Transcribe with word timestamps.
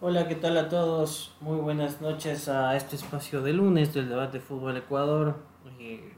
Hola, 0.00 0.28
¿qué 0.28 0.36
tal 0.36 0.56
a 0.56 0.68
todos? 0.68 1.34
Muy 1.40 1.58
buenas 1.58 2.00
noches 2.00 2.48
a 2.48 2.76
este 2.76 2.94
espacio 2.94 3.42
de 3.42 3.52
lunes 3.52 3.92
del 3.92 4.08
debate 4.08 4.38
Fútbol 4.38 4.76
Ecuador. 4.76 5.34
Eh, 5.80 6.14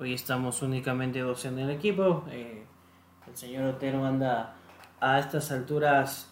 hoy 0.00 0.14
estamos 0.14 0.62
únicamente 0.62 1.20
dos 1.20 1.44
en 1.44 1.60
el 1.60 1.70
equipo. 1.70 2.24
Eh, 2.32 2.64
el 3.28 3.36
señor 3.36 3.66
Otero 3.66 4.04
anda 4.04 4.56
a 4.98 5.20
estas 5.20 5.52
alturas 5.52 6.28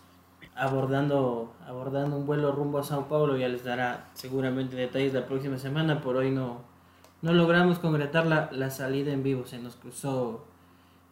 abordando, 0.56 1.54
abordando 1.64 2.16
un 2.16 2.26
vuelo 2.26 2.50
rumbo 2.50 2.80
a 2.80 2.82
Sao 2.82 3.06
Paulo. 3.06 3.36
Ya 3.36 3.46
les 3.46 3.62
dará 3.62 4.08
seguramente 4.14 4.74
detalles 4.74 5.14
la 5.14 5.24
próxima 5.24 5.56
semana. 5.56 6.00
Por 6.00 6.16
hoy 6.16 6.32
no, 6.32 6.62
no 7.22 7.32
logramos 7.32 7.78
concretar 7.78 8.26
la, 8.26 8.48
la 8.50 8.70
salida 8.70 9.12
en 9.12 9.22
vivo. 9.22 9.46
Se 9.46 9.60
nos 9.60 9.76
cruzó 9.76 10.44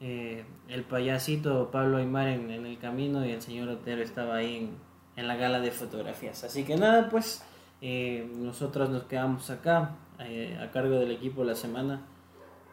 eh, 0.01 0.45
el 0.67 0.83
payasito 0.83 1.71
Pablo 1.71 1.99
Aymar 1.99 2.27
en, 2.27 2.51
en 2.51 2.67
el 2.67 2.77
camino 2.79 3.25
y 3.25 3.31
el 3.31 3.41
señor 3.41 3.69
Otero 3.69 4.03
estaba 4.03 4.35
ahí 4.35 4.57
en 4.57 4.86
en 5.17 5.27
la 5.27 5.37
gala 5.37 5.61
de 5.61 5.71
fotografías. 5.71 6.45
Así 6.45 6.65
que 6.65 6.77
nada, 6.77 7.09
pues 7.09 7.43
eh, 7.81 8.31
nosotros 8.37 8.91
nos 8.91 9.05
quedamos 9.05 9.51
acá 9.51 9.97
eh, 10.21 10.59
a 10.61 10.71
cargo 10.71 10.97
del 10.99 11.11
equipo 11.11 11.41
de 11.41 11.49
la 11.49 11.55
semana. 11.55 12.03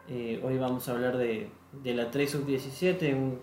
Eh, 0.08 0.40
hoy 0.44 0.58
vamos 0.58 0.88
a 0.88 0.92
hablar 0.92 1.16
de, 1.16 1.50
de 1.82 1.94
la 1.94 2.10
3 2.10 2.30
Sub-17, 2.30 3.14
un, 3.14 3.40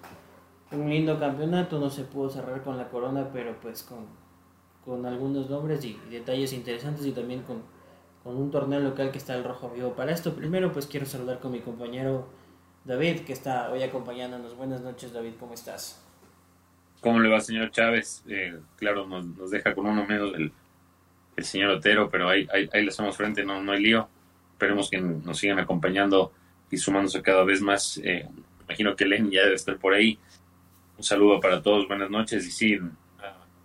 un, 0.71 0.89
lindo 0.89 1.19
campeonato, 1.19 1.79
no 1.79 1.89
se 1.89 2.03
pudo 2.03 2.29
cerrar 2.29 2.63
con 2.63 2.77
la 2.77 2.89
corona, 2.89 3.29
pero 3.33 3.59
pues 3.59 3.81
con, 3.81 4.05
con 4.85 5.05
algunos 5.07 5.49
nombres 5.49 5.83
y, 5.83 5.99
detalles 6.11 6.53
interesantes 6.53 7.05
y 7.05 7.11
también 7.11 7.41
con, 7.41 7.63
con, 8.23 8.37
un 8.37 8.51
torneo 8.51 8.79
local 8.79 9.11
que 9.11 9.17
está 9.17 9.35
el 9.35 9.43
Rojo 9.43 9.71
Vivo. 9.71 9.93
Para 9.93 10.11
esto 10.11 10.35
primero 10.35 10.71
pues 10.71 10.85
quiero 10.85 11.07
saludar 11.07 11.39
con 11.39 11.51
mi 11.51 11.61
compañero 11.61 12.27
David, 12.85 13.21
que 13.21 13.33
está 13.33 13.71
hoy 13.71 13.81
acompañándonos. 13.81 14.55
Buenas 14.55 14.81
noches 14.81 15.13
David, 15.13 15.33
¿cómo 15.39 15.55
estás? 15.55 16.10
¿Cómo 17.01 17.19
le 17.19 17.29
va, 17.29 17.41
señor 17.41 17.71
Chávez? 17.71 18.23
Eh, 18.27 18.59
claro, 18.77 19.07
nos, 19.07 19.25
nos, 19.25 19.49
deja 19.49 19.73
con 19.73 19.87
uno 19.87 20.05
menos 20.05 20.35
el, 20.35 20.51
el 21.35 21.43
señor 21.43 21.71
Otero, 21.71 22.09
pero 22.11 22.29
ahí, 22.29 22.47
ahí, 22.53 22.83
le 22.83 22.89
hacemos 22.89 23.17
frente, 23.17 23.43
no, 23.43 23.61
no 23.61 23.71
hay 23.71 23.81
lío. 23.81 24.07
Esperemos 24.53 24.89
que 24.89 25.01
nos 25.01 25.39
sigan 25.39 25.57
acompañando 25.57 26.31
y 26.69 26.77
sumándose 26.77 27.23
cada 27.23 27.43
vez 27.43 27.59
más. 27.61 27.99
Eh, 28.03 28.29
imagino 28.65 28.95
que 28.95 29.05
Len 29.05 29.31
ya 29.31 29.41
debe 29.41 29.55
estar 29.55 29.77
por 29.77 29.93
ahí. 29.93 30.19
Un 30.95 31.03
saludo 31.03 31.39
para 31.39 31.63
todos, 31.63 31.87
buenas 31.87 32.11
noches. 32.11 32.45
Y 32.45 32.51
sí, 32.51 32.79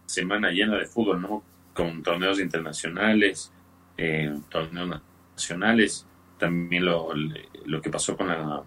semana 0.06 0.50
llena 0.50 0.78
de 0.78 0.86
fútbol, 0.86 1.20
¿no? 1.20 1.42
Con 1.74 2.02
torneos 2.02 2.40
internacionales, 2.40 3.52
eh, 3.98 4.34
torneos 4.48 5.02
nacionales. 5.34 6.06
También 6.38 6.86
lo, 6.86 7.12
lo 7.66 7.82
que 7.82 7.90
pasó 7.90 8.16
con 8.16 8.28
la 8.28 8.62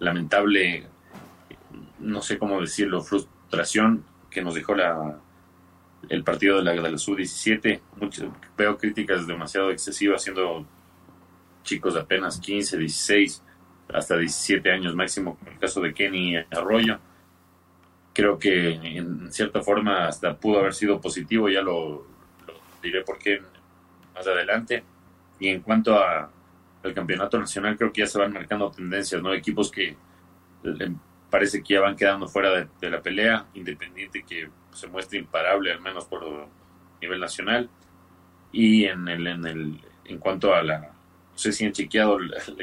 lamentable 0.00 0.86
no 1.98 2.22
sé 2.22 2.38
cómo 2.38 2.60
decirlo, 2.60 3.02
frustración 3.02 4.04
que 4.30 4.42
nos 4.42 4.54
dejó 4.54 4.74
la, 4.74 5.18
el 6.08 6.24
partido 6.24 6.58
de 6.58 6.64
la, 6.64 6.72
de 6.72 6.90
la 6.90 6.98
Sub-17. 6.98 7.80
Veo 8.56 8.78
críticas 8.78 9.26
demasiado 9.26 9.70
excesivas, 9.70 10.22
siendo 10.22 10.66
chicos 11.62 11.94
de 11.94 12.00
apenas 12.00 12.40
15, 12.40 12.78
16, 12.78 13.42
hasta 13.92 14.16
17 14.16 14.70
años 14.70 14.94
máximo, 14.94 15.36
como 15.36 15.50
el 15.50 15.58
caso 15.58 15.80
de 15.80 15.92
Kenny 15.92 16.36
Arroyo. 16.50 16.98
Creo 18.12 18.38
que 18.38 18.72
en 18.72 19.32
cierta 19.32 19.62
forma 19.62 20.08
hasta 20.08 20.36
pudo 20.36 20.60
haber 20.60 20.74
sido 20.74 21.00
positivo, 21.00 21.48
ya 21.48 21.62
lo, 21.62 22.06
diré 22.82 23.02
por 23.02 23.18
qué 23.18 23.40
más 24.14 24.26
adelante. 24.26 24.82
Y 25.38 25.48
en 25.48 25.60
cuanto 25.60 25.96
a, 25.96 26.30
al 26.82 26.94
campeonato 26.94 27.38
nacional, 27.38 27.76
creo 27.76 27.92
que 27.92 28.00
ya 28.00 28.06
se 28.06 28.18
van 28.18 28.32
marcando 28.32 28.70
tendencias, 28.70 29.22
¿no? 29.22 29.32
Equipos 29.32 29.70
que 29.70 29.96
parece 31.30 31.62
que 31.62 31.74
ya 31.74 31.80
van 31.80 31.96
quedando 31.96 32.28
fuera 32.28 32.66
de, 32.80 32.90
la 32.90 33.00
pelea, 33.00 33.46
Independiente 33.54 34.24
que 34.24 34.50
se 34.72 34.86
muestra 34.88 35.18
imparable, 35.18 35.72
al 35.72 35.80
menos 35.80 36.04
por 36.04 36.48
nivel 37.00 37.20
nacional. 37.20 37.70
Y 38.52 38.84
en, 38.84 39.08
el, 39.08 39.26
en, 39.26 39.46
el, 39.46 39.80
en 40.04 40.18
cuanto 40.18 40.54
a 40.54 40.62
la, 40.62 40.80
no 40.80 41.38
sé 41.38 41.52
si 41.52 41.64
han 41.64 41.72
chequeado 41.72 42.18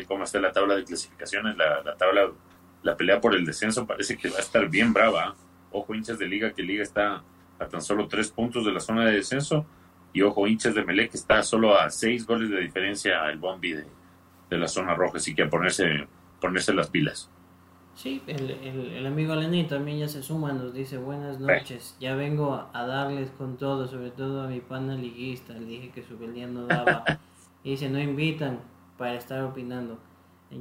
cómo 0.08 0.26
está 0.26 0.40
la 0.40 0.52
tabla 0.52 0.76
de 0.76 0.84
clasificaciones, 0.84 1.58
la, 1.58 1.82
la, 1.82 1.96
tabla, 1.96 2.32
la 2.84 2.96
pelea 2.96 3.22
por 3.22 3.36
el 3.36 3.46
descenso 3.46 3.88
parece 3.88 4.18
que 4.18 4.30
va 4.30 4.38
a 4.38 4.42
estar 4.42 4.70
bien 4.70 4.94
brava. 4.94 5.36
Ojo 5.72 5.96
hinchas 5.96 6.20
de 6.20 6.28
liga, 6.28 6.54
que 6.54 6.64
liga 6.64 6.84
está 6.84 7.24
a 7.60 7.68
tan 7.68 7.82
solo 7.82 8.08
tres 8.08 8.30
puntos 8.30 8.66
de 8.66 8.72
la 8.72 8.80
zona 8.80 9.06
de 9.06 9.14
descenso. 9.14 9.66
Y 10.14 10.22
ojo 10.22 10.48
hinchas 10.48 10.74
de 10.74 10.84
Melec, 10.84 11.12
que 11.12 11.18
está 11.18 11.44
solo 11.44 11.78
a 11.80 11.90
seis 11.90 12.26
goles 12.26 12.50
de 12.50 12.62
diferencia 12.62 13.30
el 13.30 13.38
Bombi 13.38 13.74
de, 13.74 13.86
de 14.50 14.58
la 14.58 14.68
zona 14.68 14.96
roja. 14.96 15.18
Así 15.18 15.36
que 15.36 15.44
a 15.44 15.50
ponerse, 15.50 16.08
ponerse 16.40 16.74
las 16.74 16.90
pilas. 16.90 17.30
Sí, 17.98 18.22
el, 18.28 18.52
el, 18.52 18.92
el, 18.92 19.08
amigo 19.08 19.34
Lenín 19.34 19.68
también 19.68 19.98
ya 19.98 20.08
se 20.08 20.22
suma, 20.22 20.54
nos 20.54 20.72
dice 20.72 21.00
buenas 21.00 21.40
noches, 21.40 21.98
ya 22.00 22.16
vengo 22.16 22.54
a, 22.72 22.86
darles 22.86 23.32
con 23.32 23.58
todo, 23.58 23.88
sobre 23.88 24.12
todo 24.12 24.44
a 24.44 24.48
mi 24.48 24.60
pana 24.60 24.94
liguista, 24.94 25.54
le 25.54 25.66
dije 25.66 25.90
que 25.90 26.04
su 26.04 26.16
día 26.16 26.46
no 26.46 26.68
daba, 26.68 27.04
y 27.64 27.72
dice 27.72 27.90
no 27.90 28.00
invitan 28.00 28.60
para 29.00 29.16
estar 29.16 29.44
opinando. 29.44 29.98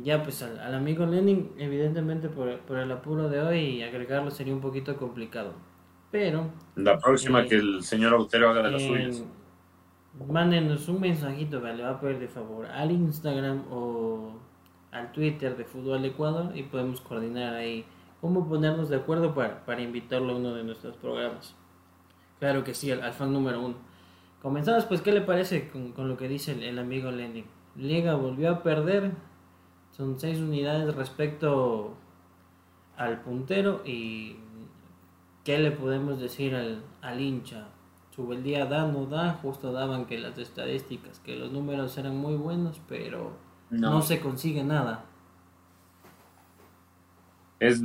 Ya 0.02 0.22
pues 0.22 0.42
al, 0.42 0.58
al 0.58 0.76
amigo 0.76 1.04
Lenin, 1.04 1.52
evidentemente 1.58 2.30
por, 2.30 2.58
por, 2.60 2.78
el 2.78 2.90
apuro 2.90 3.28
de 3.28 3.42
hoy, 3.42 3.82
agregarlo 3.82 4.30
sería 4.30 4.54
un 4.54 4.62
poquito 4.62 4.96
complicado. 4.96 5.52
Pero... 6.10 6.50
La 6.74 6.98
próxima 6.98 7.42
eh, 7.42 7.48
que 7.48 7.56
el 7.56 7.82
señor 7.82 8.14
Autero 8.14 8.48
haga 8.48 8.62
de 8.62 8.70
las 8.70 8.82
eh, 8.82 8.88
suyas. 8.88 9.24
Mándenos 10.26 10.88
un 10.88 11.02
mensajito, 11.02 11.60
le 11.60 11.82
va 11.82 11.90
a 11.90 12.00
pedir 12.00 12.18
de 12.18 12.28
favor 12.28 12.64
al 12.64 12.90
Instagram 12.90 13.64
o 13.70 14.40
al 14.96 15.12
Twitter 15.12 15.56
de 15.56 15.64
Fútbol 15.64 16.04
Ecuador 16.04 16.56
y 16.56 16.62
podemos 16.62 17.00
coordinar 17.00 17.54
ahí 17.54 17.84
cómo 18.20 18.48
ponernos 18.48 18.88
de 18.88 18.96
acuerdo 18.96 19.34
para, 19.34 19.64
para 19.64 19.82
invitarlo 19.82 20.32
a 20.32 20.36
uno 20.36 20.54
de 20.54 20.64
nuestros 20.64 20.96
programas. 20.96 21.54
Claro 22.38 22.64
que 22.64 22.74
sí, 22.74 22.90
al, 22.90 23.12
fan 23.12 23.32
número 23.32 23.60
uno. 23.60 23.76
Comenzamos, 24.42 24.84
pues, 24.84 25.00
¿qué 25.02 25.12
le 25.12 25.20
parece 25.20 25.68
con, 25.70 25.92
con 25.92 26.08
lo 26.08 26.16
que 26.16 26.28
dice 26.28 26.52
el, 26.52 26.78
amigo 26.78 27.10
Lenin? 27.10 27.44
Liga 27.76 28.14
volvió 28.14 28.50
a 28.50 28.62
perder, 28.62 29.12
son 29.92 30.18
seis 30.18 30.38
unidades 30.38 30.94
respecto 30.94 31.94
al 32.96 33.20
puntero 33.20 33.82
y 33.84 34.36
¿qué 35.44 35.58
le 35.58 35.72
podemos 35.72 36.18
decir 36.18 36.54
al, 36.54 36.82
al 37.02 37.20
hincha? 37.20 37.68
Sube 38.14 38.36
el 38.36 38.42
día 38.42 38.64
da, 38.64 38.86
no 38.86 39.04
da, 39.04 39.34
justo 39.42 39.72
daban 39.72 40.06
que 40.06 40.18
las 40.18 40.38
estadísticas, 40.38 41.20
que 41.20 41.36
los 41.36 41.52
números 41.52 41.98
eran 41.98 42.16
muy 42.16 42.36
buenos, 42.36 42.80
pero 42.88 43.32
no. 43.70 43.90
no 43.90 44.02
se 44.02 44.20
consigue 44.20 44.62
nada. 44.62 45.04
Es 47.58 47.80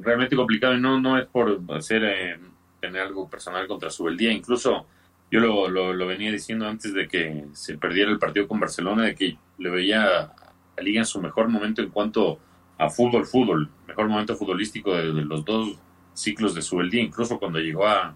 realmente 0.00 0.36
complicado 0.36 0.74
y 0.74 0.80
no, 0.80 1.00
no 1.00 1.18
es 1.18 1.26
por 1.26 1.60
hacer 1.70 2.04
eh, 2.04 2.38
tener 2.80 3.02
algo 3.02 3.28
personal 3.28 3.66
contra 3.66 3.90
Subeldía. 3.90 4.32
Incluso 4.32 4.86
yo 5.30 5.40
lo, 5.40 5.68
lo, 5.68 5.92
lo, 5.92 6.06
venía 6.06 6.30
diciendo 6.30 6.68
antes 6.68 6.94
de 6.94 7.08
que 7.08 7.46
se 7.52 7.78
perdiera 7.78 8.10
el 8.10 8.18
partido 8.18 8.46
con 8.46 8.60
Barcelona, 8.60 9.04
de 9.04 9.14
que 9.14 9.36
le 9.58 9.70
veía 9.70 10.32
a 10.76 10.82
liga 10.82 11.00
en 11.00 11.06
su 11.06 11.20
mejor 11.20 11.48
momento 11.48 11.82
en 11.82 11.90
cuanto 11.90 12.38
a 12.78 12.88
fútbol, 12.90 13.26
fútbol, 13.26 13.68
mejor 13.86 14.08
momento 14.08 14.36
futbolístico 14.36 14.94
de, 14.94 15.12
de 15.12 15.24
los 15.24 15.44
dos 15.44 15.78
ciclos 16.14 16.54
de 16.54 16.62
Subeldía, 16.62 17.02
incluso 17.02 17.38
cuando 17.38 17.58
llegó 17.58 17.86
a, 17.86 18.14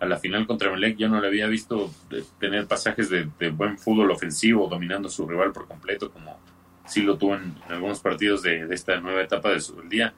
a 0.00 0.06
la 0.06 0.18
final 0.18 0.46
contra 0.46 0.70
Melec 0.70 0.96
yo 0.96 1.08
no 1.08 1.20
le 1.20 1.28
había 1.28 1.46
visto 1.46 1.90
tener 2.38 2.66
pasajes 2.66 3.10
de, 3.10 3.28
de, 3.38 3.50
buen 3.50 3.78
fútbol 3.78 4.10
ofensivo, 4.10 4.66
dominando 4.66 5.08
a 5.08 5.10
su 5.10 5.28
rival 5.28 5.52
por 5.52 5.68
completo, 5.68 6.10
como 6.10 6.40
sí 6.86 7.02
lo 7.02 7.18
tuvo 7.18 7.36
en, 7.36 7.54
en 7.66 7.72
algunos 7.72 8.00
partidos 8.00 8.42
de, 8.42 8.66
de, 8.66 8.74
esta 8.74 8.98
nueva 8.98 9.22
etapa 9.22 9.50
de 9.50 9.60
su 9.60 9.80
día. 9.82 10.12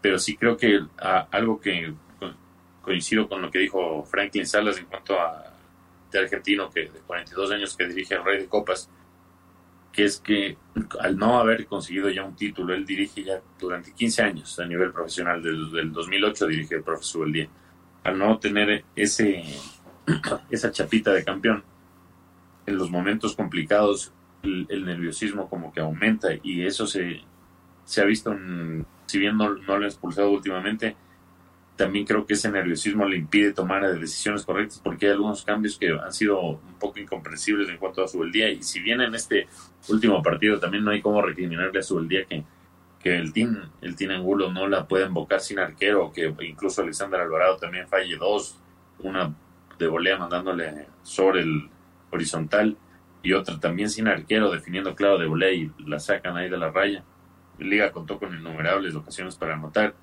Pero 0.00 0.18
sí 0.18 0.36
creo 0.36 0.56
que 0.56 0.80
a, 0.98 1.26
algo 1.32 1.60
que 1.60 1.92
coincido 2.80 3.28
con 3.28 3.42
lo 3.42 3.50
que 3.50 3.58
dijo 3.58 4.04
Franklin 4.04 4.46
Salas 4.46 4.78
en 4.78 4.84
cuanto 4.86 5.18
a 5.18 5.50
de 6.12 6.18
argentino 6.18 6.70
que 6.70 6.82
de 6.82 7.00
42 7.00 7.50
años 7.50 7.76
que 7.76 7.88
dirige 7.88 8.14
al 8.14 8.24
Rey 8.24 8.38
de 8.38 8.46
Copas, 8.46 8.88
que 9.90 10.04
es 10.04 10.20
que 10.20 10.56
al 11.00 11.16
no 11.16 11.40
haber 11.40 11.66
conseguido 11.66 12.08
ya 12.08 12.22
un 12.22 12.36
título, 12.36 12.72
él 12.72 12.86
dirige 12.86 13.24
ya 13.24 13.40
durante 13.58 13.92
15 13.92 14.22
años 14.22 14.58
a 14.60 14.66
nivel 14.66 14.92
profesional, 14.92 15.42
del, 15.42 15.72
del 15.72 15.92
2008 15.92 16.46
dirige 16.46 16.76
el 16.76 16.82
profesor 16.84 17.26
el 17.26 17.32
día 17.32 17.48
al 18.04 18.18
no 18.18 18.38
tener 18.38 18.84
ese 18.94 19.42
esa 20.50 20.70
chapita 20.70 21.12
de 21.12 21.24
campeón. 21.24 21.64
En 22.66 22.78
los 22.78 22.90
momentos 22.90 23.34
complicados 23.34 24.12
el, 24.42 24.66
el 24.68 24.84
nerviosismo 24.84 25.48
como 25.48 25.72
que 25.72 25.80
aumenta 25.80 26.28
y 26.42 26.64
eso 26.64 26.86
se, 26.86 27.22
se 27.84 28.00
ha 28.00 28.04
visto 28.04 28.34
si 29.06 29.18
bien 29.18 29.36
no, 29.36 29.54
no 29.54 29.62
lo 29.66 29.74
han 29.74 29.84
expulsado 29.84 30.30
últimamente 30.30 30.96
también 31.76 32.06
creo 32.06 32.24
que 32.24 32.34
ese 32.34 32.50
nerviosismo 32.50 33.06
le 33.06 33.16
impide 33.16 33.52
tomar 33.52 33.82
decisiones 33.98 34.44
correctas 34.44 34.80
porque 34.82 35.06
hay 35.06 35.12
algunos 35.12 35.44
cambios 35.44 35.76
que 35.76 35.90
han 35.90 36.12
sido 36.12 36.40
un 36.40 36.78
poco 36.78 37.00
incomprensibles 37.00 37.68
en 37.68 37.78
cuanto 37.78 38.04
a 38.04 38.08
su 38.08 38.22
día 38.24 38.48
y 38.48 38.62
si 38.62 38.80
bien 38.80 39.00
en 39.00 39.14
este 39.14 39.48
último 39.88 40.22
partido 40.22 40.60
también 40.60 40.84
no 40.84 40.92
hay 40.92 41.02
como 41.02 41.20
recriminarle 41.20 41.80
a 41.80 41.82
su 41.82 42.00
día 42.06 42.24
que, 42.26 42.44
que 43.04 43.14
el 43.14 43.34
team 43.34 43.70
el 43.82 43.96
team 43.96 44.12
Angulo 44.12 44.50
no 44.50 44.66
la 44.66 44.88
puede 44.88 45.04
invocar 45.06 45.40
sin 45.40 45.58
arquero 45.58 46.10
que 46.10 46.34
incluso 46.40 46.80
Alexander 46.80 47.20
Alvarado 47.20 47.58
también 47.58 47.86
falle 47.86 48.16
dos 48.16 48.58
una 49.00 49.34
de 49.78 49.86
volea 49.86 50.16
mandándole 50.16 50.86
sobre 51.02 51.42
el 51.42 51.68
horizontal 52.10 52.78
y 53.22 53.34
otra 53.34 53.60
también 53.60 53.90
sin 53.90 54.08
arquero 54.08 54.50
definiendo 54.50 54.94
claro 54.94 55.18
de 55.18 55.26
volea 55.26 55.52
y 55.52 55.70
la 55.86 55.98
sacan 55.98 56.36
ahí 56.36 56.48
de 56.48 56.56
la 56.56 56.70
raya. 56.70 57.04
Liga 57.58 57.92
contó 57.92 58.18
con 58.18 58.34
innumerables 58.34 58.94
ocasiones 58.94 59.36
para 59.36 59.54
anotar. 59.54 59.94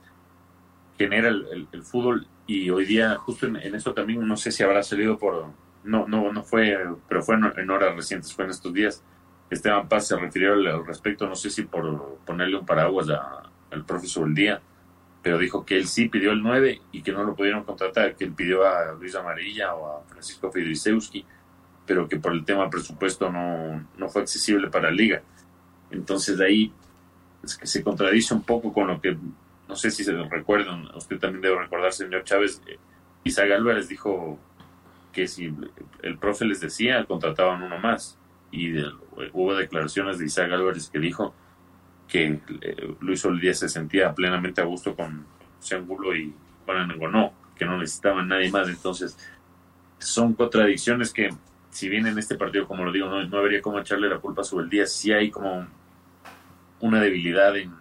Genera 0.97 1.29
el, 1.29 1.67
el, 1.71 1.83
fútbol 1.83 2.27
y 2.45 2.69
hoy 2.69 2.85
día 2.85 3.15
justo 3.15 3.47
en, 3.47 3.55
eso 3.57 3.93
también 3.93 4.27
no 4.27 4.37
sé 4.37 4.51
si 4.51 4.63
habrá 4.63 4.83
salido 4.83 5.17
por 5.17 5.47
no 5.83 6.07
no 6.07 6.31
no 6.31 6.43
fue 6.43 6.77
pero 7.09 7.23
fue 7.23 7.35
en, 7.35 7.69
horas 7.71 7.95
recientes 7.95 8.33
fue 8.33 8.45
en 8.45 8.51
estos 8.51 8.71
días 8.71 9.03
Esteban 9.51 9.87
Paz 9.87 10.07
se 10.07 10.17
refirió 10.17 10.53
al, 10.53 10.85
respecto 10.85 11.27
no 11.27 11.35
sé 11.35 11.49
si 11.49 11.63
por 11.63 12.17
ponerle 12.25 12.57
un 12.57 12.65
paraguas 12.65 13.07
al 13.09 13.85
profesor 13.85 14.27
el 14.27 14.33
día 14.33 14.61
pero 15.21 15.37
dijo 15.37 15.63
que 15.63 15.77
él 15.77 15.85
sí 15.85 16.09
pidió 16.09 16.31
el 16.31 16.41
9 16.41 16.81
y 16.91 17.03
que 17.03 17.11
no 17.11 17.23
lo 17.23 17.35
pudieron 17.35 17.63
contratar 17.63 18.15
que 18.15 18.23
él 18.23 18.33
pidió 18.33 18.65
a 18.65 18.93
Luis 18.93 19.13
Amarilla 19.13 19.75
o 19.75 19.99
a 19.99 20.03
Francisco 20.05 20.51
Fidrisewski 20.51 21.23
pero 21.85 22.07
que 22.07 22.17
por 22.17 22.31
el 22.33 22.43
tema 22.43 22.69
presupuesto 22.69 23.31
no, 23.31 23.85
no 23.97 24.09
fue 24.09 24.23
accesible 24.23 24.69
para 24.69 24.89
la 24.89 24.95
liga 24.95 25.21
entonces 25.91 26.37
de 26.37 26.45
ahí 26.45 26.73
es 27.43 27.57
que 27.57 27.67
se 27.67 27.83
contradice 27.83 28.33
un 28.33 28.43
poco 28.43 28.73
con 28.73 28.87
lo 28.87 28.99
que 28.99 29.17
no 29.71 29.77
sé 29.77 29.89
si 29.89 30.03
se 30.03 30.11
recuerdan, 30.11 30.93
usted 30.95 31.17
también 31.17 31.41
debe 31.41 31.57
recordar, 31.57 31.93
señor 31.93 32.25
Chávez, 32.25 32.61
eh, 32.67 32.77
Isaac 33.23 33.51
Álvarez 33.51 33.87
dijo 33.87 34.37
que 35.13 35.29
si 35.29 35.55
el 36.01 36.17
profe 36.17 36.43
les 36.43 36.59
decía, 36.59 37.05
contrataban 37.05 37.63
uno 37.63 37.79
más. 37.79 38.19
Y 38.51 38.73
hubo 39.33 39.55
declaraciones 39.55 40.19
de 40.19 40.25
Isaac 40.25 40.51
Álvarez 40.51 40.89
que 40.89 40.99
dijo 40.99 41.33
que 42.07 42.39
eh, 42.61 42.95
Luis 42.99 43.23
Olías 43.25 43.59
se 43.59 43.69
sentía 43.69 44.13
plenamente 44.13 44.61
a 44.61 44.65
gusto 44.65 44.95
con 44.95 45.25
Angulo 45.71 46.15
y 46.15 46.33
Juan 46.65 46.87
no, 47.11 47.33
que 47.55 47.65
no 47.65 47.77
necesitaban 47.77 48.27
nadie 48.27 48.51
más. 48.51 48.67
Entonces, 48.67 49.17
son 49.99 50.33
contradicciones 50.33 51.13
que, 51.13 51.29
si 51.69 51.87
bien 51.87 52.07
en 52.07 52.17
este 52.17 52.35
partido, 52.35 52.67
como 52.67 52.83
lo 52.83 52.91
digo, 52.91 53.07
no, 53.07 53.23
no 53.23 53.37
habría 53.37 53.61
como 53.61 53.79
echarle 53.79 54.09
la 54.09 54.19
culpa 54.19 54.43
sobre 54.43 54.65
el 54.65 54.69
día, 54.69 54.85
sí 54.85 55.13
hay 55.13 55.31
como 55.31 55.67
una 56.81 56.99
debilidad 56.99 57.55
en 57.55 57.71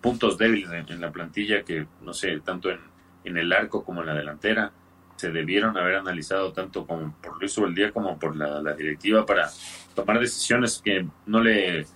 puntos 0.00 0.38
débiles 0.38 0.70
en, 0.88 1.00
la 1.00 1.12
plantilla 1.12 1.62
que, 1.62 1.86
no 2.02 2.12
sé, 2.14 2.40
tanto 2.40 2.70
en, 2.70 2.80
en, 3.24 3.36
el 3.36 3.52
arco 3.52 3.84
como 3.84 4.00
en 4.00 4.06
la 4.06 4.14
delantera, 4.14 4.72
se 5.20 5.30
debieron 5.30 5.76
haber 5.76 5.96
analizado 5.96 6.52
tanto 6.52 6.86
como 6.86 7.14
por 7.20 7.38
Luis 7.38 7.54
día 7.74 7.92
como 7.92 8.18
por 8.18 8.36
la, 8.36 8.72
directiva 8.74 9.26
para 9.26 9.50
tomar 9.94 10.18
decisiones 10.18 10.80
que 10.82 11.06
no 11.26 11.42
le, 11.42 11.86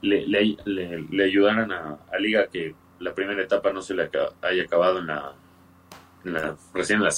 le, 0.00 0.56
le, 0.64 1.24
ayudaran 1.24 1.72
a, 1.72 1.98
Liga 2.20 2.46
que 2.46 2.74
la 3.00 3.12
primera 3.14 3.42
etapa 3.42 3.72
no 3.72 3.82
se 3.82 3.94
le 3.94 4.08
haya 4.42 4.62
acabado 4.62 5.00
en 5.00 5.08
la, 5.08 5.32
en 6.24 6.32
la 6.34 6.56
recién 6.72 6.98
en 7.00 7.04
la 7.04 7.10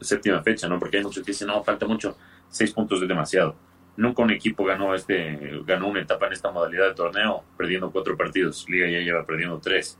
séptima 0.00 0.42
fecha, 0.42 0.68
¿no? 0.68 0.78
Porque 0.80 0.96
hay 0.96 1.04
muchos 1.04 1.22
que 1.24 1.30
dicen, 1.30 1.46
no, 1.46 1.62
falta 1.62 1.86
mucho, 1.86 2.16
seis 2.48 2.72
puntos 2.72 3.00
es 3.00 3.08
demasiado 3.08 3.56
Nunca 3.96 4.22
un 4.22 4.30
equipo 4.30 4.64
ganó 4.64 4.94
este 4.94 5.62
ganó 5.64 5.88
una 5.88 6.02
etapa 6.02 6.26
en 6.26 6.34
esta 6.34 6.50
modalidad 6.50 6.88
de 6.88 6.94
torneo 6.94 7.44
perdiendo 7.56 7.90
cuatro 7.90 8.16
partidos. 8.16 8.68
Liga 8.68 8.88
ya 8.88 8.98
lleva 8.98 9.24
perdiendo 9.24 9.58
tres. 9.58 9.98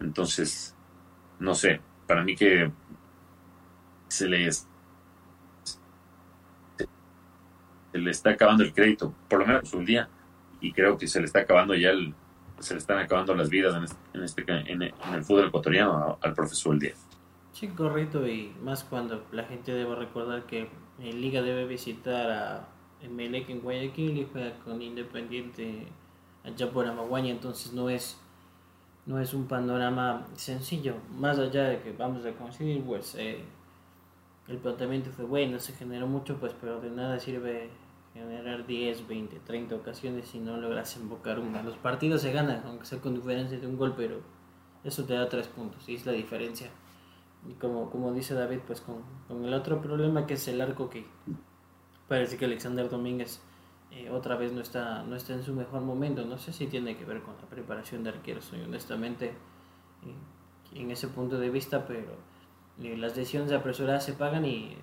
Entonces, 0.00 0.74
no 1.38 1.54
sé, 1.54 1.80
para 2.08 2.24
mí 2.24 2.34
que 2.34 2.72
se 4.10 4.28
le, 4.28 4.50
se 4.52 4.66
le 7.92 8.10
está 8.10 8.30
acabando 8.30 8.64
el 8.64 8.74
crédito, 8.74 9.14
por 9.28 9.38
lo 9.40 9.46
menos 9.46 9.72
un 9.72 9.84
día, 9.84 10.08
y 10.60 10.72
creo 10.72 10.98
que 10.98 11.06
se 11.06 11.20
le 11.20 11.26
está 11.26 11.40
acabando 11.40 11.74
ya 11.74 11.90
el, 11.90 12.12
se 12.58 12.74
le 12.74 12.78
están 12.78 12.98
acabando 12.98 13.34
las 13.34 13.48
vidas 13.48 13.74
en 14.12 14.22
este, 14.22 14.44
en, 14.48 14.82
el 14.82 15.24
fútbol 15.24 15.46
ecuatoriano 15.46 16.18
al 16.20 16.34
profesor 16.34 16.74
el 16.74 16.80
día. 16.80 16.94
Sí, 17.52 17.68
correcto, 17.68 18.26
y 18.26 18.52
más 18.62 18.84
cuando 18.84 19.24
la 19.32 19.44
gente 19.44 19.72
debe 19.72 19.94
recordar 19.94 20.44
que 20.44 20.68
en 20.98 21.20
Liga 21.20 21.40
debe 21.42 21.66
visitar 21.66 22.30
a 22.30 22.68
Melec 23.08 23.48
en 23.48 23.60
Guayaquil 23.60 24.18
y 24.18 24.28
juega 24.30 24.58
con 24.64 24.82
Independiente 24.82 25.86
allá 26.44 26.70
por 26.70 26.86
Amaguaña, 26.86 27.30
entonces 27.30 27.72
no 27.72 27.88
es 27.88 28.20
no 29.06 29.18
es 29.18 29.34
un 29.34 29.46
panorama 29.46 30.26
sencillo, 30.36 30.94
más 31.18 31.38
allá 31.38 31.64
de 31.64 31.80
que 31.80 31.92
vamos 31.92 32.24
a 32.24 32.32
coincidir, 32.32 32.82
pues 32.82 33.14
eh, 33.18 33.42
el 34.50 34.58
planteamiento 34.58 35.10
fue 35.10 35.24
bueno, 35.24 35.58
se 35.58 35.72
generó 35.72 36.06
mucho, 36.06 36.38
pues 36.38 36.54
pero 36.60 36.80
de 36.80 36.90
nada 36.90 37.18
sirve 37.18 37.70
generar 38.12 38.66
10, 38.66 39.06
20, 39.06 39.40
30 39.40 39.74
ocasiones 39.76 40.28
si 40.28 40.40
no 40.40 40.56
logras 40.56 40.96
invocar 40.96 41.38
una. 41.38 41.62
Los 41.62 41.76
partidos 41.76 42.22
se 42.22 42.32
ganan, 42.32 42.62
aunque 42.66 42.84
sea 42.84 43.00
con 43.00 43.14
diferencia 43.14 43.58
de 43.58 43.66
un 43.66 43.76
gol, 43.76 43.94
pero 43.96 44.20
eso 44.82 45.04
te 45.04 45.14
da 45.14 45.28
tres 45.28 45.46
puntos 45.46 45.88
y 45.88 45.94
es 45.94 46.06
la 46.06 46.12
diferencia. 46.12 46.68
Y 47.48 47.54
como, 47.54 47.90
como 47.90 48.12
dice 48.12 48.34
David, 48.34 48.60
pues 48.66 48.80
con, 48.80 49.02
con 49.28 49.44
el 49.44 49.54
otro 49.54 49.80
problema 49.80 50.26
que 50.26 50.34
es 50.34 50.48
el 50.48 50.60
arco 50.60 50.90
que 50.90 51.06
parece 52.08 52.36
que 52.36 52.44
Alexander 52.44 52.90
Domínguez 52.90 53.40
eh, 53.92 54.08
otra 54.10 54.36
vez 54.36 54.52
no 54.52 54.60
está, 54.60 55.02
no 55.02 55.16
está 55.16 55.32
en 55.32 55.42
su 55.42 55.54
mejor 55.54 55.82
momento. 55.82 56.24
No 56.24 56.38
sé 56.38 56.52
si 56.52 56.66
tiene 56.66 56.96
que 56.96 57.04
ver 57.04 57.22
con 57.22 57.36
la 57.36 57.48
preparación 57.48 58.02
de 58.04 58.10
arqueros, 58.10 58.52
honestamente, 58.52 59.26
eh, 59.26 60.74
en 60.78 60.90
ese 60.90 61.08
punto 61.08 61.38
de 61.38 61.50
vista, 61.50 61.86
pero 61.86 62.16
las 62.80 63.14
decisiones 63.14 63.52
apresuradas 63.52 64.04
se 64.04 64.14
pagan 64.14 64.44
y, 64.44 64.76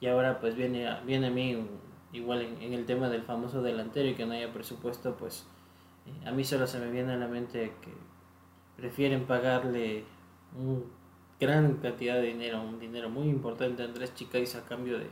y 0.00 0.06
ahora 0.06 0.40
pues 0.40 0.56
viene, 0.56 0.88
viene 1.04 1.28
a 1.28 1.30
mí 1.30 1.66
igual 2.12 2.42
en, 2.42 2.72
el 2.72 2.84
tema 2.86 3.08
del 3.08 3.22
famoso 3.22 3.62
delantero 3.62 4.08
y 4.08 4.14
que 4.14 4.26
no 4.26 4.32
haya 4.32 4.52
presupuesto, 4.52 5.16
pues 5.16 5.46
a 6.24 6.30
mí 6.30 6.44
solo 6.44 6.66
se 6.66 6.78
me 6.78 6.90
viene 6.90 7.12
a 7.12 7.16
la 7.16 7.28
mente 7.28 7.72
que 7.80 7.92
prefieren 8.76 9.26
pagarle 9.26 10.04
una 10.56 10.80
gran 11.38 11.76
cantidad 11.76 12.14
de 12.14 12.22
dinero, 12.22 12.62
un 12.62 12.78
dinero 12.78 13.10
muy 13.10 13.28
importante 13.28 13.82
a 13.82 13.86
Andrés 13.86 14.14
Chicais 14.14 14.54
a 14.54 14.64
cambio 14.64 14.98
de 14.98 15.08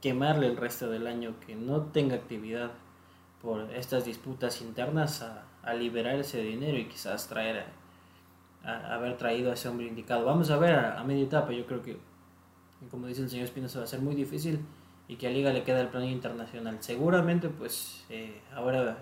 quemarle 0.00 0.46
el 0.46 0.56
resto 0.56 0.88
del 0.88 1.06
año 1.06 1.34
que 1.44 1.56
no 1.56 1.82
tenga 1.86 2.14
actividad 2.14 2.70
por 3.42 3.72
estas 3.72 4.04
disputas 4.04 4.60
internas 4.62 5.22
a, 5.22 5.44
liberar 5.74 6.18
ese 6.18 6.40
dinero 6.40 6.78
y 6.78 6.88
quizás 6.88 7.28
traer 7.28 7.58
a, 7.58 7.66
haber 8.68 9.16
traído 9.16 9.50
a 9.50 9.54
ese 9.54 9.68
hombre 9.68 9.86
indicado. 9.86 10.24
Vamos 10.24 10.50
a 10.50 10.58
ver 10.58 10.74
a, 10.74 11.02
media 11.04 11.24
etapa, 11.24 11.52
yo 11.52 11.66
creo 11.66 11.82
que 11.82 11.98
como 12.90 13.06
dice 13.06 13.22
el 13.22 13.30
señor 13.30 13.44
Espinosa 13.44 13.80
va 13.80 13.84
a 13.84 13.88
ser 13.88 14.00
muy 14.00 14.14
difícil 14.14 14.60
y 15.08 15.16
que 15.16 15.26
a 15.26 15.30
Liga 15.30 15.52
le 15.52 15.64
queda 15.64 15.80
el 15.80 15.88
plano 15.88 16.06
internacional. 16.06 16.78
Seguramente 16.80 17.48
pues 17.48 18.04
eh, 18.08 18.40
ahora 18.54 18.98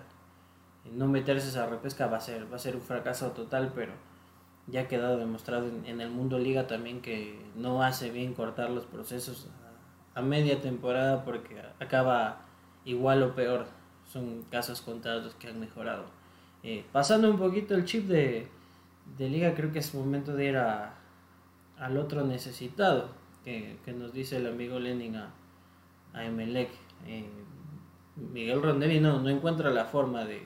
no 0.93 1.07
meterse 1.07 1.49
esa 1.49 1.67
repesca 1.67 2.07
va 2.07 2.17
a 2.17 2.21
ser, 2.21 2.51
va 2.51 2.55
a 2.55 2.59
ser 2.59 2.75
un 2.75 2.81
fracaso 2.81 3.31
total, 3.31 3.73
pero 3.75 3.93
ya 4.67 4.81
ha 4.81 4.87
quedado 4.87 5.17
demostrado 5.17 5.67
en, 5.67 5.85
en 5.85 6.01
el 6.01 6.09
mundo 6.09 6.39
Liga 6.39 6.67
también 6.67 7.01
que 7.01 7.39
no 7.55 7.83
hace 7.83 8.09
bien 8.09 8.33
cortar 8.33 8.69
los 8.69 8.85
procesos 8.85 9.47
a 10.15 10.21
media 10.21 10.59
temporada 10.61 11.23
porque 11.23 11.61
acaba 11.79 12.41
igual 12.85 13.21
o 13.21 13.35
peor. 13.35 13.67
Son 14.11 14.43
casos 14.49 14.81
contados 14.81 15.35
que 15.35 15.47
han 15.47 15.59
mejorado. 15.59 16.05
Eh, 16.63 16.83
pasando 16.91 17.29
un 17.29 17.37
poquito 17.37 17.75
el 17.75 17.85
chip 17.85 18.07
de, 18.07 18.47
liga, 19.19 19.55
creo 19.55 19.71
que 19.71 19.79
es 19.79 19.93
momento 19.93 20.35
de 20.35 20.45
ir 20.45 20.57
a, 20.57 20.95
al 21.77 21.97
otro 21.97 22.23
necesitado 22.23 23.09
que, 23.43 23.77
nos 23.97 24.13
dice 24.13 24.37
el 24.37 24.47
amigo 24.47 24.79
Lenin 24.79 25.15
a, 25.15 25.33
a 26.13 26.25
Emelec. 26.25 26.69
Eh, 27.05 27.25
Miguel 28.15 28.61
Rondelli 28.61 28.99
no, 28.99 29.21
no 29.21 29.29
encuentra 29.29 29.69
la 29.69 29.85
forma 29.85 30.25
de, 30.25 30.41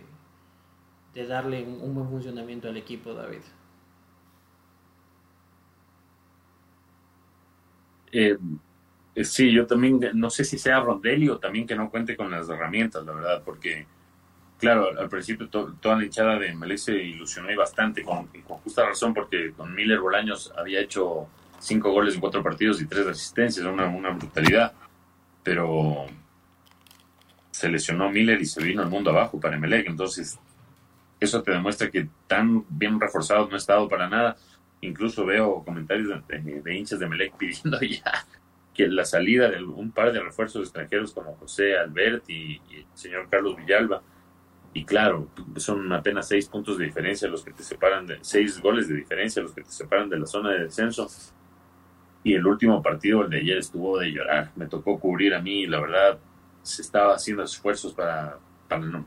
de 1.14 1.28
darle 1.28 1.64
un, 1.64 1.94
buen 1.94 2.10
funcionamiento 2.10 2.70
al 2.70 2.78
equipo, 2.78 3.14
David. 3.14 3.42
Eh, 8.14 8.38
sí, 9.24 9.52
yo 9.52 9.66
también, 9.66 10.00
no 10.14 10.30
sé 10.30 10.44
si 10.44 10.58
sea 10.58 10.82
Rondelli 10.82 11.30
o 11.30 11.40
también 11.40 11.66
que 11.66 11.76
no 11.76 11.90
cuente 11.90 12.16
con 12.16 12.30
las 12.30 12.50
herramientas, 12.50 13.06
la 13.06 13.14
verdad, 13.14 13.42
porque, 13.44 13.88
claro, 14.62 14.98
al 14.98 15.10
principio 15.10 15.50
toda 15.50 15.98
la 15.98 16.06
hinchada 16.06 16.40
de 16.40 16.56
Melec 16.56 16.78
se 16.78 16.94
ilusionó 16.94 17.52
y 17.52 17.56
bastante, 17.56 18.04
con, 18.04 18.28
justa 18.64 18.86
razón, 18.86 19.14
porque 19.14 19.52
con 19.52 19.74
Miller 19.76 20.00
Bolaños 20.00 20.54
había 20.56 20.80
hecho 20.80 21.28
cinco 21.60 21.92
goles 21.92 22.16
en 22.16 22.22
cuatro 22.22 22.42
partidos 22.42 22.82
y 22.82 22.86
tres 22.86 23.06
asistencias, 23.08 23.66
una, 23.66 23.88
una 23.88 24.12
brutalidad, 24.12 24.72
pero 25.44 26.06
se 27.52 27.70
lesionó 27.70 28.10
Miller 28.10 28.40
y 28.40 28.46
se 28.46 28.64
vino 28.64 28.82
el 28.82 28.90
mundo 28.90 29.10
abajo 29.10 29.40
para 29.40 29.58
Melec, 29.58 29.88
entonces 29.88 30.40
eso 31.20 31.44
te 31.44 31.52
demuestra 31.52 31.92
que 31.92 32.08
tan 32.28 32.66
bien 32.70 33.00
reforzado 33.00 33.48
no 33.48 33.54
ha 33.54 33.58
estado 33.58 33.88
para 33.88 34.10
nada. 34.10 34.36
Incluso 34.82 35.24
veo 35.24 35.64
comentarios 35.64 36.10
de, 36.28 36.76
hinchas 36.76 37.00
de 37.00 37.08
Melec 37.08 37.36
pidiendo 37.38 37.80
ya 37.82 38.26
que 38.74 38.88
la 38.88 39.06
salida 39.06 39.50
de 39.50 39.64
un 39.64 39.92
par 39.92 40.12
de 40.14 40.22
refuerzos 40.22 40.64
extranjeros 40.64 41.14
como 41.14 41.36
José 41.36 41.78
Albert 41.78 42.30
y, 42.30 42.60
el 42.72 42.86
señor 42.94 43.28
Carlos 43.30 43.56
Villalba, 43.58 44.02
Y 44.74 44.86
claro, 44.86 45.28
son 45.58 45.92
apenas 45.92 46.30
seis 46.30 46.48
puntos 46.48 46.78
de 46.78 46.86
diferencia 46.86 47.28
los 47.28 47.44
que 47.44 47.52
te 47.52 47.64
separan, 47.64 48.06
de, 48.06 48.20
seis 48.22 48.62
goles 48.62 48.88
de 48.88 48.96
diferencia 48.96 49.42
los 49.42 49.54
que 49.54 49.64
te 49.64 49.72
separan 49.72 50.10
de 50.10 50.20
la 50.20 50.26
zona 50.26 50.52
de 50.52 50.64
descenso. 50.64 51.08
Y 52.24 52.36
el 52.36 52.46
último 52.46 52.82
partido, 52.82 53.24
el 53.24 53.30
de 53.30 53.40
ayer, 53.40 53.58
estuvo 53.58 53.98
de 53.98 54.12
llorar. 54.12 54.52
Me 54.56 54.68
tocó 54.68 55.00
cubrir 55.00 55.34
a 55.34 55.42
mí 55.42 55.66
la 55.68 55.82
verdad 55.82 56.20
se 56.62 56.82
estaba 56.84 57.16
haciendo 57.16 57.44
esfuerzos 57.44 57.94
para, 57.94 58.38
para, 58.68 58.86
no, 58.86 59.06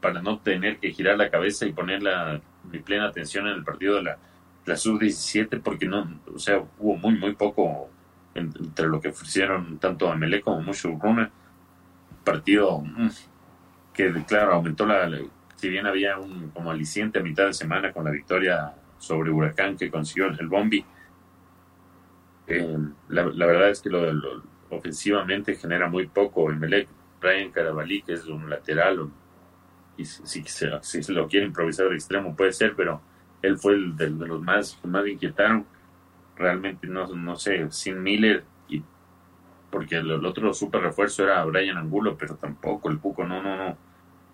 para 0.00 0.22
no 0.22 0.38
tener 0.38 0.78
que 0.78 0.92
girar 0.92 1.16
la 1.16 1.30
cabeza 1.30 1.66
y 1.66 1.72
poner 1.72 2.02
la, 2.02 2.40
mi 2.70 2.78
plena 2.80 3.06
atención 3.06 3.46
en 3.46 3.54
el 3.54 3.64
partido 3.64 3.96
de 3.96 4.02
la, 4.02 4.18
la 4.66 4.76
sub-17 4.76 5.60
porque 5.62 5.86
no, 5.86 6.20
o 6.34 6.38
sea, 6.38 6.64
hubo 6.78 6.96
muy, 6.96 7.16
muy 7.18 7.34
poco 7.34 7.90
entre 8.34 8.88
lo 8.88 9.00
que 9.00 9.08
ofrecieron 9.08 9.78
tanto 9.78 10.10
a 10.10 10.16
Melé 10.16 10.40
como 10.40 10.60
mucho 10.60 10.98
Runner. 11.00 11.30
Partido 12.24 12.80
mm, 12.80 13.08
que, 13.94 14.12
claro, 14.26 14.52
aumentó 14.52 14.84
la, 14.86 15.08
si 15.56 15.68
bien 15.68 15.86
había 15.86 16.18
un 16.18 16.50
como 16.50 16.70
aliciente 16.70 17.20
a 17.20 17.22
mitad 17.22 17.46
de 17.46 17.54
semana 17.54 17.92
con 17.92 18.04
la 18.04 18.10
victoria 18.10 18.74
sobre 18.98 19.30
Huracán 19.30 19.76
que 19.76 19.90
consiguió 19.90 20.26
el 20.26 20.48
Bombi, 20.48 20.84
eh, 22.46 22.78
la, 23.08 23.24
verdad 23.24 23.70
es 23.70 23.80
que 23.80 23.88
lo, 23.88 24.02
ofensivamente 24.70 25.54
genera 25.54 25.88
muy 25.88 26.06
poco. 26.06 26.46
Melec, 26.48 26.88
Brian 27.20 27.50
Carabalí, 27.50 28.02
que 28.02 28.14
es 28.14 28.26
un 28.26 28.50
lateral, 28.50 29.08
y 29.96 30.04
si, 30.04 30.42
se, 30.44 30.70
si 30.82 31.02
se 31.02 31.12
lo 31.12 31.28
quiere 31.28 31.46
improvisar 31.46 31.88
de 31.88 31.94
extremo 31.94 32.34
puede 32.34 32.52
ser, 32.52 32.74
pero 32.76 33.00
él 33.42 33.56
fue 33.58 33.74
el 33.74 33.96
de, 33.96 34.10
los 34.10 34.42
más, 34.42 34.78
más 34.84 35.06
inquietaron. 35.06 35.66
Realmente 36.36 36.86
no, 36.88 37.06
no 37.14 37.36
sé, 37.36 37.70
sin 37.70 38.02
Miller, 38.02 38.44
porque 39.74 39.96
el, 39.96 40.24
otro 40.24 40.54
super 40.54 40.80
refuerzo 40.80 41.24
era 41.24 41.44
Brian 41.44 41.76
Angulo, 41.76 42.16
pero 42.16 42.36
tampoco 42.36 42.88
el 42.88 43.00
Puco, 43.00 43.24
no, 43.24 43.42
no, 43.42 43.56
no. 43.56 43.76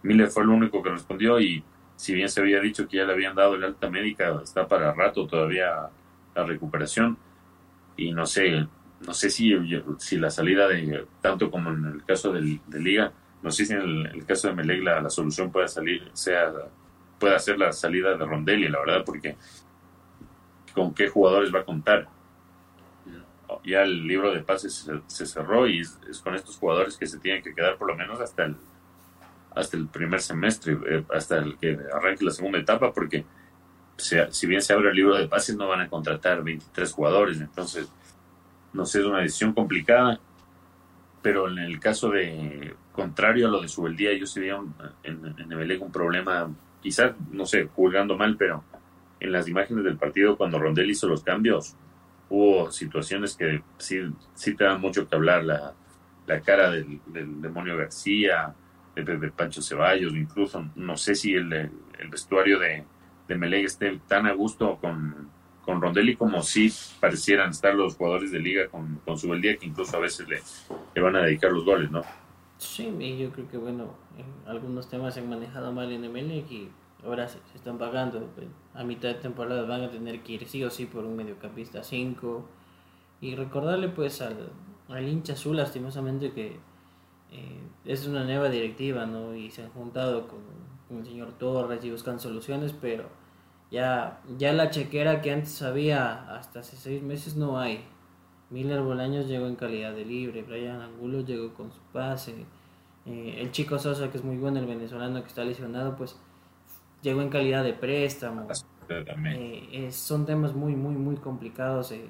Miller 0.03 0.29
fue 0.29 0.43
el 0.43 0.51
único 0.51 0.83
que 0.83 0.91
respondió 0.91 1.41
y 1.41 1.65
si 1.97 2.13
bien 2.13 2.29
se 2.29 2.43
había 2.43 2.61
dicho 2.61 2.87
que 2.87 2.99
ya 2.99 3.05
le 3.05 3.15
habían 3.15 3.35
dado 3.35 3.55
el 3.55 3.65
alta 3.65 3.89
médica, 3.89 4.39
está 4.43 4.69
para 4.69 4.93
rato 4.93 5.27
todavía 5.27 5.89
la 6.35 6.45
recuperación 6.45 7.17
y 7.97 8.13
no 8.13 8.27
sé, 8.27 8.67
no 9.07 9.15
sé 9.15 9.31
si, 9.31 9.55
si 9.97 10.19
la 10.19 10.31
salida 10.31 10.69
de, 10.69 11.07
tanto 11.23 11.51
como 11.51 11.71
en 11.71 11.87
el 11.87 12.05
caso 12.05 12.35
de 12.35 12.61
Liga, 12.79 13.11
no 13.43 13.51
sé 13.51 13.65
si 13.65 13.73
en 13.73 13.81
el, 13.81 14.27
caso 14.27 14.49
de 14.49 14.55
Meleg 14.55 14.83
la, 14.83 15.09
solución 15.09 15.51
pueda 15.51 15.69
salir, 15.69 16.11
sea, 16.13 16.53
pueda 17.19 17.39
ser 17.39 17.59
la 17.59 17.73
salida 17.73 18.15
de 18.15 18.27
Rondelli, 18.27 18.69
la 18.69 18.81
verdad, 18.81 19.05
porque 19.07 19.37
con 20.75 20.93
qué 20.93 21.09
jugadores 21.09 21.51
va 21.55 21.61
a 21.61 21.65
contar. 21.65 22.20
Ya 23.65 23.83
el 23.83 24.07
libro 24.07 24.33
de 24.33 24.41
pases 24.41 24.89
se, 25.07 25.27
cerró 25.27 25.67
y 25.67 25.81
es, 25.81 25.99
con 26.23 26.35
estos 26.35 26.57
jugadores 26.57 26.97
que 26.97 27.07
se 27.07 27.19
tienen 27.19 27.43
que 27.43 27.55
quedar 27.55 27.77
por 27.77 27.89
lo 27.89 27.97
menos 27.97 28.21
hasta 28.21 28.45
el 28.45 28.57
hasta 29.53 29.77
el 29.77 29.89
primer 29.89 30.21
semestre, 30.21 30.79
eh, 30.89 31.05
hasta 31.13 31.39
el 31.39 31.59
que 31.59 31.77
arranque 31.93 32.25
la 32.25 32.31
segunda 32.31 32.59
etapa, 32.59 32.93
porque 32.93 33.25
si 33.97 34.47
bien 34.47 34.63
se 34.63 34.73
abre 34.73 34.91
el 34.91 34.97
libro 34.97 35.17
de 35.17 35.29
pases 35.29 35.57
no 35.57 35.69
van 35.69 35.81
a 35.81 35.89
contratar 35.89 36.43
23 36.43 36.93
jugadores, 36.93 37.41
entonces 37.41 37.91
no 38.73 38.87
sé, 38.87 39.01
es 39.01 39.07
una 39.07 39.21
decisión 39.21 39.53
complicada, 39.53 40.21
pero 41.21 41.49
en 41.49 41.59
el 41.59 41.81
caso 41.81 42.11
de 42.11 42.75
contrario 42.93 43.49
a 43.49 43.51
lo 43.51 43.61
de 43.61 43.69
Subeldía, 43.69 44.13
yo 44.15 44.27
sí 44.27 44.41
veía 44.41 44.59
en, 45.03 45.35
en 45.39 45.83
un 45.83 45.93
problema, 45.93 46.51
quizás, 46.81 47.13
no 47.31 47.45
sé, 47.45 47.69
juzgando 47.75 48.17
mal, 48.17 48.37
pero 48.37 48.65
en 49.19 49.33
las 49.33 49.49
imágenes 49.49 49.85
del 49.85 49.97
partido 49.97 50.37
cuando 50.37 50.59
Rondel 50.59 50.91
hizo 50.91 51.07
los 51.07 51.23
cambios, 51.23 51.75
hubo 52.31 52.71
situaciones 52.71 53.37
que 53.37 53.63
sí, 53.79 54.01
sí 54.35 54.55
te 54.55 54.65
dan 54.65 54.81
mucho 54.81 55.09
que 55.09 55.17
hablar, 55.17 55.45
la, 55.45 55.75
la 56.27 56.41
cara 56.41 56.71
del, 56.71 57.01
demonio 57.43 57.77
García, 57.77 58.55
de, 58.95 59.31
Pancho 59.33 59.61
Ceballos, 59.61 60.15
incluso, 60.15 60.65
no 60.77 60.97
sé 60.97 61.15
si 61.15 61.35
el, 61.35 61.53
el 61.53 62.09
vestuario 62.09 62.59
de, 62.59 62.85
de 63.29 63.63
esté 63.63 64.01
tan 64.07 64.27
a 64.27 64.33
gusto 64.33 64.79
con, 64.81 65.29
con 65.65 65.81
Rondelli 65.81 66.17
como 66.17 66.43
si 66.43 66.73
parecieran 67.01 67.51
estar 67.51 67.75
los 67.75 67.97
jugadores 67.97 68.31
de 68.31 68.39
liga 68.39 68.69
con, 68.69 69.01
con 69.05 69.41
día 69.41 69.57
que 69.57 69.67
incluso 69.67 69.97
a 69.97 70.01
veces 70.01 70.29
le, 70.29 70.41
le, 70.95 71.03
van 71.03 71.17
a 71.17 71.23
dedicar 71.23 71.51
los 71.53 71.65
goles, 71.65 71.91
¿no? 71.91 72.03
Sí, 72.59 72.87
yo 73.19 73.31
creo 73.33 73.49
que 73.49 73.57
bueno, 73.57 73.95
en 74.19 74.49
algunos 74.49 74.89
temas 74.89 75.15
se 75.15 75.21
han 75.21 75.31
manejado 75.31 75.73
mal 75.73 75.91
en 75.91 76.05
Emelec 76.05 76.51
y 76.51 76.69
ahora 77.05 77.29
se, 77.29 77.39
están 77.55 77.79
pagando. 77.79 78.21
Pues, 78.35 78.49
a 78.75 78.85
mitad 78.85 79.09
de 79.09 79.15
temporada 79.15 79.63
van 79.63 79.83
a 79.83 79.91
tener 79.91 80.23
que 80.23 80.33
ir 80.35 80.49
sí 80.49 80.65
o 80.65 80.71
sí 80.71 80.87
por 80.87 81.05
un 81.05 81.17
mediocampista 81.17 81.83
5. 81.83 82.45
Y 83.21 83.35
recordarle 83.35 83.89
pues 83.89 84.23
al, 84.23 84.51
al 84.89 85.09
hincha 85.09 85.35
azul 85.35 85.57
lastimosamente 85.57 86.33
que 86.33 86.59
eh, 87.33 87.61
es 87.85 88.07
una 88.07 88.25
nueva 88.25 88.49
directiva, 88.49 89.07
¿no? 89.07 89.35
Y 89.35 89.51
se 89.51 89.63
han 89.63 89.71
juntado 89.71 90.27
con, 90.29 90.41
el 90.99 91.05
señor 91.07 91.33
Torres 91.39 91.85
y 91.85 91.91
buscan 91.91 92.19
soluciones, 92.19 92.73
pero 92.73 93.05
ya, 93.71 94.21
ya 94.37 94.53
la 94.53 94.71
chequera 94.71 95.21
que 95.23 95.33
antes 95.33 95.63
había 95.63 96.35
hasta 96.35 96.61
hace 96.61 96.77
seis 96.77 97.03
meses 97.03 97.37
no 97.37 97.59
hay. 97.61 97.85
Miller 98.51 98.83
Bolaños 98.83 99.29
llegó 99.29 99.47
en 99.47 99.55
calidad 99.55 99.95
de 99.95 100.05
libre, 100.05 100.43
Brian 100.43 100.81
Angulo 100.81 101.21
llegó 101.21 101.55
con 101.55 101.71
su 101.71 101.81
pase, 101.93 102.45
eh, 103.07 103.37
el 103.39 103.53
chico 103.53 103.79
Sosa 103.79 104.11
que 104.11 104.19
es 104.19 104.25
muy 104.25 104.37
bueno, 104.37 104.59
el 104.59 104.67
venezolano 104.67 105.23
que 105.23 105.29
está 105.29 105.45
lesionado, 105.45 105.95
pues 105.95 106.19
llegó 107.03 107.23
en 107.23 107.29
calidad 107.29 107.65
de 107.65 107.75
préstamo. 107.75 108.47
Eh, 108.89 109.89
son 109.93 110.27
temas 110.27 110.55
muy, 110.55 110.75
muy, 110.75 110.95
muy 110.95 111.17
complicados. 111.17 111.93
Eh, 111.93 112.05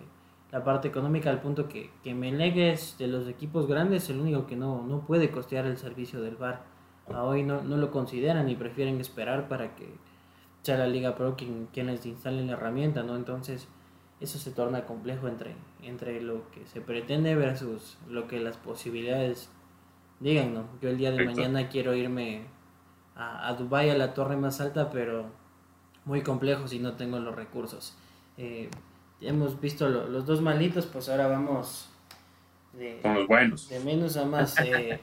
la 0.51 0.65
parte 0.65 0.89
económica 0.89 1.31
al 1.31 1.41
punto 1.41 1.69
que, 1.69 1.91
que 2.03 2.15
Melegues 2.15 2.97
de 2.99 3.07
los 3.07 3.29
equipos 3.29 3.67
grandes 3.67 4.11
el 4.11 4.21
único 4.21 4.47
que 4.47 4.57
no, 4.57 4.83
no 4.83 5.01
puede 5.07 5.31
costear 5.31 5.67
el 5.67 5.77
servicio 5.77 6.21
del 6.23 6.37
bar. 6.37 6.63
A 7.13 7.25
hoy 7.25 7.43
no, 7.43 7.63
no 7.63 7.77
lo 7.77 7.91
consideran 7.91 8.49
y 8.49 8.57
prefieren 8.57 9.01
esperar 9.01 9.49
para 9.49 9.75
que 9.77 9.89
sea 10.63 10.77
la 10.77 10.87
Liga 10.87 11.15
Pro 11.15 11.37
quien, 11.37 11.69
les 11.75 12.07
instale 12.07 12.45
la 12.45 12.53
herramienta, 12.53 13.03
¿no? 13.03 13.17
Entonces, 13.17 13.69
eso 14.21 14.39
se 14.39 14.51
torna 14.51 14.85
complejo 14.85 15.29
entre, 15.29 15.55
entre 15.83 16.21
lo 16.21 16.51
que 16.51 16.67
se 16.67 16.81
pretende 16.81 17.35
versus 17.35 17.99
lo 18.09 18.29
que 18.29 18.39
las 18.41 18.57
posibilidades 18.57 19.51
digan, 20.21 20.55
¿no? 20.55 20.65
Yo 20.83 20.91
el 20.91 20.99
día 20.99 21.11
de 21.13 21.25
mañana 21.25 21.69
quiero 21.69 21.95
irme 21.95 22.43
a, 23.17 23.49
a 23.49 23.55
Dubai 23.55 23.91
a 23.91 23.95
la 23.95 24.15
torre 24.15 24.37
más 24.37 24.61
alta, 24.61 24.91
pero 24.91 25.27
muy 26.05 26.23
complejo 26.23 26.67
si 26.67 26.79
no 26.79 26.95
tengo 26.95 27.19
los 27.19 27.35
recursos. 27.35 27.95
Eh, 28.37 28.71
hemos 29.21 29.61
visto 29.61 29.89
los 29.89 30.27
dos 30.27 30.41
malitos, 30.41 30.87
pues 30.87 31.09
ahora 31.09 31.29
vamos 31.29 31.89
de, 32.73 33.01
Con 33.03 33.15
los 33.15 33.27
buenos. 33.27 33.69
de 33.69 33.81
menos 33.81 34.17
a 34.17 34.25
más. 34.25 34.59
Eh, 34.61 35.01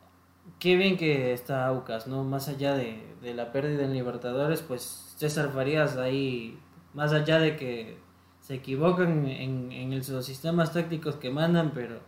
qué 0.58 0.76
bien 0.76 0.96
que 0.96 1.32
está 1.32 1.66
Aucas, 1.66 2.06
¿no? 2.06 2.24
Más 2.24 2.48
allá 2.48 2.74
de, 2.74 3.02
la 3.22 3.52
pérdida 3.52 3.84
en 3.84 3.94
Libertadores, 3.94 4.60
pues 4.60 5.14
César 5.16 5.50
Farías 5.52 5.96
ahí, 5.96 6.58
más 6.92 7.12
allá 7.12 7.38
de 7.38 7.56
que 7.56 7.96
se 8.40 8.54
equivocan 8.54 9.26
en, 9.26 9.72
en 9.72 9.96
los 9.96 10.26
sistemas 10.26 10.74
tácticos 10.74 11.16
que 11.16 11.30
mandan, 11.30 11.72
pero 11.74 12.00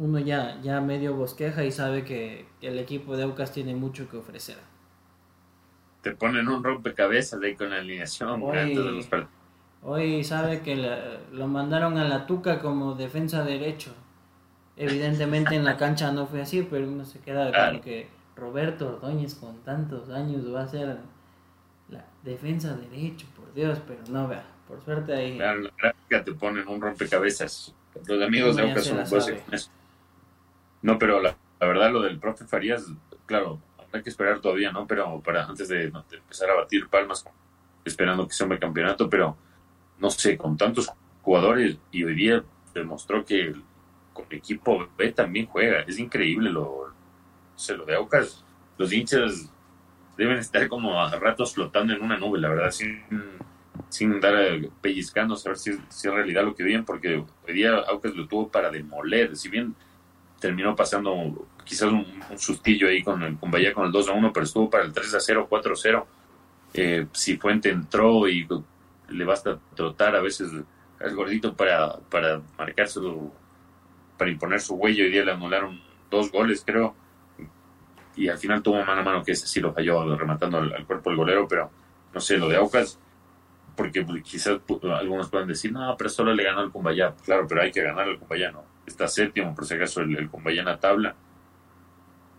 uno 0.00 0.18
ya, 0.18 0.58
ya 0.62 0.80
medio 0.80 1.14
bosqueja 1.14 1.62
y 1.62 1.70
sabe 1.70 2.04
que, 2.04 2.46
el 2.62 2.78
equipo 2.78 3.16
de 3.16 3.24
Aucas 3.24 3.52
tiene 3.52 3.74
mucho 3.74 4.08
que 4.08 4.16
ofrecer. 4.16 4.56
Te 6.00 6.12
ponen 6.12 6.48
un 6.48 6.64
rompecabezas 6.64 7.40
ahí 7.42 7.54
con 7.54 7.70
la 7.70 7.76
alineación 7.76 8.42
hoy, 8.42 9.06
Hoy 9.82 10.24
sabe 10.24 10.60
que 10.60 10.76
lo 11.32 11.46
mandaron 11.48 11.98
a 11.98 12.04
la 12.04 12.26
tuca 12.26 12.60
como 12.60 12.94
defensa 12.94 13.44
derecho. 13.44 13.94
Evidentemente 14.76 15.54
en 15.54 15.64
la 15.64 15.76
cancha 15.76 16.10
no 16.12 16.26
fue 16.26 16.40
así, 16.40 16.66
pero 16.70 16.88
uno 16.88 17.04
se 17.04 17.18
queda 17.20 17.50
claro. 17.50 17.80
que 17.82 18.08
Roberto 18.36 18.88
Ordóñez 18.88 19.34
con 19.34 19.62
tantos 19.64 20.08
años 20.08 20.42
va 20.54 20.62
a 20.62 20.68
ser 20.68 20.96
la 21.90 22.06
defensa 22.22 22.74
derecho, 22.74 23.26
por 23.36 23.52
Dios, 23.52 23.78
pero 23.86 24.00
no 24.08 24.28
vea, 24.28 24.46
por 24.66 24.82
suerte 24.82 25.14
ahí. 25.14 25.36
Claro, 25.36 25.60
la 25.60 25.70
gráfica 25.78 26.24
te 26.24 26.32
ponen 26.32 26.66
un 26.68 26.80
rompecabezas. 26.80 27.74
Los 28.06 28.22
amigos 28.22 28.56
de 28.56 28.62
Aucas 28.62 28.84
son 28.84 29.04
buenos 29.08 29.70
No, 30.82 30.98
pero 30.98 31.20
la, 31.20 31.36
verdad 31.60 31.92
lo 31.92 32.02
del 32.02 32.18
profe 32.18 32.46
Farías, 32.46 32.86
claro, 33.26 33.60
hay 33.92 34.02
que 34.02 34.10
esperar 34.10 34.40
todavía, 34.40 34.72
¿no? 34.72 34.86
Pero 34.86 35.20
para 35.20 35.44
antes 35.44 35.68
de, 35.68 35.84
empezar 35.84 36.50
a 36.50 36.54
batir 36.54 36.88
palmas, 36.88 37.24
esperando 37.84 38.26
que 38.26 38.34
sea 38.34 38.46
un 38.46 38.56
campeonato, 38.56 39.08
pero 39.08 39.36
no 39.98 40.10
sé, 40.10 40.36
con 40.38 40.56
tantos 40.56 40.90
jugadores 41.22 41.76
y 41.90 42.04
hoy 42.04 42.14
día 42.14 42.42
demostró 42.74 43.24
que 43.24 43.54
con 44.12 44.26
el 44.30 44.38
equipo 44.38 44.88
B 44.96 45.12
también 45.12 45.46
juega. 45.46 45.80
Es 45.82 45.98
increíble 45.98 46.50
lo, 46.50 46.92
se 47.56 47.76
lo 47.76 47.84
de 47.84 47.96
Aucas. 47.96 48.44
Los 48.78 48.92
hinchas 48.92 49.52
deben 50.16 50.38
estar 50.38 50.66
como 50.68 51.00
a 51.00 51.14
ratos 51.16 51.54
flotando 51.54 51.92
en 51.92 52.02
una 52.02 52.16
nube, 52.16 52.38
la 52.38 52.48
verdad, 52.48 52.70
sin, 52.70 53.02
sin 53.88 54.20
dar 54.20 54.34
pellizcando, 54.80 55.34
a 55.34 55.48
ver 55.48 55.58
si, 55.58 55.72
si, 55.88 56.08
es 56.08 56.14
realidad 56.14 56.44
lo 56.44 56.54
que 56.54 56.62
vienen, 56.62 56.84
porque 56.84 57.22
hoy 57.46 57.52
día 57.52 57.74
Aucas 57.88 58.14
lo 58.14 58.26
tuvo 58.26 58.48
para 58.48 58.70
demoler. 58.70 59.36
Si 59.36 59.48
bien 59.48 59.74
terminó 60.40 60.74
pasando 60.74 61.46
quizás 61.64 61.92
un, 61.92 62.06
sustillo 62.36 62.88
ahí 62.88 63.02
con, 63.02 63.22
el, 63.22 63.38
con 63.38 63.50
Bahía 63.50 63.72
con 63.72 63.86
el 63.86 63.92
2 63.92 64.08
a 64.08 64.12
1, 64.12 64.32
pero 64.32 64.44
estuvo 64.44 64.68
para 64.68 64.84
el 64.84 64.92
3 64.92 65.14
a 65.14 65.20
0, 65.20 65.46
4 65.48 65.72
a 65.72 65.76
0. 65.76 66.06
Eh, 66.74 67.06
si 67.12 67.36
Fuente 67.36 67.68
entró 67.68 68.26
y 68.26 68.48
le 69.08 69.24
basta 69.24 69.58
trotar 69.74 70.16
a 70.16 70.20
veces 70.20 70.50
al 71.00 71.14
gordito 71.14 71.54
para, 71.54 71.98
para 71.98 72.40
marcárselo 72.58 73.32
para 74.16 74.30
imponer 74.30 74.60
su 74.60 74.74
huello. 74.74 75.04
Hoy 75.04 75.10
día 75.10 75.24
le 75.24 75.32
anularon 75.32 75.80
dos 76.10 76.30
goles, 76.30 76.62
creo. 76.64 76.94
y 78.16 78.28
al 78.28 78.38
final 78.38 78.62
tuvo 78.62 78.84
mano 78.84 79.00
a 79.00 79.04
mano 79.04 79.24
que 79.24 79.32
ese 79.32 79.46
sí 79.46 79.60
lo 79.60 79.72
falló 79.72 80.16
rematando 80.16 80.58
al, 80.58 80.84
cuerpo 80.86 81.10
del 81.10 81.16
golero, 81.16 81.48
pero 81.48 81.70
no 82.12 82.20
sé, 82.20 82.36
lo 82.36 82.48
de 82.48 82.56
Aucas, 82.56 82.98
porque 83.76 84.04
quizás 84.22 84.60
algunos 84.94 85.30
puedan 85.30 85.48
decir, 85.48 85.72
no, 85.72 85.96
pero 85.96 86.10
solo 86.10 86.34
le 86.34 86.44
ganó 86.44 86.60
al 86.60 86.70
Cumbayá. 86.70 87.14
Claro, 87.24 87.46
pero 87.48 87.62
hay 87.62 87.72
que 87.72 87.82
ganar 87.82 88.08
al 88.08 88.18
Cumbayá, 88.18 88.50
¿no? 88.52 88.64
Está 88.86 89.08
séptimo, 89.08 89.54
por 89.54 89.66
si 89.66 89.74
acaso, 89.74 90.00
el, 90.00 90.16
el 90.16 90.28
Cumbayá 90.28 90.60
en 90.60 90.66
la 90.66 90.80
tabla, 90.80 91.14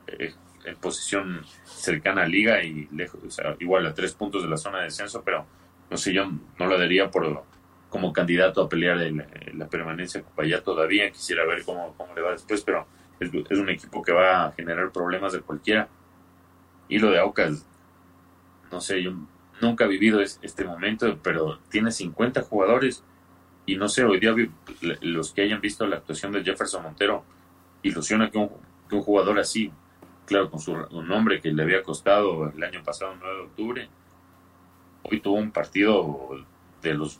eh, 0.07 0.33
en 0.65 0.75
posición 0.77 1.41
cercana 1.63 2.23
a 2.23 2.27
Liga 2.27 2.63
y 2.63 2.87
lejos, 2.91 3.19
o 3.25 3.31
sea, 3.31 3.55
igual 3.59 3.85
a 3.87 3.93
tres 3.93 4.13
puntos 4.13 4.43
de 4.43 4.49
la 4.49 4.57
zona 4.57 4.79
de 4.79 4.85
descenso, 4.85 5.23
pero 5.23 5.45
no 5.89 5.97
sé, 5.97 6.13
yo 6.13 6.25
no 6.59 6.65
lo 6.67 6.77
daría 6.77 7.09
por 7.09 7.43
como 7.89 8.13
candidato 8.13 8.61
a 8.61 8.69
pelear 8.69 8.97
la 9.53 9.67
permanencia 9.67 10.23
Cumbayá 10.23 10.63
todavía. 10.63 11.11
Quisiera 11.11 11.45
ver 11.45 11.63
cómo, 11.65 11.93
cómo 11.97 12.15
le 12.15 12.21
va 12.21 12.31
después, 12.31 12.61
pero 12.61 12.87
es, 13.19 13.59
un 13.59 13.69
equipo 13.69 14.01
que 14.01 14.13
va 14.13 14.45
a 14.45 14.51
generar 14.53 14.91
problemas 14.91 15.33
de 15.33 15.41
cualquiera. 15.41 15.89
Y 16.87 16.99
lo 16.99 17.11
de 17.11 17.19
Aucas, 17.19 17.65
no 18.71 18.81
sé, 18.81 19.03
yo 19.03 19.11
nunca 19.61 19.85
he 19.85 19.87
vivido 19.87 20.21
este 20.21 20.65
momento, 20.65 21.17
pero 21.21 21.59
tiene 21.69 21.91
50 21.91 22.41
jugadores. 22.43 23.03
Y 23.65 23.75
no 23.75 23.87
sé, 23.87 24.03
hoy 24.03 24.19
día 24.19 24.33
los 25.01 25.31
que 25.31 25.43
hayan 25.43 25.61
visto 25.61 25.85
la 25.85 25.97
actuación 25.97 26.31
de 26.31 26.43
Jefferson 26.43 26.83
Montero, 26.83 27.23
ilusiona 27.83 28.29
que 28.29 28.37
un, 28.37 28.49
que 28.89 28.95
un 28.95 29.01
jugador 29.01 29.39
así, 29.39 29.71
claro, 30.25 30.49
con 30.49 30.59
su 30.59 30.75
nombre 31.03 31.39
que 31.39 31.51
le 31.51 31.63
había 31.63 31.83
costado 31.83 32.49
el 32.49 32.63
año 32.63 32.83
pasado, 32.83 33.15
9 33.19 33.35
de 33.35 33.43
octubre, 33.43 33.89
hoy 35.03 35.19
tuvo 35.19 35.35
un 35.35 35.51
partido 35.51 36.45
de 36.81 36.93
los, 36.93 37.19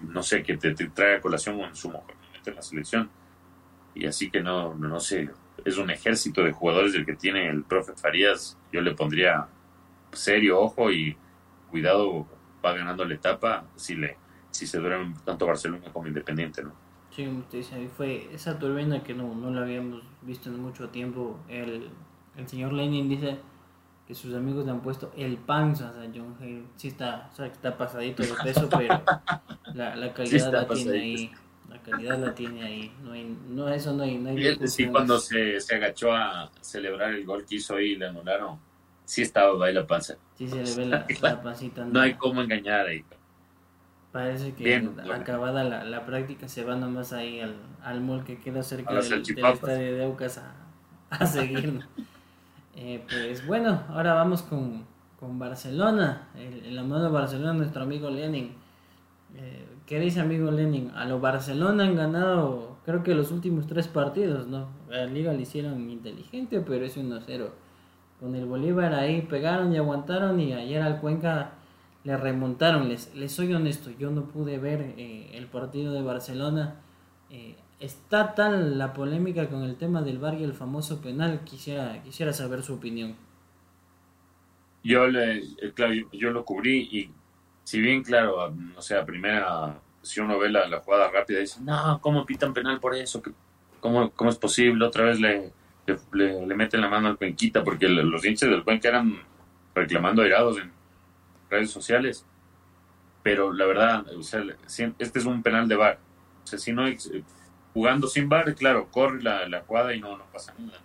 no 0.00 0.22
sé, 0.22 0.42
que 0.42 0.56
te, 0.56 0.74
trae 0.74 1.16
a 1.16 1.20
colación 1.20 1.58
en 1.60 1.74
su 1.74 1.88
momento 1.88 2.14
en 2.46 2.54
la 2.54 2.62
selección 2.62 3.10
y 3.94 4.06
así 4.06 4.30
que 4.30 4.40
no, 4.40 4.74
no 4.74 5.00
sé, 5.00 5.30
es 5.64 5.76
un 5.76 5.90
ejército 5.90 6.42
de 6.42 6.52
jugadores 6.52 6.92
del 6.92 7.04
que 7.04 7.14
tiene 7.14 7.48
el 7.48 7.64
profe 7.64 7.92
Farías, 7.94 8.56
yo 8.72 8.80
le 8.80 8.94
pondría 8.94 9.48
serio 10.12 10.60
ojo 10.60 10.90
y 10.90 11.16
cuidado, 11.70 12.26
va 12.64 12.72
ganando 12.72 13.04
la 13.04 13.14
etapa 13.14 13.64
si 13.76 13.94
le 13.96 14.16
si 14.50 14.66
se 14.66 14.78
duerme 14.78 15.14
tanto 15.24 15.46
Barcelona 15.46 15.92
como 15.92 16.08
Independiente, 16.08 16.62
¿no? 16.62 16.72
Sí, 17.14 17.28
ahí 17.72 17.90
fue 17.96 18.28
esa 18.32 18.58
turbina 18.58 19.02
que 19.02 19.14
no, 19.14 19.34
no 19.34 19.50
la 19.50 19.62
habíamos 19.62 20.02
visto 20.22 20.48
en 20.48 20.60
mucho 20.60 20.88
tiempo. 20.88 21.38
El, 21.48 21.90
el 22.36 22.48
señor 22.48 22.72
Lenin 22.72 23.08
dice 23.08 23.38
que 24.06 24.14
sus 24.14 24.34
amigos 24.34 24.64
le 24.64 24.70
han 24.70 24.80
puesto 24.80 25.12
el 25.16 25.36
panza, 25.36 25.90
o 25.90 25.94
sea, 25.94 26.10
John 26.14 26.36
Hay 26.40 26.64
sí 26.76 26.88
está, 26.88 27.28
o 27.32 27.36
sea, 27.36 27.46
está 27.46 27.76
pasadito 27.76 28.22
de 28.22 28.32
peso, 28.42 28.68
pero 28.76 29.02
la, 29.74 29.96
la 29.96 30.12
calidad 30.14 30.52
la 30.52 30.68
tiene 30.68 30.98
ahí. 30.98 31.32
La 31.68 31.80
calidad 31.82 32.18
la 32.18 32.34
tiene 32.34 32.64
ahí. 32.64 32.92
No 33.02 33.12
hay, 33.12 33.36
no, 33.48 33.68
eso 33.68 33.92
no 33.92 34.02
hay. 34.02 34.18
No 34.18 34.30
hay 34.30 34.68
sí, 34.68 34.86
cuando 34.86 35.18
se, 35.18 35.60
se, 35.60 35.76
agachó 35.76 36.12
a 36.12 36.50
celebrar 36.60 37.14
el 37.14 37.24
gol 37.24 37.44
que 37.44 37.56
hizo 37.56 37.76
ahí 37.76 37.94
le 37.96 38.06
anularon, 38.06 38.58
sí 39.10 39.22
estaba 39.22 39.66
ahí 39.66 39.74
la 39.74 39.88
panza. 39.88 40.14
Sí, 40.36 40.46
se 40.46 40.62
le 40.62 40.74
ve 40.76 40.86
la, 40.86 41.04
la 41.20 41.42
pancita. 41.42 41.84
No, 41.84 42.00
hay 42.00 42.14
cómo 42.14 42.42
engañar 42.42 42.86
ahí. 42.86 43.04
Parece 44.12 44.54
que 44.54 44.88
acabada 45.12 45.64
la, 45.64 45.84
la, 45.84 46.06
práctica 46.06 46.46
se 46.46 46.64
va 46.64 46.76
nomás 46.76 47.12
ahí 47.12 47.40
al, 47.40 47.56
al 47.82 48.00
mall 48.00 48.22
que 48.22 48.38
queda 48.38 48.62
cerca 48.62 48.94
del, 48.94 49.24
del, 49.24 49.44
estadio 49.46 49.96
de 49.96 50.04
Aucas 50.04 50.38
a, 50.38 50.54
a 51.10 51.26
seguir. 51.26 51.80
eh, 52.76 53.04
pues 53.08 53.44
bueno, 53.46 53.82
ahora 53.88 54.14
vamos 54.14 54.42
con, 54.42 54.84
con 55.18 55.40
Barcelona. 55.40 56.28
El, 56.36 56.66
el 56.66 56.78
amado 56.78 57.10
Barcelona, 57.10 57.52
nuestro 57.52 57.82
amigo 57.82 58.10
Lenin. 58.10 58.52
Eh, 59.34 59.66
¿Qué 59.86 59.98
dice 59.98 60.20
amigo 60.20 60.52
Lenin? 60.52 60.92
A 60.94 61.04
lo 61.04 61.18
Barcelona 61.18 61.82
han 61.82 61.96
ganado, 61.96 62.76
creo 62.84 63.02
que 63.02 63.16
los 63.16 63.32
últimos 63.32 63.66
tres 63.66 63.88
partidos, 63.88 64.46
¿no? 64.46 64.68
La 64.88 65.04
liga 65.06 65.32
le 65.32 65.42
hicieron 65.42 65.90
inteligente, 65.90 66.60
pero 66.60 66.84
es 66.84 66.96
1-0. 66.96 67.50
Con 68.20 68.34
el 68.34 68.44
Bolívar 68.44 68.92
ahí 68.92 69.22
pegaron 69.22 69.72
y 69.72 69.78
aguantaron 69.78 70.38
y 70.38 70.52
ayer 70.52 70.82
al 70.82 71.00
Cuenca 71.00 71.52
le 72.04 72.16
remontaron. 72.18 72.88
Les, 72.88 73.14
les 73.14 73.32
soy 73.32 73.52
honesto, 73.54 73.90
yo 73.98 74.10
no 74.10 74.24
pude 74.24 74.58
ver 74.58 74.94
eh, 74.98 75.30
el 75.32 75.46
partido 75.46 75.94
de 75.94 76.02
Barcelona. 76.02 76.76
Eh, 77.30 77.56
está 77.78 78.34
tal 78.34 78.76
la 78.76 78.92
polémica 78.92 79.48
con 79.48 79.62
el 79.62 79.76
tema 79.76 80.02
del 80.02 80.18
bar 80.18 80.34
y 80.34 80.44
el 80.44 80.52
famoso 80.52 81.00
penal. 81.00 81.40
Quisiera, 81.44 82.02
quisiera 82.02 82.34
saber 82.34 82.62
su 82.62 82.74
opinión. 82.74 83.16
Yo, 84.84 85.06
le, 85.08 85.42
claro, 85.74 85.94
yo 86.12 86.30
lo 86.30 86.44
cubrí 86.44 86.88
y 86.92 87.10
si 87.64 87.80
bien, 87.80 88.02
claro, 88.02 88.54
o 88.76 88.82
sea, 88.82 89.04
primera, 89.06 89.80
si 90.02 90.20
uno 90.20 90.38
ve 90.38 90.50
la, 90.50 90.80
jugada 90.80 91.10
rápida, 91.10 91.38
dice, 91.38 91.60
no, 91.62 92.00
¿cómo 92.02 92.26
pitan 92.26 92.52
penal 92.52 92.80
por 92.80 92.94
eso? 92.94 93.22
¿Cómo, 93.80 94.10
cómo 94.10 94.30
es 94.30 94.36
posible? 94.36 94.84
Otra 94.84 95.04
vez 95.04 95.20
le, 95.20 95.52
le, 95.86 96.46
le, 96.46 96.54
meten 96.54 96.80
la 96.80 96.88
mano 96.88 97.08
al 97.08 97.16
Cuenquita, 97.16 97.64
porque 97.64 97.88
los 97.88 98.24
hinchas 98.24 98.50
del 98.50 98.64
Cuenca 98.64 98.88
eran 98.88 99.18
reclamando 99.74 100.22
airados 100.22 100.58
en 100.58 100.70
redes 101.48 101.70
sociales. 101.70 102.26
Pero 103.22 103.52
la 103.52 103.66
verdad, 103.66 104.06
o 104.14 104.22
sea, 104.22 104.42
este 104.98 105.18
es 105.18 105.24
un 105.24 105.42
penal 105.42 105.68
de 105.68 105.76
bar. 105.76 105.98
O 106.44 106.46
sea, 106.46 106.58
si 106.58 106.72
no, 106.72 106.84
jugando 107.74 108.08
sin 108.08 108.28
bar, 108.28 108.54
claro, 108.54 108.88
corre 108.90 109.22
la, 109.22 109.48
la 109.48 109.60
jugada 109.62 109.94
y 109.94 110.00
no, 110.00 110.16
no 110.16 110.24
pasa 110.32 110.54
nada. 110.58 110.80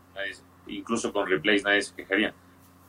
incluso 0.68 1.14
con 1.14 1.30
replays 1.30 1.64
nadie 1.64 1.82
se 1.82 1.96
quejaría. 1.96 2.34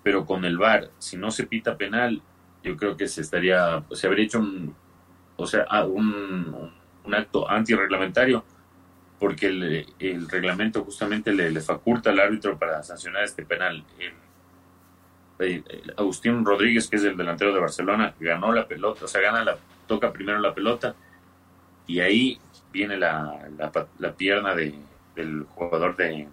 Pero 0.03 0.25
con 0.25 0.45
el 0.45 0.59
bar, 0.59 0.91
si 0.99 1.17
no 1.17 1.31
se 1.31 1.47
pita 1.47 1.77
penal, 1.77 2.23
yo 2.63 2.77
creo 2.77 2.97
que 2.97 3.07
se 3.07 3.21
estaría, 3.21 3.85
se 3.93 4.07
habría 4.07 4.25
hecho 4.25 4.41
un, 4.41 4.75
o 5.37 5.47
sea, 5.47 5.67
ah, 5.69 5.85
un, 5.85 6.73
un 7.05 7.15
acto 7.15 7.49
antirreglamentario, 7.49 8.45
porque 9.19 9.47
el, 9.47 10.29
reglamento 10.29 10.85
justamente 10.85 11.33
le, 11.33 11.61
faculta 11.61 12.11
al 12.11 12.21
árbitro 12.21 12.59
para 12.59 12.83
sancionar 12.83 13.25
este 13.25 13.45
penal. 13.45 13.85
Agustín 15.97 16.45
Rodríguez, 16.45 16.89
que 16.89 16.97
es 16.97 17.05
el 17.05 17.17
delantero 17.17 17.53
de 17.53 17.61
Barcelona, 17.61 18.15
ganó 18.19 18.53
la 18.53 18.67
pelota, 18.67 19.05
o 19.05 19.09
sea, 19.09 19.21
gana 19.21 19.45
la, 19.45 19.59
toca 19.87 20.13
primero 20.13 20.39
la 20.39 20.55
pelota, 20.55 20.95
y 21.87 22.01
ahí 22.01 22.39
viene 22.73 22.97
la, 22.97 23.47
pierna 24.17 24.55
de, 24.55 24.75
del 25.15 25.45
jugador 25.45 25.97
de, 25.97 26.29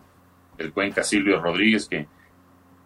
del 0.57 0.73
Cuenca, 0.73 1.03
Silvio 1.03 1.41
Rodríguez, 1.41 1.87
que 1.87 2.07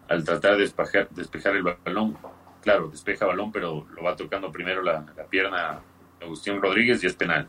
al 0.08 0.24
tratar 0.24 0.56
de 0.56 0.62
despejar, 0.62 1.56
el 1.56 1.62
balón, 1.62 2.16
claro, 2.62 2.88
despeja 2.88 3.26
balón, 3.26 3.52
pero 3.52 3.86
lo 3.94 4.02
va 4.02 4.16
tocando 4.16 4.50
primero 4.50 4.82
la, 4.82 5.04
la 5.16 5.24
pierna 5.24 5.80
Agustín 6.20 6.60
Rodríguez 6.60 7.02
y 7.04 7.06
es 7.06 7.14
penal. 7.14 7.48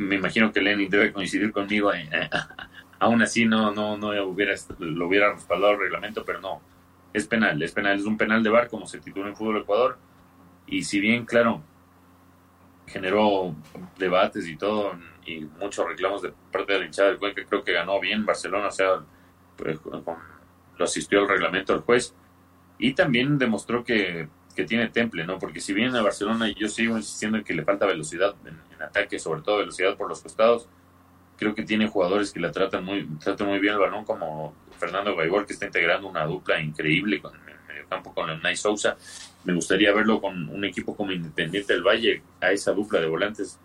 Me 0.00 0.16
imagino 0.16 0.50
que 0.50 0.62
Lenin 0.62 0.88
debe 0.88 1.12
coincidir 1.12 1.52
conmigo. 1.52 1.92
Eh, 1.92 2.08
aún 2.98 3.20
así 3.20 3.44
no, 3.44 3.70
no, 3.70 3.98
no 3.98 4.08
hubiera, 4.24 4.54
lo 4.78 5.06
hubiera 5.06 5.34
respaldado 5.34 5.74
el 5.74 5.80
reglamento, 5.80 6.24
pero 6.24 6.40
no. 6.40 6.62
Es 7.12 7.26
penal, 7.26 7.60
es 7.62 7.72
penal, 7.72 7.98
es 7.98 8.06
un 8.06 8.16
penal 8.16 8.42
de 8.42 8.48
bar 8.48 8.68
como 8.68 8.86
se 8.86 8.98
titula 8.98 9.28
en 9.28 9.36
Fútbol 9.36 9.58
Ecuador. 9.58 9.98
Y 10.66 10.84
si 10.84 11.00
bien, 11.00 11.26
claro, 11.26 11.62
generó 12.86 13.54
debates 13.98 14.48
y 14.48 14.56
todo, 14.56 14.98
y 15.26 15.40
muchos 15.58 15.86
reclamos 15.86 16.22
de 16.22 16.32
parte 16.50 16.72
de 16.72 16.78
la 16.78 16.84
hinchada 16.86 17.10
del 17.10 17.18
Cuenca, 17.18 17.42
creo 17.46 17.62
que 17.62 17.72
ganó 17.72 18.00
bien 18.00 18.24
Barcelona, 18.24 18.68
o 18.68 18.72
sea, 18.72 19.04
pues, 19.56 19.78
lo 19.84 20.84
asistió 20.84 21.20
el 21.20 21.28
reglamento 21.28 21.74
del 21.74 21.82
juez. 21.82 22.14
Y 22.78 22.94
también 22.94 23.36
demostró 23.36 23.84
que 23.84 24.30
que 24.54 24.64
tiene 24.64 24.88
Temple, 24.88 25.24
¿no? 25.24 25.38
Porque 25.38 25.60
si 25.60 25.72
bien 25.72 25.94
a 25.94 26.02
Barcelona 26.02 26.48
yo 26.48 26.68
sigo 26.68 26.96
insistiendo 26.96 27.38
en 27.38 27.44
que 27.44 27.54
le 27.54 27.64
falta 27.64 27.86
velocidad 27.86 28.34
en, 28.44 28.58
ataque, 28.82 29.18
sobre 29.18 29.42
todo 29.42 29.58
velocidad 29.58 29.94
por 29.96 30.08
los 30.08 30.22
costados, 30.22 30.66
creo 31.36 31.54
que 31.54 31.64
tiene 31.64 31.86
jugadores 31.86 32.32
que 32.32 32.40
la 32.40 32.50
tratan 32.50 32.82
muy, 32.84 33.06
tratan 33.22 33.48
muy 33.48 33.58
bien 33.58 33.74
el 33.74 33.80
balón, 33.80 34.04
como 34.04 34.54
Fernando 34.78 35.14
Gaibor, 35.14 35.46
que 35.46 35.52
está 35.52 35.66
integrando 35.66 36.08
una 36.08 36.24
dupla 36.24 36.60
increíble 36.60 37.20
con 37.20 37.34
el 37.34 37.40
medio 37.42 37.86
campo 37.88 38.14
con 38.14 38.28
Leonay 38.28 38.56
Sousa. 38.56 38.96
Me 39.44 39.52
gustaría 39.52 39.92
verlo 39.92 40.20
con 40.20 40.48
un 40.48 40.64
equipo 40.64 40.96
como 40.96 41.12
Independiente 41.12 41.74
del 41.74 41.82
Valle, 41.82 42.22
a 42.40 42.52
esa 42.52 42.72
dupla 42.72 43.00
de 43.00 43.06
volantes. 43.06 43.58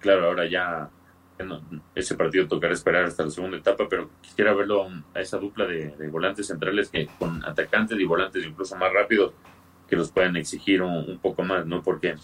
Claro, 0.00 0.26
ahora 0.26 0.46
ya 0.46 0.88
ese 1.94 2.14
partido 2.14 2.46
tocará 2.46 2.72
esperar 2.72 3.04
hasta 3.04 3.24
la 3.24 3.30
segunda 3.30 3.56
etapa, 3.58 3.86
pero 3.90 4.10
quisiera 4.20 4.54
verlo 4.54 4.88
a 5.14 5.20
esa 5.20 5.38
dupla 5.38 5.66
de, 5.66 5.88
de 5.96 6.08
volantes 6.08 6.46
centrales 6.46 6.88
que 6.88 7.08
con 7.18 7.44
atacantes 7.44 7.98
y 7.98 8.04
volantes 8.04 8.44
incluso 8.44 8.76
más 8.76 8.92
rápidos 8.92 9.34
que 9.92 9.96
los 9.96 10.10
puedan 10.10 10.36
exigir 10.36 10.80
un, 10.80 11.18
poco 11.18 11.42
más, 11.42 11.66
¿no? 11.66 11.82
Porque 11.82 12.14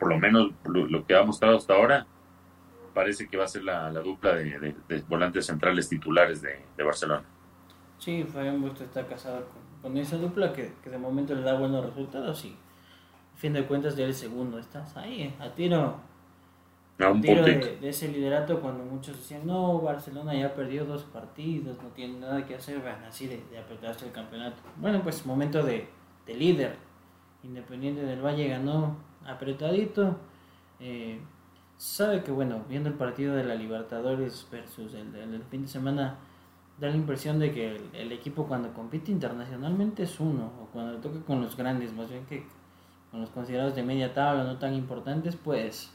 por 0.00 0.08
lo 0.08 0.18
menos 0.18 0.50
lo, 0.64 1.06
que 1.06 1.14
ha 1.14 1.22
mostrado 1.22 1.58
hasta 1.58 1.74
ahora 1.74 2.08
parece 2.92 3.28
que 3.28 3.36
va 3.36 3.44
a 3.44 3.46
ser 3.46 3.62
la, 3.62 3.88
dupla 3.90 4.34
de, 4.34 4.74
volantes 5.06 5.46
centrales 5.46 5.88
titulares 5.88 6.42
de, 6.42 6.82
Barcelona. 6.82 7.22
Sí, 8.00 8.24
Fabián 8.24 8.60
Busto 8.60 8.82
está 8.82 9.06
casado 9.06 9.46
con, 9.80 9.96
esa 9.96 10.16
dupla 10.16 10.52
que, 10.52 10.72
de 10.84 10.98
momento 10.98 11.36
le 11.36 11.42
da 11.42 11.56
buenos 11.56 11.86
resultados 11.86 12.44
y 12.44 12.56
a 13.32 13.38
fin 13.38 13.52
de 13.52 13.64
cuentas 13.64 13.94
ya 13.94 14.04
el 14.04 14.12
segundo. 14.12 14.58
Estás 14.58 14.96
ahí, 14.96 15.22
eh, 15.22 15.34
a 15.38 15.54
tiro, 15.54 16.00
a 16.98 17.20
tiro 17.20 17.44
de, 17.44 17.78
ese 17.80 18.08
liderato 18.08 18.60
cuando 18.60 18.82
muchos 18.82 19.18
decían, 19.18 19.46
no, 19.46 19.80
Barcelona 19.80 20.34
ya 20.34 20.52
perdió 20.52 20.84
dos 20.84 21.04
partidos, 21.04 21.80
no 21.80 21.90
tiene 21.90 22.18
nada 22.18 22.44
que 22.44 22.56
hacer, 22.56 22.82
van 22.82 23.04
así 23.04 23.28
de, 23.28 23.40
de 23.52 23.58
apretarse 23.58 24.06
el 24.06 24.10
campeonato. 24.10 24.56
Bueno, 24.78 25.00
pues 25.00 25.24
momento 25.24 25.62
de 25.62 26.02
de 26.26 26.34
líder. 26.34 26.76
Independiente 27.42 28.02
del 28.02 28.24
Valle 28.24 28.48
ganó 28.48 28.96
apretadito. 29.26 30.16
Eh, 30.80 31.20
sabe 31.76 32.22
que, 32.22 32.30
bueno, 32.30 32.64
viendo 32.68 32.88
el 32.88 32.94
partido 32.94 33.34
de 33.34 33.44
la 33.44 33.54
Libertadores 33.54 34.46
versus 34.50 34.94
el 34.94 35.12
del 35.12 35.42
fin 35.44 35.62
de 35.62 35.68
semana, 35.68 36.18
da 36.78 36.88
la 36.88 36.96
impresión 36.96 37.38
de 37.38 37.52
que 37.52 37.80
el, 37.92 38.12
equipo 38.12 38.46
cuando 38.46 38.72
compite 38.72 39.12
internacionalmente 39.12 40.04
es 40.04 40.18
uno, 40.18 40.50
o 40.60 40.66
cuando 40.72 40.98
toca 40.98 41.20
con 41.20 41.40
los 41.40 41.56
grandes, 41.56 41.92
más 41.92 42.08
bien 42.08 42.24
que 42.26 42.46
con 43.10 43.20
los 43.20 43.30
considerados 43.30 43.76
de 43.76 43.82
media 43.82 44.12
tabla 44.12 44.44
no 44.44 44.58
tan 44.58 44.74
importantes, 44.74 45.36
pues 45.36 45.92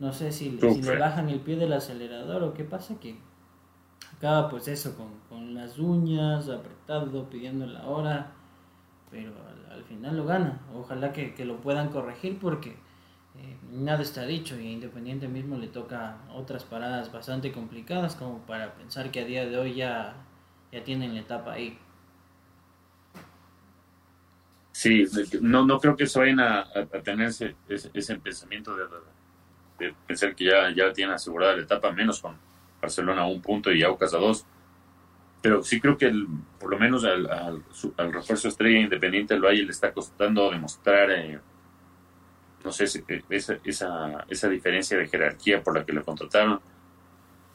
no 0.00 0.12
sé 0.12 0.32
si, 0.32 0.58
si 0.58 0.82
le 0.82 0.98
bajan 0.98 1.28
el 1.28 1.40
pie 1.40 1.56
del 1.56 1.72
acelerador 1.72 2.42
o 2.42 2.54
qué 2.54 2.64
pasa, 2.64 2.98
que 2.98 3.16
acaba 4.16 4.48
pues 4.48 4.66
eso, 4.66 4.96
con, 4.96 5.08
con 5.28 5.54
las 5.54 5.78
uñas, 5.78 6.48
apretado, 6.48 7.30
pidiendo 7.30 7.66
la 7.66 7.86
hora, 7.86 8.32
pero 9.10 9.32
al, 9.70 9.84
final 9.84 10.16
lo 10.16 10.24
gana. 10.24 10.60
Ojalá 10.74 11.12
que, 11.12 11.34
que, 11.34 11.44
lo 11.44 11.60
puedan 11.60 11.88
corregir 11.88 12.38
porque 12.38 12.70
eh, 12.70 13.56
nada 13.70 14.02
está 14.02 14.26
dicho 14.26 14.58
y 14.58 14.66
a 14.66 14.70
Independiente 14.70 15.28
mismo 15.28 15.56
le 15.56 15.68
toca 15.68 16.18
otras 16.32 16.64
paradas 16.64 17.12
bastante 17.12 17.52
complicadas 17.52 18.16
como 18.16 18.40
para 18.46 18.74
pensar 18.74 19.10
que 19.10 19.20
a 19.20 19.24
día 19.24 19.46
de 19.46 19.56
hoy 19.56 19.74
ya, 19.74 20.16
ya 20.72 20.82
tienen 20.82 21.14
la 21.14 21.20
etapa 21.20 21.52
ahí. 21.52 21.78
Sí, 24.72 25.04
no, 25.40 25.64
no 25.66 25.80
creo 25.80 25.96
que 25.96 26.06
se 26.06 26.18
vayan 26.18 26.38
a, 26.38 26.66
tener 27.02 27.28
ese, 27.28 27.56
ese, 27.68 28.14
pensamiento 28.16 28.76
de, 28.76 28.84
de, 29.78 29.94
pensar 30.06 30.36
que 30.36 30.44
ya, 30.44 30.70
ya 30.72 30.92
tienen 30.92 31.14
asegurada 31.14 31.56
la 31.56 31.62
etapa, 31.62 31.90
menos 31.90 32.20
con 32.20 32.36
Barcelona 32.80 33.22
a 33.22 33.26
un 33.26 33.42
punto 33.42 33.72
y 33.72 33.82
Aucas 33.82 34.14
a 34.14 34.18
dos. 34.18 34.46
Pero 35.40 35.62
sí 35.62 35.80
creo 35.80 35.96
que 35.96 36.12
por 36.58 36.70
lo 36.70 36.78
menos 36.78 37.04
al, 37.04 37.28
al, 37.30 38.12
refuerzo 38.12 38.48
estrella 38.48 38.80
independiente 38.80 39.34
del 39.34 39.44
Valle 39.44 39.62
le 39.62 39.70
está 39.70 39.92
costando 39.92 40.50
demostrar 40.50 41.10
eh, 41.12 41.38
no 42.64 42.72
sé, 42.72 42.84
esa, 43.30 43.58
esa, 43.64 44.24
esa 44.28 44.48
diferencia 44.48 44.98
de 44.98 45.08
jerarquía 45.08 45.62
por 45.62 45.76
la 45.76 45.84
que 45.84 45.92
lo 45.92 46.04
contrataron. 46.04 46.60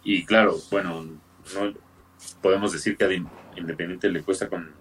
Y 0.04 0.26
claro, 0.26 0.56
bueno, 0.72 1.04
no 1.04 1.74
podemos 2.42 2.72
decir 2.72 2.98
que 2.98 3.06
a 3.06 3.10
Independiente 3.56 4.10
le 4.10 4.24
cuesta 4.24 4.50
con, 4.50 4.72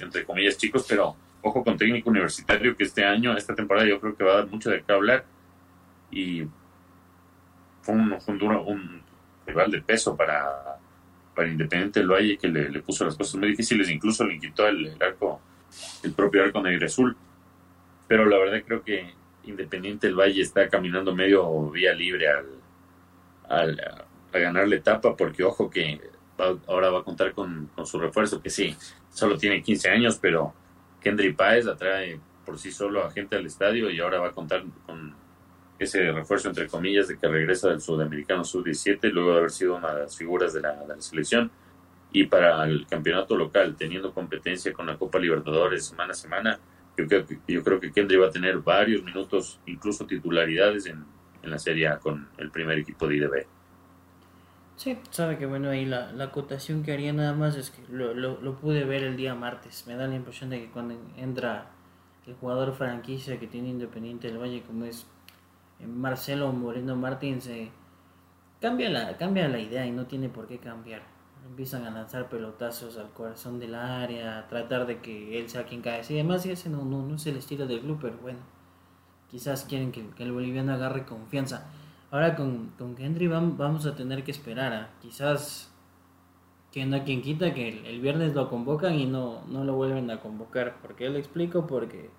entre 0.00 0.24
comillas, 0.24 0.56
chicos, 0.56 0.86
pero 0.88 1.16
ojo 1.42 1.64
con 1.64 1.76
técnico 1.76 2.10
universitario 2.10 2.76
que 2.76 2.84
este 2.84 3.04
año, 3.04 3.36
esta 3.36 3.54
temporada, 3.54 3.86
yo 3.86 4.00
creo 4.00 4.16
que 4.16 4.24
va 4.24 4.32
a 4.32 4.36
dar 4.36 4.46
mucho 4.46 4.70
de 4.70 4.82
qué 4.82 4.92
hablar. 4.92 5.24
Y 6.10 6.46
fue 7.82 7.94
un, 7.94 8.16
un, 8.66 9.02
rival 9.44 9.70
de 9.72 9.82
peso 9.82 10.16
para, 10.16 10.78
para 11.34 11.48
Independiente 11.48 12.00
del 12.00 12.10
Valle 12.10 12.38
que 12.38 12.48
le, 12.48 12.80
puso 12.82 13.04
las 13.04 13.16
cosas 13.16 13.36
muy 13.36 13.48
difíciles, 13.48 13.88
incluso 13.90 14.24
le 14.24 14.38
quitó 14.38 14.66
el, 14.66 14.96
arco, 15.00 15.40
el 16.02 16.12
propio 16.12 16.44
arco 16.44 16.62
negro 16.62 16.86
azul. 16.86 17.16
Pero 18.08 18.26
la 18.26 18.38
verdad 18.38 18.62
creo 18.66 18.82
que 18.82 19.14
Independiente 19.44 20.06
del 20.06 20.16
Valle 20.16 20.40
está 20.40 20.68
caminando 20.68 21.14
medio 21.14 21.70
vía 21.70 21.92
libre 21.94 22.28
al, 22.28 22.46
al 23.48 23.80
a 24.32 24.38
ganar 24.38 24.68
la 24.68 24.76
etapa, 24.76 25.16
porque 25.16 25.44
ojo 25.44 25.70
que 25.70 26.00
ahora 26.66 26.90
va 26.90 27.00
a 27.00 27.04
contar 27.04 27.32
con, 27.32 27.70
su 27.84 27.98
refuerzo, 28.00 28.42
que 28.42 28.50
sí, 28.50 28.74
solo 29.10 29.36
tiene 29.38 29.62
15 29.62 29.90
años, 29.90 30.18
pero 30.20 30.54
Kendry 31.00 31.32
Páez 31.32 31.66
atrae 31.66 32.18
por 32.44 32.58
sí 32.58 32.72
solo 32.72 33.04
a 33.04 33.10
gente 33.10 33.36
al 33.36 33.46
estadio 33.46 33.90
y 33.90 34.00
ahora 34.00 34.18
va 34.18 34.28
a 34.28 34.32
contar 34.32 34.64
con 34.86 35.14
ese 35.82 36.12
refuerzo, 36.12 36.48
entre 36.48 36.68
comillas, 36.68 37.08
de 37.08 37.18
que 37.18 37.28
regresa 37.28 37.68
del 37.68 37.80
Sudamericano 37.80 38.44
Sub-17, 38.44 39.10
luego 39.10 39.32
de 39.32 39.38
haber 39.38 39.50
sido 39.50 39.76
una 39.76 39.94
de 39.94 40.00
las 40.02 40.16
figuras 40.16 40.52
de 40.52 40.60
la, 40.60 40.76
selección. 40.98 41.50
Y 42.12 42.24
para 42.24 42.64
el 42.64 42.86
campeonato 42.86 43.36
local, 43.36 43.74
teniendo 43.76 44.12
competencia 44.12 44.72
con 44.72 44.86
la 44.86 44.96
Copa 44.96 45.18
Libertadores 45.18 45.86
semana 45.86 46.12
a 46.12 46.14
semana, 46.14 46.58
yo 46.96 47.06
creo 47.06 47.26
que, 47.26 47.38
yo 47.48 47.62
creo 47.64 47.80
que 47.80 47.90
Kendry 47.90 48.16
va 48.18 48.26
a 48.28 48.30
tener 48.30 48.58
varios 48.58 49.02
minutos, 49.02 49.58
incluso 49.66 50.06
titularidades 50.06 50.86
en, 50.86 51.04
la 51.42 51.58
Serie 51.58 51.90
con 52.00 52.28
el 52.38 52.50
primer 52.50 52.78
equipo 52.78 53.08
de 53.08 53.16
IDB. 53.16 53.46
Sí, 54.76 54.96
sabe 55.10 55.38
que 55.38 55.46
bueno, 55.46 55.70
ahí 55.70 55.84
la, 55.84 56.12
la 56.12 56.24
acotación 56.24 56.82
que 56.82 56.92
haría 56.92 57.12
nada 57.12 57.34
más 57.34 57.56
es 57.56 57.70
que 57.70 57.82
lo, 57.92 58.14
lo, 58.14 58.54
pude 58.56 58.84
ver 58.84 59.02
el 59.02 59.16
día 59.16 59.34
martes. 59.34 59.84
Me 59.86 59.96
da 59.96 60.06
la 60.06 60.14
impresión 60.14 60.50
de 60.50 60.60
que 60.60 60.70
cuando 60.70 60.94
entra 61.16 61.70
el 62.26 62.34
jugador 62.34 62.74
franquicia 62.74 63.40
que 63.40 63.46
tiene 63.46 63.70
Independiente 63.70 64.28
del 64.28 64.38
Valle, 64.38 64.62
como 64.62 64.84
es 64.84 65.06
Marcelo 65.86 66.52
Moreno 66.52 66.96
Martins, 66.96 67.46
eh, 67.46 67.70
cambia, 68.60 68.90
la, 68.90 69.16
cambia 69.16 69.48
la 69.48 69.58
idea 69.58 69.86
y 69.86 69.90
no 69.90 70.06
tiene 70.06 70.28
por 70.28 70.46
qué 70.46 70.58
cambiar 70.58 71.02
empiezan 71.46 71.84
a 71.84 71.90
lanzar 71.90 72.28
pelotazos 72.28 72.96
al 72.96 73.10
corazón 73.10 73.58
del 73.58 73.74
área, 73.74 74.46
tratar 74.48 74.86
de 74.86 75.00
que 75.00 75.38
él 75.38 75.48
sea 75.48 75.64
quien 75.64 75.82
cae. 75.82 76.02
Y 76.08 76.14
además 76.14 76.46
ese 76.46 76.68
no, 76.68 76.84
no, 76.84 77.02
no 77.02 77.16
es 77.16 77.26
el 77.26 77.36
estilo 77.36 77.66
del 77.66 77.80
club, 77.80 77.98
pero 78.00 78.16
bueno, 78.22 78.38
quizás 79.30 79.64
quieren 79.64 79.92
que, 79.92 80.04
el 80.18 80.32
boliviano 80.32 80.72
agarre 80.72 81.04
confianza. 81.04 81.70
Ahora 82.10 82.36
con, 82.36 82.72
con 82.78 82.94
Kendry 82.94 83.26
vamos 83.26 83.86
a 83.86 83.94
tener 83.94 84.22
que 84.22 84.30
esperar 84.30 84.72
a 84.72 84.90
quizás 85.00 85.70
que 86.70 86.84
no 86.86 87.04
quien 87.04 87.22
quita 87.22 87.52
que 87.54 87.68
el, 87.68 88.00
viernes 88.00 88.34
lo 88.34 88.48
convocan 88.48 88.94
y 88.94 89.06
no, 89.06 89.42
no 89.46 89.64
lo 89.64 89.74
vuelven 89.74 90.10
a 90.10 90.20
convocar. 90.20 90.76
porque 90.82 91.06
él 91.06 91.16
explico? 91.16 91.66
Porque 91.66 92.10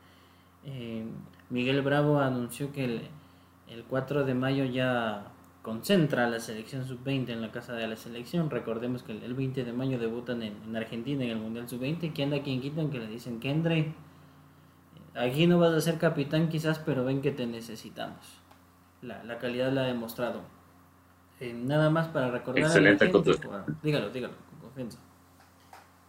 eh, 0.63 1.06
Miguel 1.49 1.82
Bravo 1.82 2.19
anunció 2.19 2.71
que 2.71 2.86
el, 2.86 3.02
el 3.67 3.84
4 3.84 4.26
de 4.26 4.34
mayo 4.34 4.65
ya 4.65 5.26
concentra 5.62 6.30
la 6.30 6.39
selección 6.39 6.86
sub-20 6.86 7.30
en 7.30 7.41
la 7.41 7.52
casa 7.52 7.73
de 7.73 7.88
la 7.88 7.95
selección. 7.95 8.49
Recordemos 8.49 9.04
que 9.04 9.13
el 9.13 9.34
20 9.34 9.63
de 9.63 9.73
mayo 9.73 9.97
debutan 9.97 10.43
en, 10.43 10.76
Argentina 10.76 11.23
en 11.23 11.32
el 11.32 11.38
Mundial 11.38 11.67
sub-20. 11.69 12.12
¿Quién 12.13 12.34
anda 12.34 12.43
quien 12.43 12.62
quitan? 12.62 12.91
Que 12.91 12.99
le 12.99 13.08
dicen 13.08 13.39
Kendre. 13.39 13.93
Aquí 15.15 15.47
no 15.47 15.60
vas 15.60 15.73
a 15.73 15.82
ser 15.82 15.97
capitán 15.97 16.49
quizás, 16.49 16.80
pero 16.80 17.06
ven 17.06 17.21
que 17.21 17.32
te 17.32 17.45
necesitamos. 17.45 18.41
La, 19.02 19.23
la 19.23 19.38
calidad 19.38 19.71
la 19.71 19.84
ha 19.84 19.86
demostrado. 19.86 20.41
Eh, 21.39 21.54
nada 21.54 21.89
más 21.89 22.08
para 22.08 22.32
recordar. 22.32 22.63
Excelente 22.63 23.06
Dígalo, 23.82 24.10
dígalo, 24.10 24.34
con 24.49 24.60
confianza. 24.60 24.99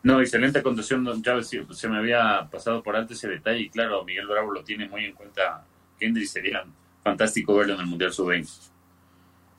No, 0.03 0.21
excelente 0.21 0.63
conducción, 0.63 1.23
ya 1.23 1.43
se 1.43 1.89
me 1.89 1.97
había 1.97 2.47
pasado 2.51 2.83
por 2.83 2.95
antes 2.95 3.17
ese 3.17 3.29
detalle 3.29 3.61
y 3.61 3.71
claro, 3.71 4.05
Miguel 4.05 4.27
Bravo 4.27 4.53
lo 4.53 4.63
tiene 4.63 4.87
muy 4.89 5.07
en 5.07 5.15
cuenta. 5.15 5.65
Kendry 5.99 6.27
sería 6.27 6.65
fantástico 7.05 7.55
verlo 7.55 7.75
en 7.75 7.81
el 7.81 7.87
Mundial 7.87 8.13
Sub-20. 8.13 8.71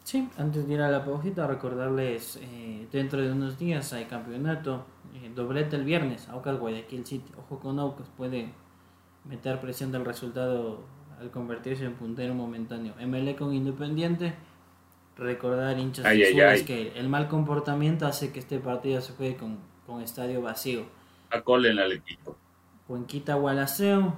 Sí, 0.04 0.28
antes 0.38 0.68
de 0.68 0.74
ir 0.74 0.82
a 0.82 0.92
la 0.92 1.06
paujita, 1.06 1.48
recordarles, 1.48 2.38
eh, 2.42 2.88
dentro 2.92 3.22
de 3.22 3.32
unos 3.32 3.58
días 3.58 3.92
hay 3.94 4.06
campeonato, 4.06 4.86
eh, 5.16 5.32
doblete 5.34 5.78
el 5.78 5.84
viernes, 5.84 6.28
Aucas 6.30 6.60
Guayaquil 6.60 7.06
City. 7.06 7.32
Ojo 7.38 7.60
con 7.60 7.80
Aucas, 7.80 8.08
puede 8.16 8.52
meter 9.24 9.60
presión 9.60 9.92
del 9.92 10.06
resultado 10.06 10.84
al 11.20 11.32
convertirse 11.32 11.86
en 11.86 11.94
puntero 11.94 12.34
momentáneo. 12.36 12.94
ML 13.00 13.36
con 13.36 13.54
Independiente, 13.54 14.36
recordar 15.18 15.80
hinchas 15.80 16.06
ay, 16.06 16.64
que 16.66 16.92
el 16.96 17.10
mal 17.10 17.28
comportamiento 17.28 18.06
hace 18.06 18.32
que 18.32 18.40
este 18.40 18.60
partido 18.60 19.02
se 19.02 19.14
juegue 19.14 19.38
con, 19.38 19.58
con 19.86 20.02
estadio 20.02 20.42
vacío. 20.42 20.86
Acolen 21.32 21.80
al 21.80 21.94
equipo. 21.94 22.38
Cuenquita 22.88 23.36
Gualaceo, 23.36 24.16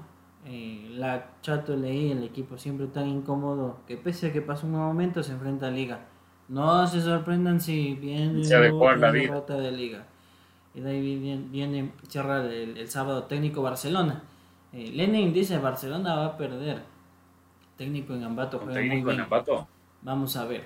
eh, 0.49 0.87
la 0.91 1.31
Chato 1.41 1.75
leí, 1.75 2.11
el 2.11 2.23
equipo 2.23 2.57
siempre 2.57 2.87
tan 2.87 3.07
incómodo 3.07 3.81
que 3.85 3.97
pese 3.97 4.27
a 4.27 4.33
que 4.33 4.41
pasa 4.41 4.65
un 4.65 4.71
momento 4.71 5.21
se 5.21 5.33
enfrenta 5.33 5.67
a 5.67 5.71
Liga. 5.71 6.05
No 6.47 6.87
se 6.87 7.01
sorprendan 7.01 7.59
si 7.59 7.95
viene 7.95 8.39
una 8.71 9.11
derrota 9.11 9.57
de 9.57 9.71
Liga. 9.73 10.05
Y 10.73 10.79
de 10.79 10.89
ahí 10.89 11.19
viene, 11.19 11.43
viene 11.49 11.91
cerrar 12.07 12.45
el, 12.45 12.87
sábado 12.87 13.23
técnico 13.23 13.61
Barcelona. 13.61 14.23
Eh, 14.71 14.91
Lenin 14.93 15.33
dice 15.33 15.57
Barcelona 15.57 16.15
va 16.15 16.25
a 16.27 16.37
perder. 16.37 16.81
Técnico 17.75 18.13
en 18.13 18.23
Ambato 18.23 18.59
técnico 18.59 19.11
en 19.11 19.21
Ambato? 19.21 19.67
Vamos 20.01 20.37
a 20.37 20.45
ver. 20.45 20.63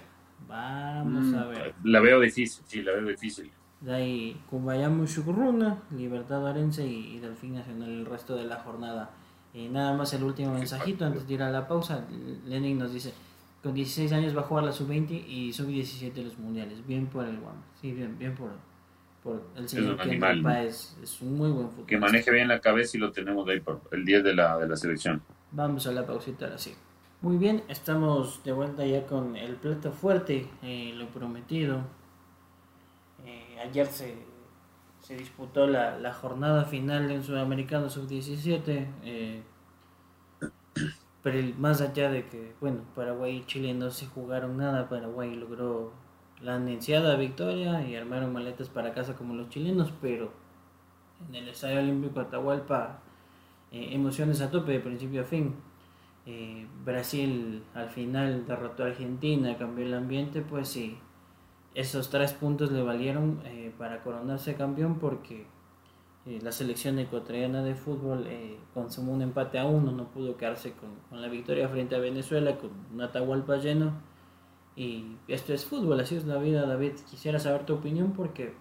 Vamos 0.48 1.24
mm, 1.24 1.36
a 1.36 1.46
ver. 1.46 1.74
La 1.84 2.00
veo 2.02 2.20
difícil, 2.20 2.64
sí, 2.68 2.84
la 2.84 2.92
veo 2.92 3.08
difícil. 3.08 3.52
De 3.80 3.96
ahí 3.96 4.42
Kumbayamu 4.48 5.08
Shukruna, 5.08 5.80
Libertad 5.98 6.48
Arense 6.48 6.86
y, 6.86 7.16
y 7.16 7.20
Delfín 7.20 7.56
Nacional 7.56 7.90
el 7.90 8.06
resto 8.06 8.36
de 8.36 8.46
la 8.46 8.58
jornada. 8.58 9.10
Y 9.54 9.68
nada 9.68 9.94
más 9.94 10.14
el 10.14 10.24
último 10.24 10.54
mensajito 10.54 11.06
antes 11.06 11.28
de 11.28 11.34
ir 11.34 11.44
a 11.44 11.50
la 11.50 11.68
pausa. 11.68 12.06
Lenin 12.46 12.78
nos 12.78 12.94
dice, 12.94 13.14
con 13.62 13.74
16 13.74 14.12
años 14.14 14.36
va 14.36 14.42
a 14.42 14.44
jugar 14.44 14.64
la 14.64 14.72
sub-20 14.72 15.28
y 15.28 15.54
sub-17 15.54 16.24
los 16.24 16.38
mundiales. 16.38 16.86
Bien 16.88 17.08
por 17.08 17.26
el 17.26 17.40
Guam. 17.40 17.56
Sí, 17.80 17.92
bien, 17.92 18.18
bien 18.18 18.34
por, 18.34 18.52
por 19.24 19.44
el 19.56 19.68
señor 19.68 20.00
es, 20.66 20.98
es, 21.04 21.22
un 21.22 21.38
muy 21.38 21.52
buen 21.52 21.68
futbolista. 21.68 21.90
Que 21.90 21.98
maneje 21.98 22.32
bien 22.32 22.48
la 22.48 22.62
cabeza 22.62 22.98
y 22.98 23.00
lo 23.00 23.12
tenemos 23.12 23.48
ahí 23.50 23.60
por 23.60 23.82
el 23.92 24.06
10 24.06 24.24
de 24.24 24.34
la, 24.36 24.58
de 24.58 24.68
la 24.68 24.76
selección. 24.76 25.22
Vamos 25.52 25.86
a 25.86 25.92
la 25.92 26.06
pausita 26.06 26.46
ahora 26.46 26.58
sí. 26.58 26.74
Muy 27.22 27.38
bien, 27.38 27.62
estamos 27.68 28.44
de 28.44 28.52
vuelta 28.52 28.84
ya 28.84 29.06
con 29.06 29.36
el 29.36 29.56
plato 29.56 29.92
fuerte, 29.92 30.48
eh, 30.64 30.92
lo 30.96 31.08
prometido. 31.10 31.84
Eh, 33.24 33.60
ayer 33.64 33.86
se 33.86 34.16
se 35.12 35.18
disputó 35.18 35.68
la, 35.68 36.00
la 36.00 36.14
jornada 36.14 36.64
final 36.64 37.12
en 37.12 37.22
Sudamericano 37.22 37.90
Sub-17. 37.90 38.88
Eh, 39.04 39.44
pero 41.22 41.38
más 41.58 41.82
allá 41.82 42.10
de 42.10 42.28
que, 42.28 42.54
bueno, 42.62 42.82
Paraguay 42.96 43.38
y 43.38 43.46
Chile 43.46 43.74
no 43.74 43.92
se 43.92 44.08
jugaron 44.08 44.58
nada, 44.58 44.88
Paraguay 44.90 45.36
logró 45.36 45.92
la 46.42 46.56
anunciada 46.56 47.16
victoria 47.18 47.86
y 47.86 47.96
armaron 47.96 48.32
maletas 48.34 48.70
para 48.70 48.94
casa 48.94 49.16
como 49.16 49.36
los 49.36 49.50
chilenos, 49.50 49.92
pero 50.02 50.32
en 51.30 51.36
el 51.36 51.50
Estadio 51.50 51.80
Olímpico 51.80 52.20
Atahualpa, 52.22 53.02
eh, 53.72 53.90
emociones 53.92 54.42
a 54.42 54.52
tope 54.52 54.74
de 54.74 54.80
principio 54.80 55.22
a 55.22 55.26
fin. 55.26 55.56
Eh, 56.26 56.68
Brasil 56.86 57.64
al 57.74 57.90
final 57.90 58.46
derrotó 58.48 58.84
a 58.84 58.88
Argentina, 58.88 59.58
cambió 59.58 59.86
el 59.86 59.94
ambiente, 59.94 60.42
pues 60.42 60.70
sí, 60.70 60.98
esos 61.74 62.10
tres 62.10 62.34
puntos 62.34 62.72
le 62.72 62.82
valieron 62.82 63.42
eh, 63.46 63.74
para 63.78 64.04
coronarse 64.04 64.56
campeón 64.56 65.00
porque 65.00 65.46
eh, 66.26 66.40
la 66.42 66.52
selección 66.52 67.00
ecuatoriana 67.00 67.64
de 67.64 67.76
fútbol 67.76 68.28
eh, 68.28 68.58
consumó 68.74 69.14
un 69.14 69.22
empate 69.22 69.58
a 69.58 69.66
uno, 69.66 69.92
no 69.92 70.12
pudo 70.12 70.38
quedarse 70.38 70.74
con, 70.74 71.20
la 71.20 71.28
victoria 71.28 71.70
frente 71.70 71.96
a 71.96 72.00
Venezuela 72.00 72.58
con 72.58 72.72
un 72.94 73.02
Atahualpa 73.02 73.58
lleno. 73.58 73.94
Y 74.76 75.18
esto 75.28 75.54
es 75.54 75.66
fútbol, 75.66 76.00
así 76.00 76.16
es 76.16 76.26
la 76.26 76.38
vida, 76.38 76.66
David. 76.66 76.94
Quisiera 77.10 77.40
saber 77.40 77.66
tu 77.66 77.76
opinión 77.76 78.14
porque 78.14 78.54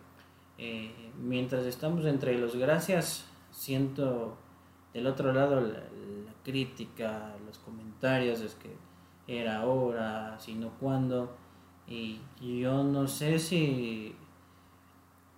mientras 1.19 1.65
estamos 1.65 2.05
entre 2.05 2.37
los 2.37 2.57
gracias, 2.57 3.25
siento 3.51 4.37
del 4.93 5.07
otro 5.07 5.33
lado 5.33 5.61
la, 5.61 5.79
la 5.79 6.35
crítica, 6.45 7.35
los 7.47 7.59
comentarios, 7.59 8.41
es 8.41 8.57
que 8.57 8.77
era 9.27 9.61
ahora, 9.61 10.37
sino 10.41 10.71
cuándo. 10.81 11.33
Y 11.91 12.21
yo 12.41 12.85
no 12.85 13.09
sé 13.09 13.41
si 13.41 14.15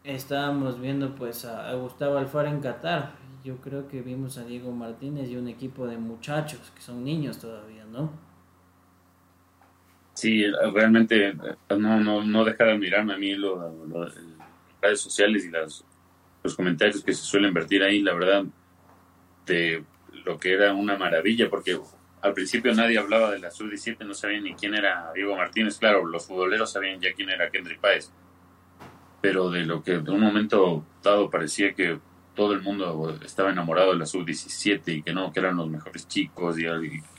estábamos 0.04 0.78
viendo 0.78 1.14
pues 1.14 1.46
a, 1.46 1.72
Gustavo 1.74 2.18
Alfaro 2.18 2.48
en 2.48 2.60
Qatar. 2.60 3.14
Yo 3.42 3.56
creo 3.56 3.88
que 3.88 4.02
vimos 4.02 4.36
a 4.36 4.44
Diego 4.44 4.70
Martínez 4.70 5.30
y 5.30 5.36
un 5.36 5.48
equipo 5.48 5.86
de 5.86 5.96
muchachos 5.96 6.70
que 6.74 6.82
son 6.82 7.02
niños 7.02 7.38
todavía, 7.38 7.86
¿no? 7.86 8.12
Sí, 10.12 10.44
realmente 10.74 11.30
eh, 11.30 11.36
no, 11.70 11.98
no, 11.98 12.22
no 12.22 12.44
deja 12.44 12.64
de 12.64 12.72
admirarme 12.72 13.14
a 13.14 13.18
mí 13.18 13.34
lo, 13.34 13.72
las 13.88 14.14
redes 14.82 15.00
sociales 15.00 15.46
y 15.46 15.50
los 15.50 16.54
comentarios 16.54 17.02
que 17.02 17.14
se 17.14 17.24
suelen 17.24 17.54
vertir 17.54 17.82
ahí, 17.82 18.02
la 18.02 18.12
verdad, 18.12 18.44
de 19.46 19.82
lo 20.24 20.38
que 20.38 20.52
era 20.52 20.74
una 20.74 20.98
maravilla, 20.98 21.48
porque 21.48 21.80
al 22.22 22.34
principio 22.34 22.72
nadie 22.72 22.98
hablaba 22.98 23.32
de 23.32 23.40
la 23.40 23.50
sub-17, 23.50 24.06
no 24.06 24.14
sabían 24.14 24.44
ni 24.44 24.54
quién 24.54 24.74
era 24.74 25.10
Diego 25.12 25.36
Martínez. 25.36 25.78
Claro, 25.78 26.06
los 26.06 26.24
futboleros 26.24 26.70
sabían 26.70 27.00
ya 27.00 27.12
quién 27.14 27.28
era 27.30 27.50
Kendry 27.50 27.78
Páez. 27.78 28.12
Pero 29.20 29.50
de 29.50 29.64
lo 29.64 29.82
que 29.82 29.98
de 29.98 30.10
un 30.10 30.20
momento 30.20 30.84
dado 31.02 31.28
parecía 31.30 31.74
que 31.74 31.98
todo 32.36 32.52
el 32.52 32.62
mundo 32.62 33.18
estaba 33.24 33.50
enamorado 33.50 33.92
de 33.92 33.98
la 33.98 34.06
sub-17 34.06 34.82
y 34.86 35.02
que 35.02 35.12
no, 35.12 35.32
que 35.32 35.40
eran 35.40 35.56
los 35.56 35.68
mejores 35.68 36.06
chicos 36.06 36.58
y, 36.58 36.64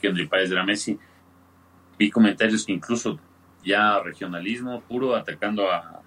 Kendry 0.00 0.26
Páez 0.26 0.50
era 0.50 0.64
Messi. 0.64 0.98
Vi 1.98 2.10
comentarios 2.10 2.64
que 2.64 2.72
incluso 2.72 3.20
ya 3.62 4.00
regionalismo 4.00 4.80
puro 4.80 5.14
atacando 5.14 5.70
a, 5.70 6.00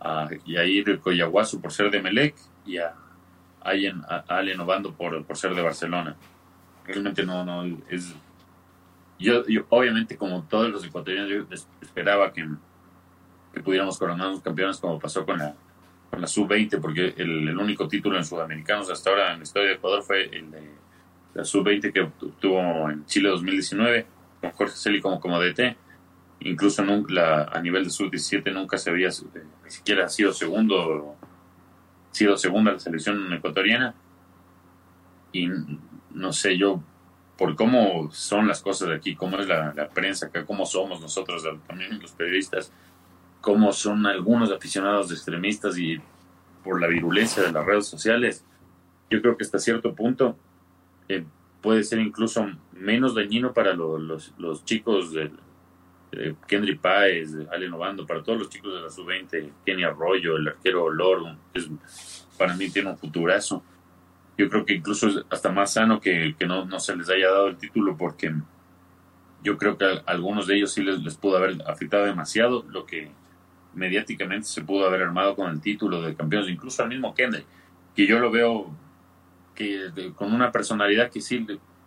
a 0.00 0.28
Yair 0.46 1.00
Coyahuaso 1.00 1.60
por 1.60 1.70
ser 1.70 1.90
de 1.90 2.00
Melec 2.00 2.34
y 2.64 2.78
a, 2.78 2.94
a, 3.60 4.24
Allen 4.28 4.60
Obando 4.60 4.94
por, 4.94 5.22
por 5.24 5.36
ser 5.36 5.54
de 5.54 5.60
Barcelona. 5.60 6.16
Realmente 6.86 7.24
no, 7.24 7.44
no, 7.44 7.78
es 7.90 8.14
yo, 9.18 9.46
yo, 9.46 9.64
obviamente, 9.70 10.16
como 10.16 10.42
todos 10.44 10.70
los 10.70 10.84
ecuatorianos, 10.84 11.30
yo 11.30 11.56
esperaba 11.80 12.32
que, 12.32 12.48
pudiéramos 13.64 13.98
coronarnos 13.98 14.40
campeones 14.40 14.78
como 14.78 15.00
pasó 15.00 15.26
con 15.26 15.38
la, 15.38 15.52
con 16.10 16.20
la 16.20 16.28
sub-20, 16.28 16.80
porque 16.80 17.14
el, 17.16 17.48
el, 17.48 17.58
único 17.58 17.88
título 17.88 18.16
en 18.16 18.24
sudamericanos 18.24 18.88
hasta 18.88 19.10
ahora 19.10 19.32
en 19.32 19.38
la 19.38 19.42
historia 19.42 19.70
de 19.70 19.74
Ecuador 19.74 20.02
fue 20.04 20.24
el 20.24 20.50
de 20.52 20.70
la 21.34 21.44
sub-20 21.44 21.92
que 21.92 22.00
obtuvo 22.00 22.90
en 22.90 23.04
Chile 23.06 23.28
2019, 23.30 24.06
con 24.40 24.50
Jorge 24.52 24.76
Celi 24.76 25.00
como, 25.00 25.20
como 25.20 25.40
DT. 25.40 25.76
Incluso 26.40 26.84
la, 27.08 27.44
a 27.44 27.60
nivel 27.60 27.84
de 27.84 27.90
sub-17 27.90 28.52
nunca 28.52 28.78
se 28.78 28.90
había 28.90 29.08
eh, 29.08 29.42
ni 29.64 29.70
siquiera 29.70 30.08
sido 30.08 30.32
segundo, 30.32 31.16
sido 32.12 32.36
segunda 32.36 32.72
la 32.72 32.78
selección 32.78 33.32
ecuatoriana. 33.32 33.94
Y 35.32 35.48
no 36.10 36.32
sé, 36.32 36.56
yo 36.56 36.82
por 37.38 37.54
cómo 37.54 38.10
son 38.10 38.48
las 38.48 38.60
cosas 38.60 38.88
de 38.88 38.96
aquí, 38.96 39.14
cómo 39.14 39.38
es 39.38 39.46
la, 39.46 39.88
prensa 39.94 40.26
acá, 40.26 40.44
cómo 40.44 40.66
somos 40.66 41.00
nosotros 41.00 41.44
también 41.68 42.00
los 42.02 42.10
periodistas, 42.10 42.72
cómo 43.40 43.72
son 43.72 44.06
algunos 44.06 44.50
aficionados 44.50 45.12
extremistas 45.12 45.78
y 45.78 46.00
por 46.64 46.80
la 46.80 46.88
virulencia 46.88 47.44
de 47.44 47.52
las 47.52 47.64
redes 47.64 47.86
sociales, 47.86 48.44
yo 49.08 49.22
creo 49.22 49.36
que 49.36 49.44
hasta 49.44 49.60
cierto 49.60 49.94
punto 49.94 50.36
eh, 51.08 51.24
puede 51.62 51.84
ser 51.84 52.00
incluso 52.00 52.44
menos 52.72 53.14
dañino 53.14 53.54
para 53.54 53.72
los, 53.72 54.34
los 54.36 54.64
chicos 54.64 55.12
de, 55.12 55.30
de 56.10 56.34
Kendry 56.48 56.74
Páez, 56.74 57.30
Ale 57.52 57.68
Novando, 57.68 58.04
para 58.04 58.22
todos 58.24 58.40
los 58.40 58.48
chicos 58.48 58.74
de 58.74 58.80
la 58.80 58.90
sub-20, 58.90 59.52
Kenny 59.64 59.84
Arroyo, 59.84 60.36
el 60.36 60.48
arquero 60.48 60.90
Lord, 60.90 61.36
que 61.54 61.62
para 62.36 62.56
mí 62.56 62.68
tiene 62.68 62.90
un 62.90 62.98
futurazo 62.98 63.62
yo 64.38 64.48
creo 64.48 64.64
que 64.64 64.74
incluso 64.74 65.08
es 65.08 65.24
hasta 65.28 65.50
más 65.50 65.72
sano 65.72 66.00
que, 66.00 66.36
que 66.38 66.46
no, 66.46 66.64
no, 66.64 66.78
se 66.78 66.94
les 66.96 67.10
haya 67.10 67.28
dado 67.28 67.48
el 67.48 67.56
título 67.56 67.96
porque 67.96 68.32
yo 69.42 69.58
creo 69.58 69.76
que 69.76 69.84
a 69.84 70.02
algunos 70.06 70.46
de 70.46 70.56
ellos 70.56 70.72
sí 70.72 70.82
les, 70.82 71.00
les, 71.00 71.16
pudo 71.16 71.36
haber 71.36 71.60
afectado 71.66 72.04
demasiado 72.04 72.64
lo 72.68 72.86
que 72.86 73.10
mediáticamente 73.74 74.46
se 74.46 74.62
pudo 74.62 74.86
haber 74.86 75.02
armado 75.02 75.34
con 75.34 75.50
el 75.50 75.60
título 75.60 76.00
de 76.02 76.14
campeones, 76.14 76.48
incluso 76.48 76.82
al 76.84 76.88
mismo 76.88 77.14
Kendall, 77.14 77.44
que 77.96 78.06
yo 78.06 78.20
lo 78.20 78.30
veo 78.30 78.70
que 79.56 79.90
con 80.14 80.32
una 80.32 80.52
personalidad 80.52 81.10
que 81.10 81.20
sí 81.20 81.44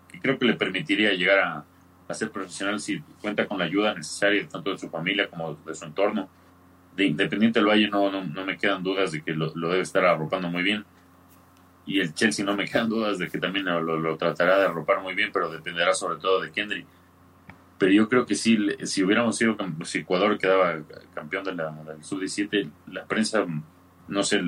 que 0.10 0.20
creo 0.20 0.38
que 0.38 0.46
le 0.46 0.56
permitiría 0.56 1.14
llegar 1.14 1.40
a, 1.40 1.66
a, 2.10 2.14
ser 2.14 2.32
profesional 2.32 2.82
si 2.82 3.00
cuenta 3.22 3.48
con 3.48 3.60
la 3.60 3.66
ayuda 3.66 3.94
necesaria 3.94 4.46
tanto 4.50 4.72
de 4.72 4.78
su 4.78 4.90
familia 4.90 5.30
como 5.30 5.56
de 5.56 5.74
su 5.74 5.86
entorno. 5.86 6.30
De 6.98 7.06
Independiente 7.06 7.60
del 7.60 7.70
Valle 7.70 7.88
no, 7.88 8.12
no, 8.12 8.26
no 8.26 8.46
me 8.46 8.58
quedan 8.58 8.84
dudas 8.84 9.14
de 9.14 9.22
que 9.22 9.34
lo, 9.34 9.54
lo 9.56 9.70
debe 9.70 9.84
estar 9.84 10.04
arropando 10.04 10.50
muy 10.50 10.64
bien 10.64 10.84
y 11.86 12.00
el 12.00 12.13
Chelsea 12.13 12.46
no 12.46 12.56
me 12.56 12.65
quedan 12.65 12.89
dudas 12.89 13.17
de 13.17 13.28
que 13.28 13.39
también 13.39 13.65
lo, 13.65 14.17
tratará 14.17 14.60
de 14.60 14.65
arropar 14.65 15.02
muy 15.02 15.15
bien, 15.15 15.32
pero 15.34 15.50
dependerá 15.50 15.94
sobre 15.94 16.20
todo 16.20 16.41
de 16.41 16.52
Kendry. 16.52 16.86
Pero 17.78 17.91
yo 17.91 18.08
creo 18.08 18.26
que 18.26 18.36
si, 18.36 18.58
si 18.84 19.04
hubiéramos 19.04 19.38
sido, 19.38 19.58
si 19.84 20.00
Ecuador 20.00 20.38
quedaba 20.38 20.80
campeón 21.15 21.44
de 21.44 21.56
la, 21.56 21.74
sub-17, 22.02 22.70
la 22.91 23.06
prensa, 23.06 23.46
no 24.08 24.24
sé, 24.24 24.41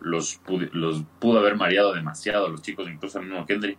los, 0.00 0.40
los 0.72 1.02
pudo 1.18 1.38
haber 1.38 1.56
mareado 1.56 1.94
demasiado 1.94 2.46
a 2.46 2.50
los 2.50 2.60
chicos, 2.60 2.88
incluso 2.88 3.18
al 3.18 3.24
mismo 3.24 3.46
Kendry. 3.46 3.78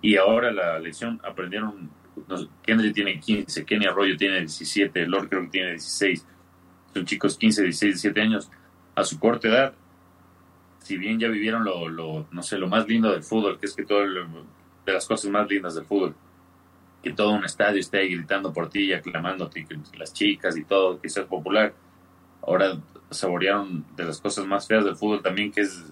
Y 0.00 0.16
ahora 0.16 0.52
la 0.52 0.78
lección 0.78 1.20
aprendieron, 1.24 1.90
Kendry 2.62 2.92
tiene 2.92 3.18
15, 3.18 3.64
Kenny 3.64 3.86
Arroyo 3.86 4.16
tiene 4.16 4.38
17, 4.38 5.06
Lord 5.06 5.28
creo 5.28 5.42
que 5.42 5.48
tiene 5.48 5.70
16. 5.72 6.26
Son 6.94 7.04
chicos 7.04 7.36
15, 7.36 7.62
16, 7.62 7.94
17 7.94 8.20
años. 8.20 8.50
A 8.94 9.04
su 9.04 9.18
corta 9.18 9.48
edad 9.48 9.74
si 10.82 10.96
bien 10.96 11.18
ya 11.18 11.28
vivieron 11.28 11.64
lo, 11.64 11.88
lo, 11.88 12.26
no 12.30 12.42
sé, 12.42 12.58
lo 12.58 12.68
más 12.68 12.86
lindo 12.88 13.10
del 13.10 13.22
fútbol, 13.22 13.58
que 13.58 13.66
es 13.66 13.74
que 13.74 13.84
todo 13.84 14.02
de 14.02 14.92
las 14.92 15.06
cosas 15.06 15.30
más 15.30 15.48
lindas 15.48 15.74
del 15.74 15.84
fútbol, 15.84 16.14
que 17.02 17.12
todo 17.12 17.32
un 17.32 17.44
estadio 17.44 17.80
esté 17.80 17.98
ahí 17.98 18.14
gritando 18.14 18.52
por 18.52 18.68
ti 18.68 18.84
y 18.84 18.92
aclamándote, 18.92 19.66
las 19.96 20.12
chicas 20.12 20.56
y 20.56 20.64
todo, 20.64 21.00
que 21.00 21.08
seas 21.08 21.26
popular. 21.26 21.72
Ahora 22.42 22.78
saborearon 23.10 23.84
de 23.96 24.04
las 24.04 24.20
cosas 24.20 24.46
más 24.46 24.66
feas 24.66 24.84
del 24.84 24.96
fútbol 24.96 25.22
también, 25.22 25.52
que 25.52 25.62
es, 25.62 25.84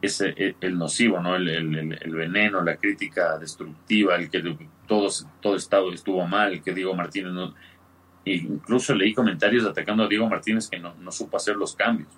ese 0.00 0.34
e, 0.36 0.56
el, 0.60 0.76
nocivo, 0.76 1.20
¿no? 1.20 1.36
El, 1.36 1.48
el, 1.48 1.98
el, 2.00 2.14
veneno, 2.14 2.62
la 2.62 2.76
crítica 2.76 3.38
destructiva, 3.38 4.16
el 4.16 4.30
que 4.30 4.42
todo, 4.88 5.08
todo 5.40 5.54
estado 5.54 5.92
estuvo 5.92 6.26
mal, 6.26 6.60
que 6.62 6.74
Diego 6.74 6.94
Martínez 6.94 7.32
no... 7.32 7.54
Incluso 8.24 8.94
leí 8.94 9.14
comentarios 9.14 9.64
atacando 9.64 10.04
a 10.04 10.08
Diego 10.08 10.28
Martínez 10.28 10.68
que 10.68 10.78
no, 10.78 10.94
no 10.94 11.10
supo 11.10 11.36
hacer 11.36 11.56
los 11.56 11.74
cambios 11.74 12.08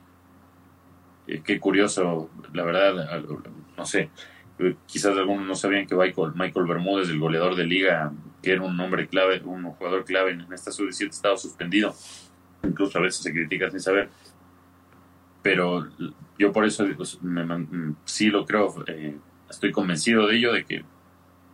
eh, 1.27 1.43
qué 1.45 1.59
curioso, 1.59 2.31
la 2.53 2.65
verdad, 2.65 3.23
no 3.77 3.87
sé, 3.87 4.11
eh, 4.59 4.77
quizás 4.87 5.17
algunos 5.17 5.47
no 5.47 5.55
sabían 5.55 5.87
que 5.87 5.95
Michael, 5.95 6.33
Michael 6.35 6.67
Bermúdez, 6.67 7.09
el 7.09 7.19
goleador 7.19 7.57
de 7.57 7.65
liga, 7.65 8.13
que 8.43 8.53
era 8.53 8.63
un 8.63 8.79
hombre 8.79 9.09
clave, 9.09 9.41
un 9.45 9.65
jugador 9.65 10.05
clave 10.05 10.33
en 10.33 10.53
esta 10.53 10.71
sub-17, 10.71 11.11
estaba 11.11 11.37
suspendido. 11.37 11.95
Incluso 12.63 12.99
a 12.99 13.03
veces 13.03 13.23
se 13.23 13.33
critica 13.33 13.71
sin 13.71 13.81
saber. 13.81 14.09
Pero 15.43 15.89
yo 16.39 16.53
por 16.53 16.65
eso 16.65 16.87
sí 18.05 18.31
lo 18.31 18.47
creo, 18.47 18.85
eh, 18.87 19.17
estoy 19.51 19.73
convencido 19.73 20.27
de 20.27 20.37
ello, 20.37 20.53
de 20.53 20.65
que 20.65 20.85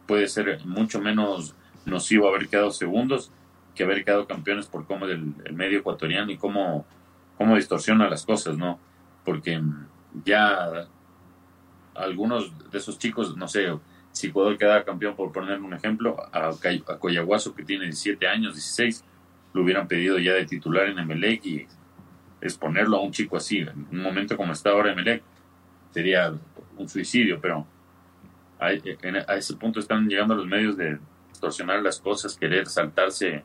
puede 0.07 0.29
ser 0.29 0.65
mucho 0.65 1.01
menos 1.01 1.55
nocivo 1.87 2.29
haber 2.29 2.49
quedado 2.49 2.71
segundos 2.71 3.33
que 3.75 3.85
haber 3.85 4.05
quedado 4.05 4.27
campeones 4.27 4.67
por 4.67 4.87
cómo 4.87 5.07
el, 5.07 5.33
el 5.45 5.53
medio 5.55 5.79
ecuatoriano 5.79 6.31
y 6.31 6.37
cómo, 6.37 6.85
cómo 7.39 7.57
distorsiona 7.57 8.11
las 8.11 8.27
cosas, 8.27 8.59
¿no? 8.59 8.79
Porque 9.25 9.61
ya 10.25 10.89
algunos 11.95 12.53
de 12.71 12.79
esos 12.79 12.99
chicos, 12.99 13.37
no 13.37 13.49
sé, 13.49 13.69
si 14.13 14.29
puedo 14.29 14.57
quedar 14.57 14.85
campeón, 14.85 15.15
por 15.15 15.33
poner 15.33 15.61
un 15.61 15.73
ejemplo, 15.73 16.17
a, 16.33 16.49
a 16.49 16.99
Coyahuaso, 16.99 17.55
que 17.55 17.65
tiene 17.65 17.85
17 17.85 18.27
años, 18.27 18.55
16, 18.55 19.05
lo 19.53 19.63
hubieran 19.63 19.89
pedido 19.89 20.19
ya 20.19 20.35
de 20.35 20.47
titular 20.47 20.87
en 20.87 20.99
Emelec 20.99 21.45
y 21.47 21.67
exponerlo 22.41 22.97
a 22.97 23.03
un 23.03 23.13
chico 23.13 23.37
así, 23.37 23.59
en 23.59 23.87
un 23.91 24.03
momento 24.03 24.37
como 24.37 24.53
está 24.53 24.71
ahora 24.71 24.93
Emelec, 24.93 25.23
sería 25.93 26.33
un 26.77 26.89
suicidio, 26.89 27.41
pero 27.41 27.67
a, 28.59 28.67
a 28.67 29.37
ese 29.37 29.55
punto 29.57 29.81
están 29.81 30.09
llegando 30.09 30.35
los 30.35 30.47
medios 30.47 30.77
de 30.77 30.99
distorsionar 31.29 31.83
las 31.83 32.01
cosas, 32.01 32.37
querer 32.37 32.67
saltarse 32.67 33.43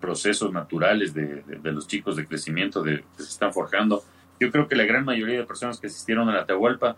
procesos 0.00 0.52
naturales 0.52 1.12
de, 1.12 1.42
de 1.42 1.72
los 1.72 1.86
chicos 1.86 2.16
de 2.16 2.26
crecimiento 2.26 2.82
de, 2.82 2.98
que 3.16 3.22
se 3.22 3.30
están 3.30 3.52
forjando 3.52 4.04
yo 4.40 4.50
creo 4.50 4.68
que 4.68 4.76
la 4.76 4.84
gran 4.84 5.04
mayoría 5.04 5.38
de 5.38 5.44
personas 5.44 5.80
que 5.80 5.88
asistieron 5.88 6.28
a 6.28 6.32
la 6.32 6.40
Atahualpa 6.42 6.96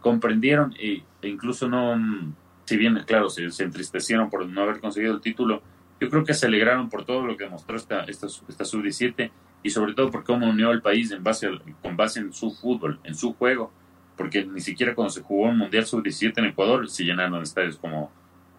comprendieron 0.00 0.74
e, 0.78 1.02
incluso 1.22 1.68
no, 1.68 1.96
mm, 1.96 2.34
si 2.64 2.76
bien, 2.76 3.02
claro, 3.06 3.28
se, 3.30 3.44
entristecieron 3.62 4.30
por 4.30 4.46
no 4.46 4.62
haber 4.62 4.80
conseguido 4.80 5.14
el 5.14 5.20
título, 5.20 5.62
yo 6.00 6.08
creo 6.08 6.24
que 6.24 6.34
se 6.34 6.46
alegraron 6.46 6.88
por 6.88 7.04
todo 7.04 7.26
lo 7.26 7.36
que 7.36 7.44
demostró 7.44 7.76
esta, 7.76 8.04
esta, 8.04 8.26
esta 8.26 8.64
sub-17 8.64 9.30
y 9.62 9.70
sobre 9.70 9.92
todo 9.92 10.10
por 10.10 10.24
cómo 10.24 10.48
unió 10.48 10.70
al 10.70 10.80
país 10.80 11.10
en 11.10 11.22
base 11.22 11.50
con 11.82 11.96
base 11.96 12.20
en 12.20 12.32
su 12.32 12.50
fútbol, 12.50 12.98
en 13.04 13.14
su 13.14 13.34
juego, 13.34 13.70
porque 14.16 14.44
ni 14.44 14.60
siquiera 14.60 14.94
cuando 14.94 15.10
se 15.10 15.22
jugó 15.22 15.48
un 15.48 15.58
Mundial 15.58 15.84
Sub-17 15.84 16.32
en 16.36 16.44
Ecuador 16.46 16.88
se 16.88 17.04
llenaron 17.04 17.42
estadios 17.42 17.76
como, 17.76 18.10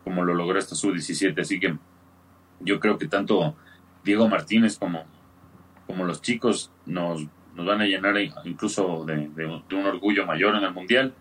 como 0.03 0.23
lo 0.23 0.35
logró 0.35 0.59
esta 0.59 0.75
Sub-17, 0.75 1.39
así 1.39 1.59
que 1.59 1.75
yo 2.59 2.79
creo 2.79 2.97
que 2.97 3.07
tanto 3.07 3.55
Diego 4.03 4.27
Martínez 4.27 4.77
como, 4.77 5.05
como 5.87 6.05
los 6.05 6.21
chicos 6.21 6.71
nos, 6.85 7.25
nos 7.61 7.67
van 7.67 7.81
a 7.81 7.85
llenar 7.85 8.15
incluso 8.43 9.05
de, 9.05 9.29
un 9.71 9.85
orgullo 9.85 10.25
mayor 10.25 10.55
en 10.55 10.63
el 10.63 10.73
Mundial. 10.73 11.13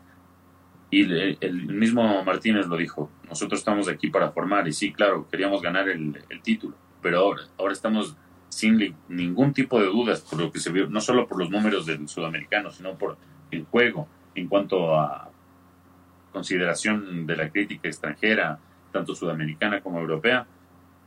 Y 0.91 1.03
el, 1.03 1.67
mismo 1.67 2.25
Martínez 2.25 2.67
lo 2.67 2.77
dijo, 2.77 3.11
nosotros 3.29 3.61
estamos 3.61 3.89
aquí 3.89 4.11
para 4.11 4.33
formar 4.33 4.67
y 4.67 4.73
sí, 4.73 4.93
claro, 4.93 5.29
queríamos 5.31 5.63
ganar 5.63 5.89
el, 5.89 6.21
el 6.29 6.43
título, 6.43 6.75
pero 7.01 7.21
ahora, 7.21 7.43
ahora 7.59 7.73
estamos 7.73 8.17
sin 8.49 8.97
ningún 9.09 9.53
tipo 9.53 9.79
de 9.79 9.87
dudas 9.87 10.23
por 10.23 10.41
lo 10.41 10.51
que 10.51 10.59
se 10.59 10.73
vio, 10.73 10.89
no 10.89 11.01
solo 11.01 11.29
por 11.29 11.39
los 11.39 11.49
números 11.49 11.87
del 11.87 12.09
sudamericano, 12.09 12.73
sino 12.73 12.95
por 12.95 13.17
el 13.53 13.65
juego 13.67 14.09
en 14.35 14.49
cuanto 14.49 14.99
a 14.99 15.31
consideración 16.33 17.25
de 17.27 17.37
la 17.37 17.51
crítica 17.51 17.87
extranjera, 17.87 18.59
tanto 18.91 19.15
sudamericana 19.15 19.81
como 19.81 20.01
europea. 20.01 20.47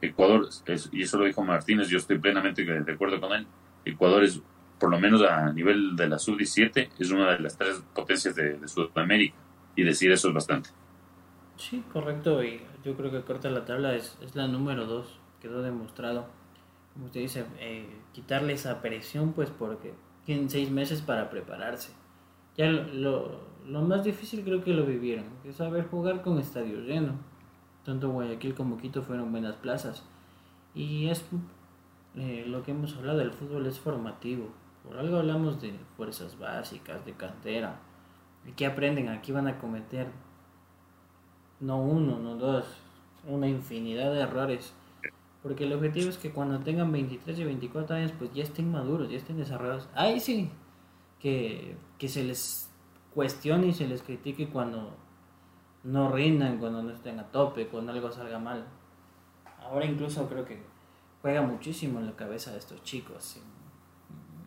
Ecuador, 0.02 0.48
y 0.92 1.02
eso 1.02 1.18
lo 1.18 1.26
dijo 1.26 1.44
Martínez, 1.44 1.90
yo 1.90 1.98
estoy 1.98 2.20
plenamente 2.20 2.64
de 2.64 2.94
acuerdo 2.94 3.20
con 3.20 3.34
él, 3.34 3.48
Ecuador 3.86 4.24
es, 4.24 4.42
por 4.84 4.92
lo 4.92 5.00
menos 5.00 5.22
a 5.22 5.54
nivel 5.54 5.96
de 5.96 6.10
la 6.10 6.20
sub-17, 6.20 6.90
es 7.00 7.10
una 7.10 7.32
de 7.32 7.40
las 7.40 7.58
tres 7.58 7.82
potencias 7.96 8.36
de, 8.36 8.68
Sudamérica, 8.68 9.36
y 9.78 9.84
decir 9.84 10.12
eso 10.12 10.28
es 10.28 10.34
bastante. 10.34 10.72
Sí, 11.56 11.82
correcto, 11.94 12.44
y 12.44 12.62
yo 12.84 12.94
creo 12.98 13.10
que 13.10 13.22
corta 13.22 13.50
la 13.50 13.64
tabla 13.64 13.96
es, 13.96 14.18
es 14.22 14.36
la 14.36 14.48
número 14.48 14.86
dos, 14.86 15.20
quedó 15.40 15.62
demostrado 15.62 16.28
como 16.94 17.06
usted 17.06 17.22
dice, 17.22 17.46
eh, 17.60 17.88
quitarle 18.12 18.54
esa 18.54 18.82
presión, 18.82 19.34
pues 19.34 19.50
porque 19.50 19.94
tienen 20.26 20.50
seis 20.50 20.70
meses 20.70 21.02
para 21.02 21.30
prepararse. 21.30 21.92
Ya 22.56 22.70
lo, 22.70 23.40
lo, 23.66 23.82
más 23.82 24.04
difícil 24.04 24.44
creo 24.44 24.64
que 24.64 24.74
lo 24.74 24.86
vivieron, 24.86 25.26
que 25.42 25.50
es 25.50 25.56
saber 25.56 25.88
jugar 25.88 26.22
con 26.22 26.38
estadio 26.38 26.82
lleno. 26.82 27.14
Tanto 27.84 28.10
Guayaquil 28.10 28.54
como 28.54 28.78
Quito 28.78 29.02
fueron 29.02 29.32
buenas 29.32 29.56
plazas. 29.56 30.04
Y 30.76 31.08
es 31.08 31.26
eh, 32.16 32.46
lo 32.48 32.64
que 32.64 32.72
hemos 32.72 32.96
hablado, 32.96 33.22
el 33.22 33.32
fútbol 33.32 33.66
es 33.66 33.80
formativo. 33.80 34.52
Por 34.84 34.98
algo 34.98 35.18
hablamos 35.18 35.62
de 35.62 35.74
fuerzas 35.96 36.38
básicas, 36.38 37.06
de 37.06 37.14
cantera. 37.14 37.80
¿Y 38.46 38.52
qué 38.52 38.66
aprenden? 38.66 39.10
Aquí 39.10 39.32
van 39.32 39.48
a 39.48 39.60
cometer 39.60 40.08
no 41.60 41.82
uno, 41.82 42.20
no 42.20 42.36
dos, 42.36 42.66
una 43.26 43.48
infinidad 43.48 44.12
de 44.12 44.22
errores 44.22 44.74
porque 45.44 45.66
el 45.66 45.74
objetivo 45.74 46.10
es 46.10 46.18
que 46.18 46.32
cuando 46.32 46.58
tengan 46.60 46.90
23 46.94 47.38
y 47.38 47.44
24 47.44 47.98
años, 47.98 48.14
pues 48.18 48.34
ya 48.34 48.44
estén 48.44 48.72
maduros, 48.72 49.10
ya 49.10 49.18
estén 49.18 49.38
desarrollados. 49.38 49.90
Ahí 49.94 50.22
sí, 50.22 50.50
que, 51.20 51.76
se 52.08 52.24
les 52.24 52.70
cuestione 53.14 53.68
y 53.68 53.74
se 53.74 53.86
les 53.86 54.02
critique 54.02 54.48
cuando 54.48 54.96
no 55.84 56.10
rindan, 56.10 56.60
cuando 56.60 56.82
no 56.82 56.92
estén 56.92 57.20
a 57.20 57.26
tope, 57.26 57.68
cuando 57.68 57.92
algo 57.92 58.10
salga 58.10 58.40
mal. 58.40 58.66
Ahora 59.60 59.86
incluso 59.86 60.30
creo 60.30 60.46
que 60.46 60.64
juega 61.22 61.42
muchísimo 61.42 62.00
en 62.00 62.06
la 62.06 62.16
cabeza 62.16 62.52
de 62.52 62.60
estos 62.60 62.82
chicos. 62.84 63.38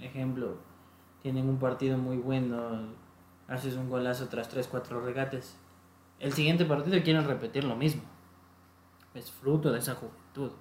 Ejemplo, 0.00 0.56
tienen 1.22 1.48
un 1.48 1.58
partido 1.58 1.98
muy 1.98 2.16
bueno, 2.16 2.88
haces 3.48 3.76
un 3.76 3.88
golazo 3.88 4.28
tras 4.28 4.48
3, 4.48 4.68
4 4.68 5.00
regates. 5.00 5.56
El 6.18 6.32
siguiente 6.32 6.64
partido 6.64 7.02
quieren 7.02 7.26
repetir 7.26 7.64
lo 7.64 7.76
mismo. 7.76 8.02
Es 9.14 9.30
fruto 9.30 9.72
de 9.72 9.78
esa 9.78 9.94
juventud 9.94 10.52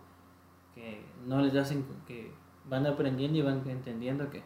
que 0.74 1.06
no 1.26 1.42
les 1.42 1.56
hacen 1.56 1.86
que 2.06 2.32
van 2.66 2.86
aprendiendo 2.86 3.38
y 3.38 3.42
van 3.42 3.68
entendiendo 3.70 4.30
que 4.30 4.44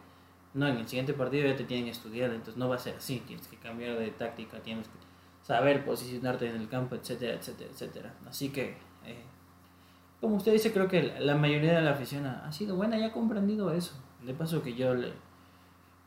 no, 0.54 0.67
en 0.67 0.78
el 0.78 0.88
siguiente 0.88 1.13
partido 1.13 1.47
ya 1.47 1.56
te 1.56 1.63
tienen 1.63 1.88
estudiado, 1.88 2.34
entonces 2.34 2.58
no 2.58 2.67
va 2.67 2.75
a 2.75 2.80
ser 2.80 2.95
así, 2.95 3.21
tienes 3.25 3.47
que 3.47 3.58
cambiar 3.58 3.97
de 3.97 4.10
táctica, 4.12 4.60
tienes 4.60 4.88
que 4.88 4.97
saber 5.43 5.86
posicionarte 5.86 6.49
en 6.49 6.56
el 6.56 6.67
campo, 6.67 6.95
etcétera, 6.95 7.36
etcétera, 7.36 7.69
etcétera. 7.71 8.13
Así 8.28 8.49
que, 8.49 8.78
eh, 9.06 9.23
como 10.19 10.36
usted 10.36 10.54
dice, 10.54 10.73
creo 10.73 10.88
que 10.88 11.19
la 11.19 11.36
mayoría 11.36 11.75
de 11.75 11.82
la 11.82 11.91
afición 11.91 12.25
ha, 12.25 12.52
sido 12.52 12.75
buena 12.75 12.97
y 12.97 13.04
ha 13.04 13.12
comprendido 13.12 13.71
eso. 13.71 13.93
De 14.25 14.34
paso 14.34 14.62
que 14.62 14.75
yo 14.75 14.93
le, 14.93 15.13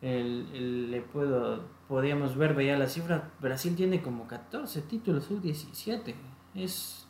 le 0.02 1.00
puedo, 1.00 1.64
podíamos 1.88 2.36
ver, 2.36 2.54
veía 2.54 2.78
la 2.78 2.88
cifra, 2.88 3.30
Brasil 3.40 3.74
tiene 3.76 4.02
como 4.02 4.26
14 4.26 4.82
títulos, 4.82 5.24
sub 5.24 5.40
17, 5.40 6.14
es 6.54 7.06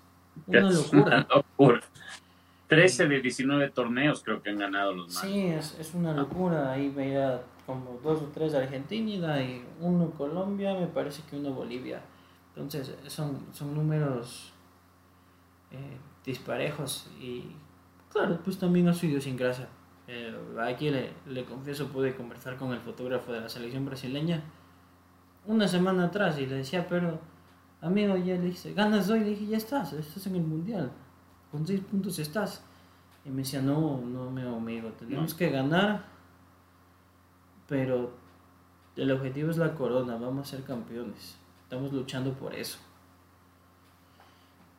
una 0.46 0.70
locura. 0.70 1.26
13 2.68 3.06
de 3.06 3.20
19 3.20 3.70
torneos 3.70 4.22
creo 4.22 4.42
que 4.42 4.50
han 4.50 4.58
ganado 4.58 4.94
los 4.94 5.08
más. 5.08 5.22
Sí, 5.22 5.46
es, 5.46 5.78
es 5.78 5.92
una 5.92 6.14
locura. 6.14 6.72
Ahí 6.72 6.88
veía 6.88 7.42
como 7.66 8.00
dos 8.02 8.22
o 8.22 8.26
tres 8.32 8.54
Argentina 8.54 9.42
y 9.42 9.62
uno 9.80 10.10
Colombia, 10.12 10.74
me 10.74 10.86
parece 10.86 11.22
que 11.28 11.36
uno 11.36 11.52
Bolivia. 11.52 12.00
Entonces 12.54 12.94
son, 13.08 13.46
son 13.52 13.74
números 13.74 14.52
eh, 15.70 15.98
disparejos 16.24 17.10
y 17.20 17.44
claro, 18.10 18.38
pues 18.42 18.58
también 18.58 18.88
a 18.88 18.94
su 18.94 19.06
idiosincrasia. 19.06 19.68
Eh, 20.08 20.34
aquí 20.60 20.90
le, 20.90 21.12
le 21.26 21.44
confieso, 21.44 21.88
pude 21.88 22.14
conversar 22.14 22.56
con 22.56 22.72
el 22.72 22.80
fotógrafo 22.80 23.32
de 23.32 23.40
la 23.40 23.48
selección 23.48 23.84
brasileña 23.84 24.42
una 25.46 25.66
semana 25.68 26.04
atrás 26.04 26.38
y 26.38 26.46
le 26.46 26.56
decía, 26.56 26.86
pero 26.88 27.18
amigo, 27.80 28.16
ya 28.16 28.34
le 28.34 28.46
dije, 28.46 28.74
ganas 28.74 29.08
hoy, 29.10 29.20
le 29.20 29.30
dije, 29.30 29.46
ya 29.46 29.56
estás, 29.56 29.92
estás 29.92 30.26
en 30.26 30.36
el 30.36 30.42
mundial 30.42 30.90
con 31.52 31.66
seis 31.66 31.82
puntos 31.82 32.18
estás. 32.18 32.62
Y 33.24 33.28
me 33.28 33.42
decía, 33.42 33.62
no, 33.62 34.00
no, 34.00 34.30
me 34.30 34.42
amigo, 34.42 34.88
tenemos 34.98 35.34
que 35.34 35.50
ganar, 35.50 36.04
pero 37.68 38.10
el 38.96 39.12
objetivo 39.12 39.50
es 39.50 39.58
la 39.58 39.74
corona, 39.74 40.16
vamos 40.16 40.48
a 40.48 40.50
ser 40.56 40.64
campeones. 40.64 41.36
Estamos 41.62 41.92
luchando 41.92 42.32
por 42.32 42.54
eso. 42.54 42.78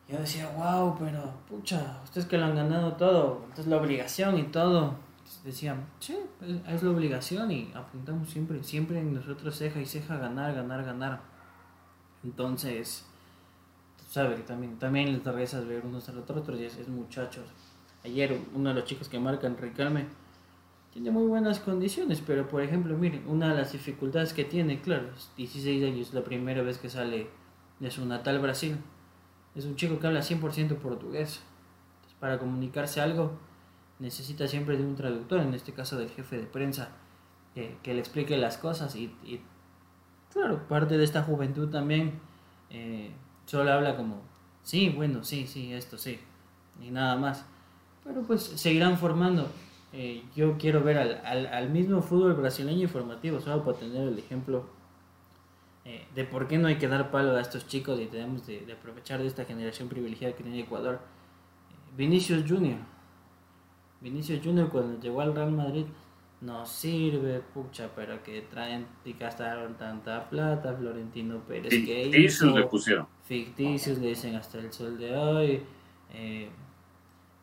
Yo 0.08 0.18
decía, 0.18 0.50
wow, 0.50 0.96
pero 0.98 1.32
pucha, 1.48 2.00
ustedes 2.04 2.26
que 2.26 2.36
lo 2.36 2.44
han 2.44 2.56
ganado 2.56 2.92
todo, 2.92 3.40
entonces 3.44 3.66
la 3.68 3.78
obligación 3.78 4.36
y 4.36 4.42
todo. 4.44 4.94
Decían, 5.44 5.86
sí, 6.00 6.16
es 6.66 6.82
la 6.82 6.90
obligación 6.90 7.50
y 7.50 7.70
apuntamos 7.74 8.30
siempre, 8.30 8.62
siempre 8.64 8.98
en 8.98 9.14
nosotros 9.14 9.56
ceja 9.56 9.80
y 9.80 9.86
ceja 9.86 10.16
ganar, 10.16 10.54
ganar, 10.54 10.84
ganar. 10.84 11.20
Entonces, 12.24 13.04
sabe 14.08 14.36
que 14.36 14.42
también, 14.42 14.78
también 14.78 15.12
les 15.12 15.24
risas 15.34 15.66
ver 15.66 15.84
unos 15.84 16.08
a 16.08 16.12
los 16.12 16.28
otros 16.28 16.58
y 16.58 16.64
es, 16.64 16.88
muchachos. 16.88 17.44
Ayer 18.04 18.38
uno 18.54 18.70
de 18.70 18.74
los 18.76 18.84
chicos 18.84 19.08
que 19.08 19.18
marcan, 19.18 19.56
Ricarme, 19.58 20.06
tiene 20.92 21.10
muy 21.10 21.26
buenas 21.26 21.60
condiciones, 21.60 22.22
pero 22.24 22.48
por 22.48 22.62
ejemplo, 22.62 22.96
miren, 22.96 23.24
una 23.28 23.48
de 23.48 23.56
las 23.56 23.72
dificultades 23.72 24.32
que 24.32 24.44
tiene, 24.44 24.80
claro, 24.80 25.08
16 25.36 25.84
años, 25.84 26.14
la 26.14 26.24
primera 26.24 26.62
vez 26.62 26.78
que 26.78 26.88
sale 26.88 27.28
de 27.80 27.90
su 27.90 28.06
natal 28.06 28.38
Brasil. 28.38 28.78
Es 29.54 29.66
un 29.66 29.76
chico 29.76 29.98
que 29.98 30.06
habla 30.06 30.20
100% 30.20 30.76
portugués. 30.76 31.42
para 32.20 32.38
comunicarse 32.38 33.02
algo, 33.02 33.32
necesita 33.98 34.46
siempre 34.48 34.76
de 34.76 34.84
un 34.84 34.96
traductor, 34.96 35.40
en 35.40 35.54
este 35.54 35.72
caso 35.72 35.96
del 35.96 36.10
jefe 36.10 36.38
de 36.38 36.46
prensa, 36.46 36.90
que, 37.54 37.78
le 37.84 38.00
explique 38.00 38.36
las 38.36 38.58
cosas. 38.58 38.96
Y, 38.96 39.14
claro, 40.32 40.66
parte 40.68 40.98
de 40.98 41.04
esta 41.04 41.22
juventud 41.22 41.70
también 41.70 42.20
eh, 42.70 43.12
Solo 43.46 43.72
habla 43.72 43.96
como, 43.96 44.22
sí, 44.62 44.88
bueno, 44.88 45.22
sí, 45.22 45.46
sí, 45.46 45.72
esto 45.72 45.98
sí, 45.98 46.18
y 46.80 46.90
nada 46.90 47.16
más. 47.16 47.44
Pero 48.02 48.22
pues 48.22 48.42
seguirán 48.42 48.98
formando. 48.98 49.48
Eh, 49.92 50.24
yo 50.34 50.56
quiero 50.58 50.82
ver 50.82 50.98
al, 50.98 51.46
al, 51.46 51.70
mismo 51.70 52.02
fútbol 52.02 52.34
brasileño 52.34 52.82
informativo, 52.82 53.40
solo 53.40 53.64
para 53.64 53.78
tener 53.78 54.08
el 54.08 54.18
ejemplo 54.18 54.66
eh, 55.84 56.06
de 56.14 56.24
por 56.24 56.48
qué 56.48 56.58
no 56.58 56.66
hay 56.66 56.78
que 56.78 56.88
dar 56.88 57.10
palo 57.10 57.36
a 57.36 57.40
estos 57.40 57.68
chicos 57.68 58.00
y 58.00 58.06
tenemos 58.06 58.46
de, 58.46 58.66
aprovechar 58.72 59.20
de 59.20 59.26
esta 59.26 59.44
generación 59.44 59.88
privilegiada 59.88 60.34
que 60.34 60.42
tiene 60.42 60.60
Ecuador. 60.60 60.94
Eh, 61.70 61.92
Vinicius 61.96 62.44
Junior. 62.48 62.78
Vinicius 64.04 64.44
Junior 64.44 64.68
cuando 64.68 65.00
llegó 65.00 65.22
al 65.22 65.34
Real 65.34 65.50
Madrid 65.50 65.86
no 66.42 66.66
sirve, 66.66 67.40
pucha, 67.54 67.88
pero 67.96 68.22
que 68.22 68.42
traen 68.42 68.86
y 69.02 69.14
gastaron 69.14 69.78
tanta 69.78 70.28
plata, 70.28 70.74
Florentino 70.74 71.38
Pérez 71.48 71.70
que 71.70 72.10
Ficticios 72.12 72.54
le 72.54 72.64
pusieron. 72.64 73.06
Ficticios 73.24 73.96
le 73.96 74.08
dicen 74.08 74.36
hasta 74.36 74.58
el 74.58 74.70
sol 74.70 74.98
de 74.98 75.16
hoy. 75.16 75.62
Eh, 76.12 76.50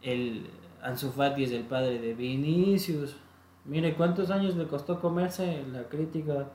el 0.03 0.45
Ansu 0.83 1.11
Fati 1.11 1.45
es 1.45 1.51
el 1.51 1.63
padre 1.63 1.97
de 1.97 2.13
Vinicius. 2.13 3.15
Mire 3.65 3.95
cuántos 3.95 4.29
años 4.29 4.55
le 4.55 4.67
costó 4.67 5.01
comerse 5.01 5.63
la 5.71 5.85
crítica, 5.85 6.51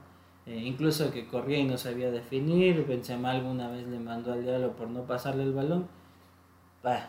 eh, 0.46 0.56
incluso 0.56 1.10
que 1.10 1.26
corría 1.26 1.58
y 1.58 1.64
no 1.64 1.76
sabía 1.76 2.12
definir. 2.12 2.86
Benzema 2.86 3.32
alguna 3.32 3.68
vez 3.70 3.84
le 3.88 3.98
mandó 3.98 4.32
al 4.32 4.44
diablo 4.44 4.70
por 4.76 4.88
no 4.88 5.02
pasarle 5.02 5.42
el 5.42 5.52
balón 5.52 5.88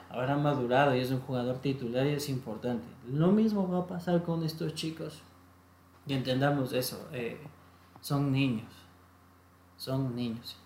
ahora 0.09 0.33
ha 0.33 0.37
madurado 0.37 0.95
y 0.95 0.99
es 0.99 1.11
un 1.11 1.19
jugador 1.19 1.59
titular 1.59 2.05
y 2.07 2.11
es 2.11 2.29
importante. 2.29 2.85
Lo 3.11 3.31
mismo 3.31 3.69
va 3.69 3.79
a 3.79 3.87
pasar 3.87 4.23
con 4.23 4.43
estos 4.43 4.73
chicos. 4.73 5.21
Y 6.05 6.13
entendamos 6.13 6.73
eso, 6.73 7.09
eh, 7.11 7.37
son 8.01 8.31
niños, 8.31 8.71
son 9.75 10.15
niños. 10.15 10.57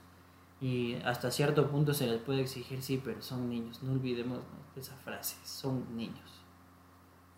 Y 0.62 0.95
hasta 1.03 1.32
cierto 1.32 1.68
punto 1.68 1.93
se 1.93 2.05
les 2.05 2.22
puede 2.22 2.41
exigir, 2.41 2.82
sí, 2.84 3.01
pero 3.03 3.22
son 3.22 3.49
niños. 3.49 3.82
No 3.82 3.93
olvidemos 3.93 4.39
esa 4.76 4.95
frase, 4.97 5.36
son 5.43 5.84
niños. 5.95 6.41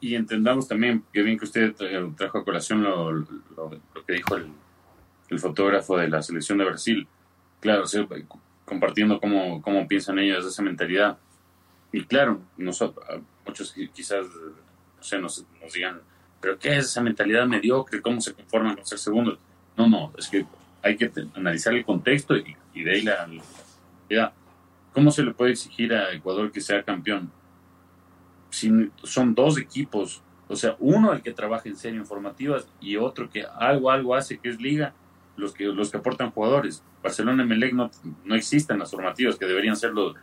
y 0.01 0.15
entendamos 0.15 0.67
también, 0.67 1.01
que 1.13 1.21
bien 1.21 1.39
que 1.39 1.45
usted 1.45 1.73
trajo 2.17 2.39
a 2.39 2.43
colación 2.43 2.83
lo, 2.83 3.13
lo, 3.13 3.71
que 4.05 4.13
dijo 4.13 4.35
el, 4.35 4.47
el, 5.29 5.39
fotógrafo 5.39 5.95
de 5.95 6.09
la 6.09 6.21
selección 6.21 6.57
de 6.57 6.65
Brasil. 6.65 7.07
Claro, 7.61 7.85
compartiendo 8.65 9.21
cómo, 9.21 9.61
cómo 9.61 9.87
piensan 9.87 10.19
ellos 10.19 10.45
esa 10.45 10.61
mentalidad. 10.61 11.17
Y 11.93 12.03
claro, 12.05 12.41
nosotros, 12.57 13.05
muchos 13.45 13.73
quizás 13.93 14.25
no 15.11 15.19
nos, 15.19 15.45
nos, 15.61 15.73
digan, 15.73 16.01
pero 16.41 16.57
¿qué 16.57 16.77
es 16.77 16.85
esa 16.85 17.01
mentalidad 17.01 17.45
mediocre? 17.45 18.01
¿Cómo 18.01 18.19
se 18.19 18.33
conforman 18.33 18.75
los 18.75 18.89
ser 18.89 18.97
segundos? 18.97 19.37
No, 19.77 19.87
no, 19.87 20.11
es 20.17 20.27
que 20.27 20.43
hay 20.81 20.97
que 20.97 21.11
analizar 21.35 21.71
el 21.73 21.85
contexto 21.85 22.35
y, 22.35 22.57
y 22.73 22.83
de 22.83 22.91
ahí 22.91 23.01
la, 23.03 24.33
¿Cómo 24.91 25.11
se 25.11 25.23
le 25.23 25.33
puede 25.33 25.51
exigir 25.51 25.93
a 25.93 26.11
Ecuador 26.13 26.51
que 26.51 26.59
sea 26.59 26.83
campeón? 26.83 27.31
son 29.03 29.33
dos 29.33 29.57
equipos, 29.57 30.21
o 30.47 30.55
sea, 30.55 30.75
uno 30.79 31.11
el 31.11 31.23
que 31.23 31.33
trabaja 31.33 31.67
en 31.67 31.75
serio 31.75 31.99
informativas 31.99 32.67
y 32.79 32.97
otro 32.97 33.27
que 33.27 33.43
algo, 33.43 33.89
algo 33.89 34.13
hace, 34.13 34.37
que 34.37 34.49
es 34.49 34.61
liga, 34.61 34.93
los 35.37 35.53
que, 35.53 35.65
los 35.65 35.89
que 35.89 35.97
aportan 35.97 36.29
jugadores. 36.29 36.83
Barcelona 37.01 37.43
y 37.43 37.47
Melec 37.47 37.73
no, 37.73 37.89
no 38.23 38.35
existen 38.35 38.77
las 38.77 38.91
formativas, 38.91 39.37
que 39.37 39.47
deberían 39.47 39.75
ser 39.75 39.91
los, 39.91 40.15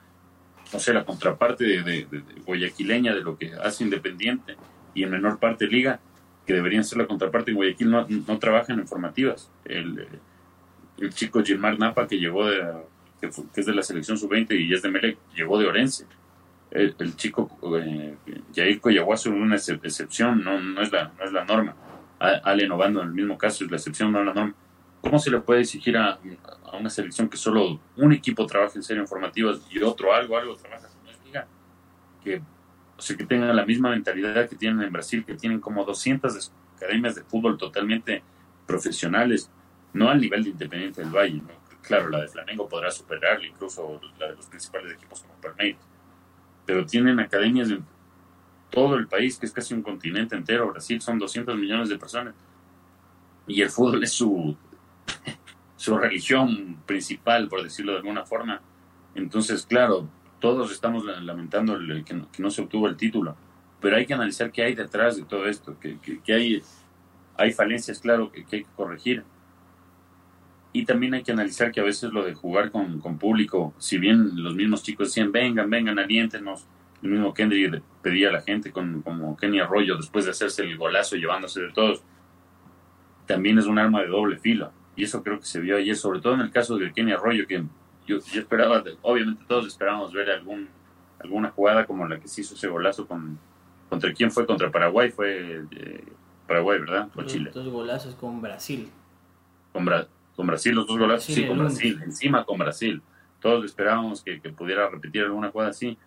no 0.73 0.79
sé, 0.79 0.93
la 0.93 1.05
contraparte 1.05 1.65
de, 1.65 1.83
de, 1.83 2.23
guayaquileña 2.47 3.15
de 3.15 3.23
lo 3.23 3.37
que 3.37 3.53
hace 3.63 3.85
Independiente 3.85 4.57
y 4.95 5.03
en 5.03 5.11
menor 5.11 5.39
parte 5.39 5.67
Liga, 5.67 6.01
que 6.47 6.55
deberían 6.55 6.85
ser 6.85 6.99
la 6.99 7.07
contraparte 7.07 7.51
en 7.51 7.57
Guayaquil, 7.57 7.91
no, 7.91 8.07
no 8.09 8.39
trabajan 8.39 8.81
en 8.81 8.89
formativas. 8.89 9.51
El, 9.65 10.07
el 10.99 11.15
chico 11.15 11.43
Gilmar 11.45 11.79
Napa, 11.79 12.09
que 12.09 12.19
llegó 12.19 12.47
de, 12.47 12.61
que, 13.21 13.29
es 13.29 13.67
de 13.67 13.75
la 13.75 13.83
selección 13.83 14.19
sub-20 14.19 14.59
y 14.59 14.73
es 14.73 14.83
de 14.83 14.91
Melec, 14.91 15.19
llegó 15.35 15.59
de 15.59 15.67
Orense 15.67 16.07
el, 16.71 17.17
chico 17.17 17.51
eh, 17.83 18.17
Jair 18.55 18.81
Coyahuaso 18.81 19.31
es 19.31 19.35
una 19.35 19.57
excepción, 19.57 20.43
no, 20.45 20.61
no, 20.61 20.83
es 20.83 20.93
la, 20.93 21.13
no 21.19 21.25
es 21.25 21.33
la 21.33 21.45
norma. 21.45 21.75
Ale 22.19 22.69
Novando 22.69 23.01
en 23.01 23.09
el 23.09 23.15
mismo 23.15 23.39
caso 23.39 23.65
es 23.65 23.71
la 23.71 23.79
excepción, 23.79 24.13
no 24.13 24.23
la 24.23 24.35
norma. 24.35 24.55
¿Cómo 25.01 25.19
se 25.19 25.31
le 25.31 25.41
puede 25.41 25.63
exigir 25.63 25.97
a, 25.97 26.19
una 26.77 26.91
selección 26.91 27.29
que 27.29 27.37
solo 27.37 27.81
un 27.97 28.13
equipo 28.13 28.47
trabaja 28.47 28.75
en 28.77 28.83
serio 28.83 29.03
en 29.03 29.09
formativas 29.09 29.61
y 29.71 29.83
otro 29.83 30.13
algo, 30.13 30.37
algo 30.37 30.57
trabaja? 30.57 30.89
que, 32.23 32.43
o 32.99 33.01
sea, 33.01 33.17
que 33.17 33.25
tengan 33.25 33.57
la 33.57 33.65
misma 33.65 33.91
mentalidad 33.91 34.47
que 34.47 34.57
tienen 34.57 34.83
en 34.83 34.93
Brasil, 34.93 35.25
que 35.25 35.35
tienen 35.35 35.59
como 35.59 35.87
200 35.87 36.53
academias 36.77 37.15
de 37.15 37.23
fútbol 37.23 37.57
totalmente 37.57 38.23
profesionales, 38.67 39.51
no 39.95 40.11
al 40.11 40.21
nivel 40.21 40.45
de 40.45 40.51
Independiente 40.51 41.01
del 41.01 41.11
Valle. 41.11 41.43
Claro, 41.81 42.11
la 42.11 42.21
de 42.21 42.29
Flamengo 42.29 42.69
podrá 42.69 42.91
superarle, 42.91 43.49
incluso 43.49 43.99
la 44.19 44.29
de 44.29 44.37
los 44.37 44.47
principales 44.47 44.93
equipos 44.93 45.23
como 45.23 45.33
Palmeiras 45.41 45.91
pero 46.71 46.87
tienen 46.87 47.19
academias 47.19 47.69
en 47.69 47.85
todo 48.71 48.95
el 48.95 49.09
país, 49.09 49.37
que 49.37 49.47
es 49.47 49.53
casi 49.53 49.75
un 49.75 49.83
continente 49.83 50.37
entero. 50.37 50.71
Brasil 50.71 51.01
son 51.01 51.19
200 51.19 51.57
millones 51.57 51.89
de 51.89 51.99
personas. 51.99 52.33
Y 53.49 53.61
el 53.61 53.71
fútbol 53.71 54.05
es 54.05 54.13
su, 54.13 54.57
su 55.81 55.97
religión 55.97 56.77
principal, 56.85 57.49
por 57.49 57.63
decirlo 57.63 57.93
de 57.93 57.99
alguna 58.01 58.27
forma. 58.27 58.61
Entonces, 59.15 59.65
claro, 59.65 60.11
todos 60.39 60.71
estamos 60.73 61.07
lamentando 61.23 61.79
que, 62.05 62.43
no, 62.43 62.51
se 62.51 62.61
obtuvo 62.61 62.87
el 62.87 62.99
título, 62.99 63.35
pero 63.81 63.97
hay 63.97 64.05
que 64.05 64.13
analizar 64.13 64.53
qué 64.53 64.63
hay 64.63 64.75
detrás 64.75 65.17
de 65.17 65.23
todo 65.23 65.47
esto, 65.47 65.81
que, 65.81 65.97
que, 65.99 66.35
hay, 66.35 66.63
hay 67.39 67.53
falencias, 67.53 67.99
claro, 67.99 68.31
que, 68.31 68.41
hay 68.41 68.65
que 68.65 68.67
corregir. 68.77 69.25
Y 70.75 70.85
también 70.85 71.15
hay 71.15 71.23
que 71.23 71.33
analizar 71.33 71.73
que 71.73 71.81
a 71.81 71.85
veces 71.85 72.13
lo 72.13 72.27
de 72.27 72.35
jugar 72.35 72.71
con, 72.71 73.01
con 73.01 73.17
público, 73.17 73.73
si 73.79 73.97
bien 73.97 74.33
los 74.35 74.55
mismos 74.55 74.83
chicos 74.83 75.09
decían, 75.09 75.33
vengan, 75.33 75.71
vengan, 75.71 75.99
aliéntenos, 75.99 76.67
el 77.03 77.09
mismo 77.09 77.33
Kendry 77.33 77.81
pedía 78.03 78.29
a 78.29 78.33
la 78.33 78.43
gente 78.43 78.71
con, 78.71 79.01
como 79.01 79.35
Kenny 79.35 79.61
Arroyo 79.61 79.97
después 79.97 80.27
de 80.27 80.33
hacerse 80.33 80.63
el 80.63 80.77
golazo 80.77 81.17
llevándose 81.17 81.63
de 81.63 81.73
todos, 81.73 82.03
también 83.25 83.57
es 83.57 83.65
un 83.65 83.79
arma 83.79 84.03
de 84.03 84.09
doble 84.09 84.39
filo. 84.39 84.73
Y 85.01 85.05
eso 85.05 85.23
creo 85.23 85.39
que 85.41 85.47
se 85.47 85.61
vio 85.61 85.77
ayer, 85.77 85.97
sobre 85.97 86.21
todo 86.21 86.35
en 86.35 86.41
el 86.41 86.51
caso 86.51 86.77
de 86.77 86.93
Kenny 86.93 87.13
Arroyo, 87.13 87.47
que 87.47 87.65
yo, 88.07 88.19
yo 88.19 88.41
esperaba, 88.41 88.85
obviamente 89.03 89.45
todos 89.49 89.67
esperábamos 89.67 90.13
ver 90.13 90.31
algún, 90.31 90.69
alguna 91.19 91.51
jugada 91.51 91.87
como 91.87 92.07
la 92.07 92.21
que 92.21 92.29
se 92.29 92.43
hizo 92.43 92.55
ese 92.55 92.69
golazo 92.69 93.07
con, 93.07 93.39
contra 93.89 94.13
quién 94.13 94.31
fue, 94.31 94.45
contra 94.45 94.71
Paraguay, 94.71 95.11
fue 95.11 95.65
eh, 95.71 96.05
Paraguay, 96.47 96.81
¿verdad? 96.81 97.09
O 97.15 97.23
Chile. 97.23 97.51
Dos 97.55 97.69
golazos 97.69 98.15
con 98.15 98.43
Brasil. 98.43 98.91
Con 99.73 99.85
Brasil 99.87 100.11
con 100.41 100.47
Brasil, 100.47 100.75
los 100.75 100.87
dos 100.87 100.99
golazos, 100.99 101.35
sí, 101.35 101.47
con 101.47 101.59
Brasil, 101.59 102.01
encima 102.03 102.45
con 102.45 102.59
Brasil. 102.59 103.03
Todos 103.41 103.63
esperábamos 103.63 104.23
que, 104.23 104.39
pudiera 104.57 104.89
repetir 104.89 105.23
alguna 105.23 105.51
cosa 105.51 105.69
así, 105.69 105.99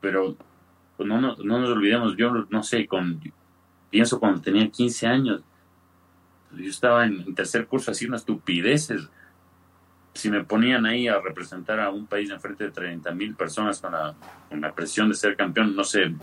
pero 0.00 0.34
pues 0.96 1.06
no, 1.06 1.20
no, 1.20 1.36
nos 1.36 1.70
olvidemos, 1.70 2.16
yo 2.16 2.46
no 2.48 2.62
sé, 2.62 2.86
con 2.86 3.20
pienso 3.90 4.18
cuando 4.18 4.40
tenía 4.40 4.70
15 4.70 5.06
años, 5.06 5.42
yo 6.56 6.70
estaba 6.70 7.06
en, 7.06 7.34
tercer 7.34 7.66
curso 7.66 7.90
haciendo 7.90 8.16
estupideces. 8.16 9.08
Si 10.14 10.30
me 10.30 10.44
ponían 10.44 10.86
ahí 10.86 11.08
a 11.08 11.20
representar 11.20 11.78
a 11.80 11.90
un 11.90 12.06
país 12.06 12.30
en 12.30 12.40
frente 12.40 12.64
de 12.64 12.70
30 12.70 13.12
mil 13.12 13.34
personas 13.34 13.80
con 13.80 13.92
la, 13.92 14.14
con 14.48 14.60
la 14.60 14.74
presión 14.74 15.08
de 15.08 15.14
ser 15.14 15.36
campeón, 15.36 15.76
no 15.76 15.84
sé, 15.84 16.14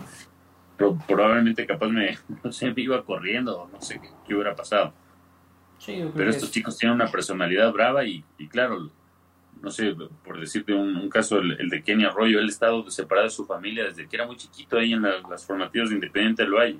pero 0.76 0.98
probablemente 1.06 1.64
capaz 1.66 1.88
me, 1.88 2.18
no 2.44 2.52
sé, 2.52 2.72
me 2.74 2.82
iba 2.82 3.04
corriendo, 3.04 3.70
no 3.72 3.80
sé 3.80 4.00
qué 4.26 4.34
hubiera 4.34 4.54
pasado 4.54 4.92
pero 5.86 6.30
estos 6.30 6.50
chicos 6.50 6.78
tienen 6.78 6.94
una 6.94 7.10
personalidad 7.10 7.72
brava 7.72 8.04
y, 8.04 8.24
claro, 8.50 8.90
no 9.60 9.70
sé, 9.70 9.94
por 10.24 10.40
decirte 10.40 10.72
un, 10.72 11.08
caso, 11.08 11.38
el, 11.38 11.68
de 11.68 11.82
Kenny 11.82 12.04
Arroyo, 12.04 12.38
él 12.38 12.46
ha 12.46 12.50
estado 12.50 12.90
separado 12.90 13.26
de 13.26 13.30
su 13.30 13.44
familia 13.44 13.84
desde 13.84 14.06
que 14.08 14.16
era 14.16 14.26
muy 14.26 14.36
chiquito 14.36 14.78
ahí 14.78 14.92
en 14.92 15.02
las 15.02 15.46
formativas 15.46 15.90
de 15.90 15.96
Independiente 15.96 16.42
del 16.42 16.52
Valle. 16.52 16.78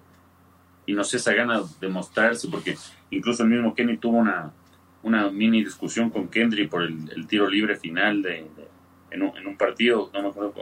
Y 0.87 0.93
no 0.93 1.05
sé 1.05 1.17
esa 1.17 1.33
gana 1.33 1.63
de 1.81 1.89
mostrarse, 1.89 2.49
porque 2.49 2.77
incluso 3.11 3.43
el 3.43 3.51
mismo 3.51 3.75
Kenny 3.75 3.97
tuvo 3.97 4.19
una, 4.19 4.53
una 5.03 5.31
mini 5.31 5.65
discusión 5.65 6.11
con 6.11 6.29
Kendry 6.29 6.67
por 6.67 6.83
el, 6.83 7.27
tiro 7.27 7.49
libre 7.49 7.77
final 7.77 8.23
de, 8.23 8.47
en, 9.11 9.23
un, 9.23 9.57
partido, 9.57 10.11
no 10.13 10.23
me 10.23 10.29
acuerdo 10.29 10.53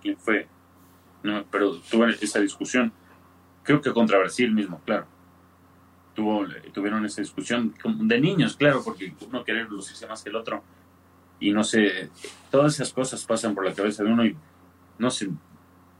quién 0.00 0.16
fue, 0.16 0.46
no, 1.22 1.44
pero 1.50 1.78
tuvo 1.90 2.06
esa 2.06 2.40
discusión, 2.40 2.92
creo 3.62 3.80
que 3.80 3.92
contra 3.92 4.18
Brasil 4.18 4.52
mismo, 4.52 4.80
claro 4.84 5.06
tuvo, 6.14 6.46
tuvieron 6.72 7.04
esa 7.04 7.20
discusión 7.20 7.74
de 7.84 8.20
niños, 8.20 8.56
claro, 8.56 8.82
porque 8.82 9.14
uno 9.26 9.44
quiere 9.44 9.64
lucirse 9.64 10.06
más 10.06 10.22
que 10.22 10.30
el 10.30 10.36
otro. 10.36 10.62
Y 11.40 11.52
no 11.52 11.64
sé, 11.64 12.10
todas 12.50 12.74
esas 12.74 12.92
cosas 12.92 13.24
pasan 13.24 13.54
por 13.54 13.66
la 13.66 13.74
cabeza 13.74 14.04
de 14.04 14.12
uno 14.12 14.24
y 14.24 14.36
no 14.98 15.10
sé, 15.10 15.28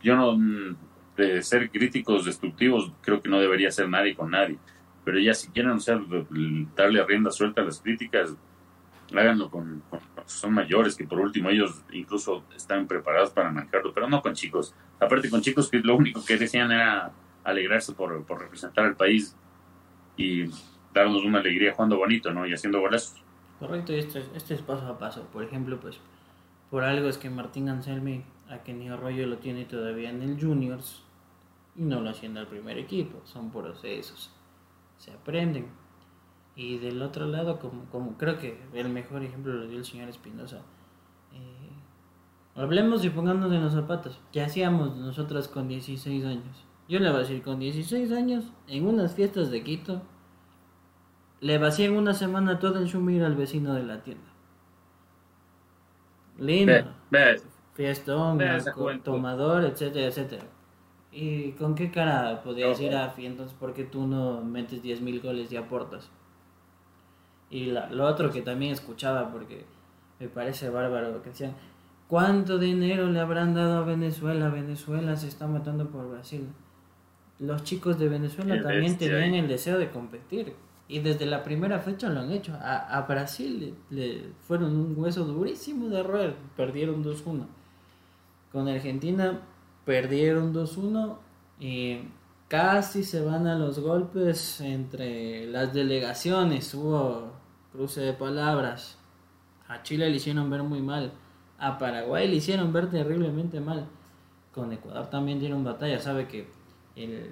yo 0.03 0.17
no, 0.17 0.37
de 1.17 1.43
ser 1.43 1.71
críticos 1.71 2.25
destructivos, 2.25 2.93
creo 3.01 3.23
que 3.23 3.29
no 3.29 3.39
debería 3.39 3.71
ser 3.71 3.89
nadie 3.89 4.15
con 4.15 4.31
nadie. 4.31 4.59
Pero 5.05 5.19
ya 5.19 5.35
si 5.35 5.49
quieren 5.49 5.81
ser, 5.81 6.01
darle 6.75 7.05
rienda 7.05 7.31
suelta 7.31 7.61
a 7.61 7.65
las 7.65 7.81
críticas, 7.81 8.35
háganlo 9.13 9.51
con, 9.51 9.83
con, 9.91 10.01
son 10.27 10.53
mayores, 10.53 10.97
que 10.97 11.05
por 11.05 11.21
último 11.21 11.51
ellos 11.51 11.83
incluso 11.93 12.45
están 12.57 12.87
preparados 12.87 13.31
para 13.31 13.51
manejarlo, 13.51 13.93
pero 13.93 14.09
no 14.09 14.23
con 14.23 14.35
chicos. 14.35 14.75
Aparte 14.99 15.29
con 15.29 15.43
chicos 15.43 15.69
que 15.69 15.79
lo 15.79 15.97
único 15.97 16.25
que 16.25 16.37
decían 16.37 16.73
era 16.73 17.13
alegrarse 17.45 17.93
por, 17.93 18.25
por 18.25 18.41
representar 18.41 18.87
al 18.87 18.97
país 18.97 19.37
y 20.17 20.47
darnos 20.93 21.25
una 21.25 21.41
alegría 21.41 21.75
jugando 21.75 21.99
bonito, 21.99 22.33
¿no? 22.33 22.47
Y 22.47 22.55
haciendo 22.55 22.81
golazos. 22.81 23.23
Correcto, 23.59 23.93
y 23.93 23.99
esto, 23.99 24.19
es 24.19 24.63
paso 24.63 24.87
a 24.87 24.99
paso. 24.99 25.29
Por 25.33 25.45
ejemplo, 25.45 25.79
pues 25.79 26.01
por 26.71 26.85
algo 26.85 27.09
es 27.09 27.19
que 27.19 27.31
Martín 27.31 27.69
Anselmi 27.69 28.25
a 28.49 28.59
Kenny 28.59 28.89
Arroyo 28.89 29.27
lo 29.27 29.39
tiene 29.39 29.65
todavía 29.65 30.11
en 30.11 30.23
el 30.23 30.41
Juniors 30.41 31.04
y 31.77 31.83
no 31.83 32.01
lo 32.01 32.11
haciendo 32.11 32.41
al 32.41 32.47
primer 32.47 32.79
equipo. 32.79 33.21
Son 33.25 33.51
procesos, 33.51 34.31
se 34.99 35.13
aprenden. 35.13 35.69
Y 36.57 36.79
del 36.79 37.03
otro 37.03 37.27
lado, 37.27 37.59
como, 37.59 37.85
como 37.87 38.17
creo 38.17 38.39
que 38.39 38.61
el 38.75 38.89
mejor 38.89 39.25
ejemplo 39.25 39.53
lo 39.53 39.67
dio 39.67 39.79
el 39.79 39.85
señor 39.85 40.09
Espinosa. 40.09 40.63
Eh, 41.33 41.71
hablemos 42.55 43.05
y 43.05 43.11
pongámonos 43.11 43.53
en 43.53 43.63
los 43.63 43.73
zapatos. 43.73 44.21
¿Qué 44.33 44.41
hacíamos 44.41 44.97
nosotros 44.97 45.49
con 45.49 45.67
16 45.67 46.25
años? 46.25 46.65
Yo 46.89 47.01
le 47.01 47.09
voy 47.09 47.17
a 47.17 47.21
decir, 47.21 47.43
con 47.43 47.59
16 47.59 48.13
años, 48.13 48.45
en 48.69 48.87
unas 48.87 49.15
fiestas 49.15 49.51
de 49.51 49.65
Quito, 49.65 50.03
le 51.41 51.59
vacié 51.59 51.87
en 51.87 51.97
una 51.97 52.15
semana 52.15 52.59
todo 52.59 52.79
el 52.79 52.87
shumir 52.87 53.25
al 53.25 53.35
vecino 53.35 53.75
de 53.75 53.83
la 53.83 54.03
tienda. 54.03 54.25
Lindo. 56.39 56.73
Fiestón, 57.75 58.39
tomador, 59.03 59.65
etcétera, 59.65 60.07
etcétera. 60.07 60.45
¿Y 61.15 61.53
con 61.53 61.75
qué 61.75 61.91
cara 61.91 62.43
podías 62.43 62.81
ir 62.81 62.95
a 62.95 63.15
entonces 63.17 63.57
por 63.59 63.73
qué 63.73 63.85
tú 63.85 64.07
no 64.07 64.43
metes 64.43 64.83
10 64.83 65.01
mil 65.01 65.21
goles 65.21 65.53
y 65.53 65.57
aportas? 65.57 66.11
Y 67.51 67.67
lo 67.67 68.05
otro 68.05 68.31
que 68.33 68.43
también 68.43 68.73
escuchaba, 68.73 69.31
porque 69.31 69.65
me 70.19 70.29
parece 70.29 70.71
bárbaro, 70.71 71.23
que 71.23 71.31
decían, 71.31 71.55
¿cuánto 72.09 72.59
dinero 72.59 73.07
le 73.09 73.21
habrán 73.21 73.55
dado 73.55 73.79
a 73.79 73.85
Venezuela? 73.85 74.49
Venezuela 74.49 75.17
se 75.17 75.29
está 75.29 75.47
matando 75.47 75.89
por 75.89 76.11
Brasil 76.11 76.49
los 77.39 77.65
chicos 77.65 77.99
de 77.99 78.09
Venezuela 78.09 78.63
también 78.63 78.97
tenían 78.97 79.35
el 79.35 79.49
deseo 79.49 79.79
de 79.79 79.91
competir. 79.91 80.55
Y 80.87 81.01
desde 81.01 81.25
la 81.27 81.43
primera 81.43 81.79
fecha 81.79 82.09
lo 82.11 82.21
han 82.21 82.31
hecho. 82.31 82.53
A, 82.61 83.01
Brasil 83.09 83.75
le, 83.91 84.25
fueron 84.47 84.77
un 84.77 84.95
hueso 84.97 85.25
durísimo 85.25 85.89
de 85.89 86.01
error. 86.01 86.35
Perdieron 86.57 87.03
2-1. 87.03 87.47
Con 88.53 88.69
Argentina 88.69 89.41
perdieron 89.85 90.53
2-1. 90.53 91.17
Y 91.61 91.99
casi 92.49 93.05
se 93.05 93.21
van 93.21 93.47
a 93.47 93.57
los 93.57 93.79
golpes 93.79 94.61
entre 94.61 95.47
las 95.47 95.73
delegaciones. 95.73 96.73
Hubo 96.75 97.33
cruce 97.73 98.01
de 98.01 98.13
palabras. 98.13 98.99
A 99.69 99.83
Chile 99.83 100.11
le 100.11 100.17
hicieron 100.17 100.51
ver 100.51 100.63
muy 100.63 100.81
mal. 100.81 101.13
A 101.59 101.79
Paraguay 101.79 102.29
le 102.29 102.37
hicieron 102.37 102.73
ver 102.73 102.91
terriblemente 102.91 103.61
mal. 103.61 103.87
Con 104.53 104.73
Ecuador 104.73 105.09
también 105.09 105.41
dieron 105.41 105.65
batalla. 105.65 105.99
Sabe 105.99 106.29
que 106.29 106.49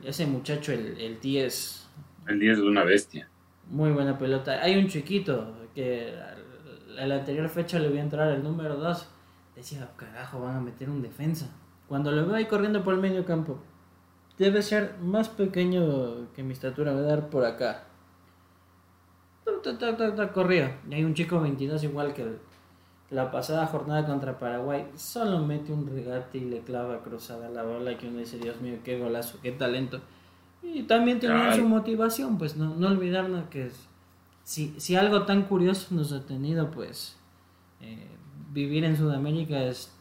ese 0.04 0.26
muchacho, 0.26 0.72
el, 0.72 0.98
el 0.98 1.20
10. 1.20 1.88
El 2.28 2.38
10 2.38 2.58
es 2.58 2.64
una 2.64 2.84
bestia. 2.84 3.28
Muy 3.70 3.90
buena 3.90 4.18
pelota. 4.18 4.60
Hay 4.62 4.76
un 4.76 4.88
chiquito 4.88 5.54
que 5.74 6.14
a 6.98 7.06
la 7.06 7.16
anterior 7.16 7.48
fecha 7.48 7.78
le 7.78 7.88
voy 7.88 7.98
a 7.98 8.02
entrar 8.02 8.30
el 8.32 8.42
número 8.42 8.76
2. 8.76 9.08
Decía, 9.56 9.90
carajo, 9.96 10.40
van 10.40 10.56
a 10.56 10.60
meter 10.60 10.88
un 10.88 11.02
defensa. 11.02 11.48
Cuando 11.92 12.10
lo 12.10 12.24
veo 12.24 12.36
ahí 12.36 12.46
corriendo 12.46 12.82
por 12.82 12.94
el 12.94 13.00
medio 13.00 13.26
campo, 13.26 13.58
debe 14.38 14.62
ser 14.62 14.96
más 15.02 15.28
pequeño 15.28 16.32
que 16.34 16.42
mi 16.42 16.54
estatura, 16.54 16.94
me 16.94 17.02
dar 17.02 17.28
por 17.28 17.44
acá. 17.44 17.84
Corría. 20.32 20.80
Y 20.88 20.94
hay 20.94 21.04
un 21.04 21.12
chico 21.12 21.38
22 21.38 21.84
igual 21.84 22.14
que 22.14 22.38
la 23.10 23.30
pasada 23.30 23.66
jornada 23.66 24.06
contra 24.06 24.38
Paraguay. 24.38 24.86
Solo 24.96 25.40
mete 25.40 25.70
un 25.70 25.86
regate 25.86 26.38
y 26.38 26.46
le 26.46 26.60
clava 26.60 27.02
cruzada 27.02 27.50
la 27.50 27.62
bola 27.62 27.98
que 27.98 28.08
uno 28.08 28.20
dice, 28.20 28.38
Dios 28.38 28.58
mío, 28.62 28.78
qué 28.82 28.98
golazo, 28.98 29.38
qué 29.42 29.52
talento. 29.52 30.00
Y 30.62 30.84
también 30.84 31.20
tenía 31.20 31.52
su 31.52 31.68
motivación, 31.68 32.38
pues 32.38 32.56
no, 32.56 32.74
no 32.74 32.88
olvidarnos 32.88 33.50
que 33.50 33.70
si, 34.44 34.74
si 34.80 34.96
algo 34.96 35.24
tan 35.26 35.42
curioso 35.42 35.94
nos 35.94 36.10
ha 36.14 36.24
tenido, 36.24 36.70
pues 36.70 37.18
eh, 37.82 38.08
vivir 38.50 38.82
en 38.84 38.96
Sudamérica 38.96 39.62
es 39.62 39.92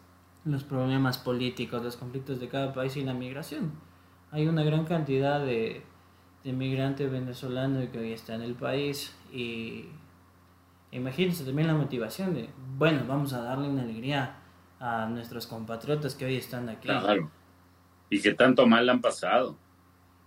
los 0.46 0.64
problemas 0.64 1.18
políticos, 1.18 1.84
los 1.84 1.98
conflictos 1.98 2.40
de 2.40 2.48
cada 2.48 2.74
país 2.74 2.98
y 2.98 3.04
la 3.04 3.14
migración. 3.14 3.72
Hay 4.32 4.48
una 4.48 4.64
gran 4.64 4.86
cantidad 4.86 5.40
de, 5.40 5.84
de 6.44 6.54
migrantes 6.54 7.12
venezolanos 7.12 7.90
que 7.90 8.00
hoy 8.00 8.14
están 8.14 8.42
en 8.42 8.50
el 8.50 8.56
país 8.56 9.16
y 9.32 9.86
imagínense 10.92 11.44
también 11.44 11.68
la 11.68 11.76
motivación 11.76 12.34
de, 12.34 12.50
bueno, 12.78 13.04
vamos 13.08 13.34
a 13.34 13.42
darle 13.42 13.70
una 13.70 13.84
alegría 13.84 14.38
a 14.80 15.06
nuestros 15.06 15.48
compatriotas 15.48 16.16
que 16.16 16.26
hoy 16.26 16.36
están 16.36 16.68
aquí. 16.70 16.88
Claro. 16.88 17.30
Y 18.10 18.22
que 18.22 18.34
tanto 18.34 18.66
mal 18.66 18.90
han 18.90 19.00
pasado. 19.00 19.56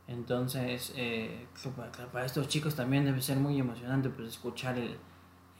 Entonces, 0.06 0.92
eh, 0.96 1.46
para, 2.12 2.24
estos 2.24 2.48
chicos 2.48 2.74
también 2.74 3.04
debe 3.04 3.20
ser 3.20 3.38
muy 3.38 3.58
emocionante 3.58 4.10
pues 4.10 4.28
escuchar 4.28 4.78
el, 4.78 4.96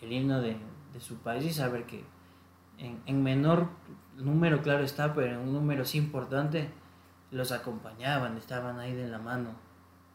el 0.03 0.13
himno 0.13 0.41
de, 0.41 0.57
de, 0.93 1.01
su 1.01 1.17
país 1.17 1.45
y 1.45 1.53
saber 1.53 1.85
que 1.85 2.05
en, 2.79 3.01
en, 3.07 3.23
menor 3.23 3.69
número, 4.17 4.63
claro 4.63 4.85
está, 4.85 5.15
pero 5.15 5.41
un 5.41 5.53
número 5.53 5.85
sí 5.85 5.99
importante, 5.99 6.71
los 7.31 7.53
acompañaban, 7.53 8.37
estaban 8.37 8.79
ahí 8.79 8.95
de 8.95 9.09
la 9.09 9.19
mano. 9.19 9.51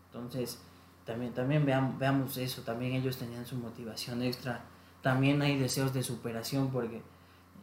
Entonces, 0.08 0.62
también, 1.06 1.34
también 1.34 1.66
veamos, 1.66 1.98
veamos 1.98 2.38
eso, 2.38 2.62
también 2.62 2.94
ellos 2.94 3.18
tenían 3.18 3.46
su 3.46 3.56
motivación 3.56 4.22
extra, 4.24 4.62
también 5.02 5.42
hay 5.42 5.58
deseos 5.58 5.94
de 5.94 6.04
superación 6.04 6.70
porque, 6.72 7.02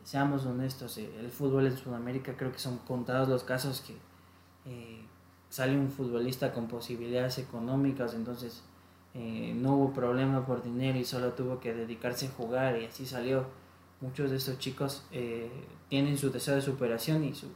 seamos 0.04 0.46
honestos, 0.46 0.98
eh, 0.98 1.10
el 1.18 1.30
fútbol 1.30 1.66
en 1.66 1.76
Sudamérica 1.76 2.36
creo 2.36 2.52
que 2.52 2.58
son 2.58 2.78
contados 2.78 3.28
los 3.28 3.44
casos 3.44 3.80
que... 3.80 3.96
Eh, 4.70 5.06
sale 5.48 5.78
un 5.78 5.90
futbolista 5.90 6.52
con 6.52 6.66
posibilidades 6.66 7.38
económicas, 7.38 8.14
entonces 8.14 8.62
eh, 9.14 9.54
no 9.56 9.76
hubo 9.76 9.92
problema 9.92 10.44
por 10.44 10.62
dinero 10.62 10.98
y 10.98 11.04
solo 11.04 11.32
tuvo 11.32 11.60
que 11.60 11.72
dedicarse 11.72 12.26
a 12.26 12.30
jugar 12.30 12.78
y 12.78 12.84
así 12.84 13.06
salió. 13.06 13.46
Muchos 14.00 14.30
de 14.30 14.36
estos 14.36 14.58
chicos 14.58 15.04
eh, 15.12 15.50
tienen 15.88 16.18
su 16.18 16.30
deseo 16.30 16.56
de 16.56 16.62
superación 16.62 17.24
y 17.24 17.34
su, 17.34 17.48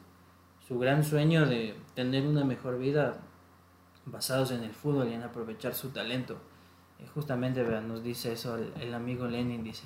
su 0.67 0.79
gran 0.79 1.05
sueño 1.05 1.47
de 1.47 1.75
tener 1.95 2.27
una 2.27 2.45
mejor 2.45 2.79
vida 2.79 3.19
basados 4.07 4.51
en 4.51 4.63
el 4.63 4.73
fútbol 4.73 5.09
y 5.09 5.15
en 5.15 5.23
aprovechar 5.23 5.75
su 5.75 5.91
talento. 5.91 6.39
Eh, 6.99 7.07
justamente 7.15 7.63
nos 7.83 8.03
dice 8.03 8.33
eso 8.33 8.57
el, 8.57 8.95
amigo 8.95 9.27
Lenin, 9.27 9.63
dice. 9.63 9.85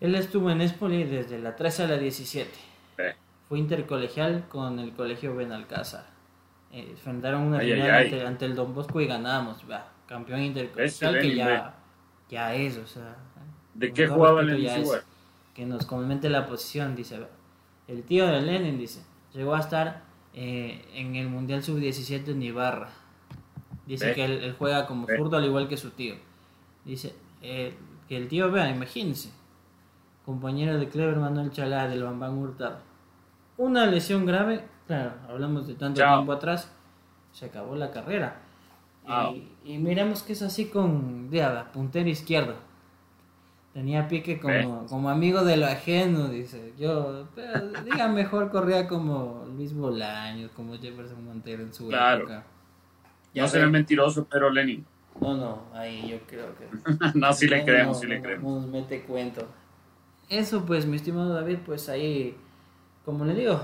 Él 0.00 0.14
estuvo 0.14 0.50
en 0.50 0.60
Espoli 0.60 1.04
desde 1.04 1.38
la 1.38 1.56
13 1.56 1.84
a 1.84 1.88
la 1.88 1.98
17. 1.98 2.50
Fue 3.48 3.58
intercolegial 3.58 4.46
con 4.48 4.78
el 4.78 4.92
Colegio 4.92 5.34
Benalcázar 5.34 6.18
eh, 6.70 6.86
enfrentaron 6.90 7.42
una 7.42 7.60
final 7.60 8.26
ante, 8.26 8.44
el 8.44 8.54
Don 8.54 8.74
Bosco 8.74 9.00
y 9.00 9.06
ganamos, 9.06 9.64
campeón 10.06 10.42
intercolegial 10.42 11.18
que 11.18 11.34
ya, 11.34 11.74
ya 12.28 12.54
es, 12.54 12.76
o 12.76 12.86
sea. 12.86 13.16
¿De 13.74 13.92
qué 13.92 14.06
jugaba 14.06 14.42
Lenin 14.42 14.84
Que 15.58 15.66
nos 15.66 15.86
comente 15.86 16.30
la 16.30 16.46
posición, 16.46 16.94
dice. 16.94 17.18
El 17.88 18.04
tío 18.04 18.28
de 18.28 18.40
Lenin, 18.40 18.78
dice, 18.78 19.02
llegó 19.34 19.56
a 19.56 19.58
estar 19.58 20.02
eh, 20.32 20.86
en 20.94 21.16
el 21.16 21.28
Mundial 21.28 21.64
Sub-17 21.64 22.28
en 22.28 22.42
Ibarra. 22.44 22.90
Dice 23.84 24.12
que 24.14 24.24
él, 24.24 24.54
juega 24.56 24.86
como 24.86 25.08
zurdo 25.08 25.36
al 25.38 25.46
igual 25.46 25.66
que 25.66 25.76
su 25.76 25.90
tío. 25.90 26.14
Dice 26.84 27.16
eh, 27.42 27.74
que 28.08 28.16
el 28.16 28.28
tío, 28.28 28.52
vea, 28.52 28.70
imagínense, 28.70 29.32
compañero 30.24 30.78
de 30.78 30.88
Clever 30.88 31.16
Manuel 31.16 31.50
Chalá 31.50 31.88
del 31.88 32.04
Bambán 32.04 32.38
Hurtado. 32.38 32.78
Una 33.56 33.86
lesión 33.86 34.26
grave 34.26 34.62
Claro, 34.88 35.12
hablamos 35.28 35.66
de 35.66 35.74
tanto 35.74 36.02
tiempo 36.02 36.32
atrás, 36.32 36.72
se 37.30 37.44
acabó 37.44 37.76
la 37.76 37.90
carrera. 37.90 38.40
Y, 39.64 39.76
miremos 39.76 40.22
que 40.22 40.32
es 40.32 40.40
así 40.40 40.70
con 40.70 41.28
Diada, 41.28 41.70
puntero 41.72 42.08
izquierdo. 42.08 42.54
Tenía 43.78 44.08
pique 44.08 44.40
como, 44.40 44.86
como 44.86 45.08
amigo 45.08 45.44
de 45.44 45.56
lo 45.56 45.66
ajeno, 45.66 46.26
dice. 46.26 46.72
Yo, 46.76 47.28
diga 47.84 48.08
mejor 48.08 48.50
corría 48.50 48.88
como 48.88 49.46
Luis 49.54 49.72
Bolaños, 49.72 50.50
como 50.50 50.76
Jefferson 50.76 51.24
Montero 51.24 51.62
en 51.62 51.72
su 51.72 51.86
claro. 51.86 52.22
época. 52.22 52.42
Ya 53.32 53.42
no 53.42 53.48
será 53.48 53.68
mentiroso, 53.68 54.26
pero 54.28 54.50
Lenin. 54.50 54.84
No, 55.20 55.36
no, 55.36 55.62
ahí 55.72 56.08
yo 56.10 56.18
creo 56.26 56.48
que. 56.56 56.66
no, 57.16 57.32
sí 57.32 57.46
le 57.46 57.64
creemos, 57.64 58.00
sí 58.00 58.08
le 58.08 58.20
creemos. 58.20 58.62
Nos 58.62 58.68
mete 58.68 59.02
cuento. 59.02 59.46
Eso, 60.28 60.64
pues, 60.66 60.84
mi 60.84 60.96
estimado 60.96 61.32
David, 61.32 61.58
pues 61.64 61.88
ahí, 61.88 62.36
como 63.04 63.24
le 63.24 63.34
digo, 63.36 63.60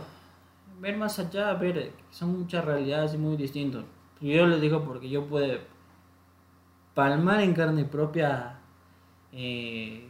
ver 0.78 0.96
más 0.96 1.18
allá, 1.18 1.52
ver, 1.54 1.90
son 2.12 2.38
muchas 2.38 2.64
realidades 2.64 3.14
y 3.14 3.18
muy 3.18 3.36
distintos. 3.36 3.84
Yo 4.20 4.46
les 4.46 4.60
digo 4.60 4.84
porque 4.84 5.08
yo 5.08 5.24
puedo 5.24 5.58
palmar 6.94 7.40
en 7.40 7.52
carne 7.52 7.84
propia 7.84 8.60
eh, 9.36 10.06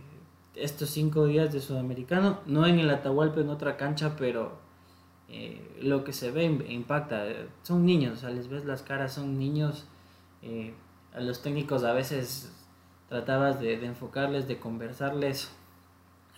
estos 0.54 0.90
cinco 0.90 1.24
días 1.24 1.52
de 1.52 1.60
Sudamericano, 1.60 2.40
no 2.46 2.66
en 2.66 2.78
el 2.78 2.90
Atahualpa, 2.90 3.40
en 3.40 3.48
otra 3.48 3.76
cancha, 3.76 4.16
pero 4.16 4.52
eh, 5.28 5.78
lo 5.80 6.04
que 6.04 6.12
se 6.12 6.30
ve 6.30 6.44
impacta. 6.44 7.24
Son 7.62 7.86
niños, 7.86 8.22
o 8.22 8.28
les 8.28 8.48
ves 8.48 8.64
las 8.64 8.82
caras, 8.82 9.14
son 9.14 9.38
niños. 9.38 9.86
Eh, 10.42 10.74
a 11.14 11.20
los 11.20 11.42
técnicos 11.42 11.84
a 11.84 11.92
veces 11.92 12.52
tratabas 13.08 13.60
de, 13.60 13.82
enfocarles, 13.84 14.46
de 14.46 14.58
conversarles. 14.58 15.50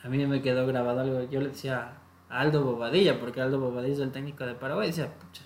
A 0.04 0.08
mí 0.08 0.24
me 0.26 0.40
quedó 0.40 0.66
grabado 0.66 1.00
algo, 1.00 1.28
yo 1.28 1.40
le 1.40 1.48
decía 1.48 1.94
Aldo 2.28 2.62
Bobadilla, 2.64 3.18
porque 3.18 3.40
Aldo 3.40 3.58
Bobadilla 3.58 3.94
es 3.94 4.00
el 4.00 4.12
técnico 4.12 4.46
de 4.46 4.54
Paraguay. 4.54 4.88
Y 4.88 4.90
decía, 4.90 5.12
pucha. 5.18 5.42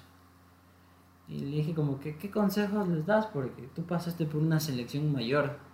Y 1.28 1.38
le 1.38 1.56
dije 1.56 1.74
como 1.74 2.00
que, 2.00 2.18
¿qué 2.18 2.30
consejos 2.30 2.88
les 2.88 3.06
das? 3.06 3.26
Porque 3.26 3.68
tú 3.74 3.84
pasaste 3.84 4.26
por 4.26 4.42
una 4.42 4.60
selección 4.60 5.10
mayor. 5.12 5.69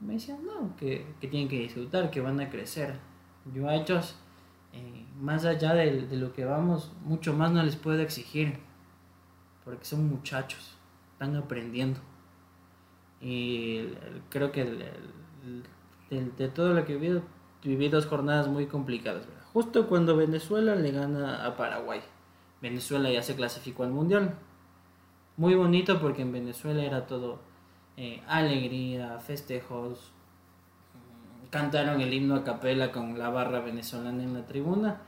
Me 0.00 0.14
decían, 0.14 0.44
no, 0.44 0.74
que, 0.76 1.06
tienen 1.20 1.48
que 1.48 1.58
disfrutar, 1.58 2.10
que 2.10 2.20
van 2.20 2.40
a 2.40 2.50
crecer. 2.50 2.96
Yo 3.54 3.68
a 3.68 3.74
ellos, 3.74 4.16
eh, 4.72 5.06
más 5.20 5.44
allá 5.44 5.74
de, 5.74 6.16
lo 6.16 6.32
que 6.32 6.44
vamos, 6.44 6.92
mucho 7.04 7.34
más 7.34 7.52
no 7.52 7.62
les 7.62 7.76
puedo 7.76 8.00
exigir. 8.00 8.58
Porque 9.64 9.84
son 9.84 10.08
muchachos, 10.08 10.76
están 11.12 11.36
aprendiendo. 11.36 12.00
Y 13.20 13.88
creo 14.30 14.50
que 14.50 14.64
de, 16.10 16.48
todo 16.48 16.72
lo 16.72 16.86
que 16.86 16.94
he 16.94 16.96
vivido, 16.96 17.22
viví 17.62 17.88
dos 17.88 18.06
jornadas 18.06 18.48
muy 18.48 18.66
complicadas, 18.66 19.26
¿verdad? 19.26 19.44
justo 19.52 19.86
cuando 19.86 20.16
Venezuela 20.16 20.74
le 20.74 20.92
gana 20.92 21.44
a 21.44 21.56
Paraguay. 21.56 22.00
Venezuela 22.62 23.10
ya 23.10 23.22
se 23.22 23.36
clasificó 23.36 23.84
al 23.84 23.90
Mundial. 23.90 24.34
Muy 25.36 25.54
bonito 25.54 26.00
porque 26.00 26.22
en 26.22 26.32
Venezuela 26.32 26.82
era 26.82 27.06
todo 27.06 27.40
eh, 27.96 28.22
alegría, 28.26 29.18
festejos. 29.20 30.12
Cantaron 31.50 32.00
el 32.00 32.12
himno 32.12 32.36
a 32.36 32.44
capela 32.44 32.92
con 32.92 33.18
la 33.18 33.30
barra 33.30 33.60
venezolana 33.60 34.22
en 34.22 34.34
la 34.34 34.46
tribuna. 34.46 35.02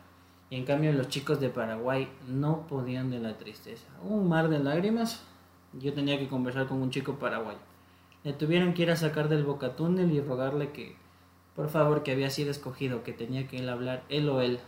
Y 0.51 0.57
en 0.57 0.65
cambio 0.65 0.93
los 0.93 1.09
chicos 1.09 1.41
de 1.41 1.49
Paraguay 1.49 2.09
no 2.29 2.67
podían 2.67 3.11
de 3.11 3.21
la 3.21 3.39
tristeza. 3.39 3.87
Un 4.03 4.29
mar 4.29 4.49
de 4.49 4.59
lágrimas. 4.59 5.25
Yo 5.73 5.95
tenía 5.95 6.19
que 6.19 6.29
conversar 6.29 6.67
con 6.67 6.83
un 6.83 6.91
chico 6.91 7.15
paraguayo. 7.15 7.59
Le 8.25 8.33
tuvieron 8.35 8.75
que 8.75 8.83
ir 8.83 8.91
a 8.91 8.97
sacar 8.97 9.29
del 9.29 9.45
bocatúnel 9.45 10.13
y 10.13 10.21
rogarle 10.21 10.71
que 10.73 10.97
por 11.55 11.69
favor, 11.69 12.03
que 12.03 12.13
había 12.13 12.31
sido 12.31 12.51
escogido, 12.51 13.03
que 13.03 13.13
tenía 13.13 13.47
que 13.47 13.59
él 13.59 13.69
hablar, 13.69 14.05
él 14.09 14.29
o 14.29 14.41
él. 14.41 14.59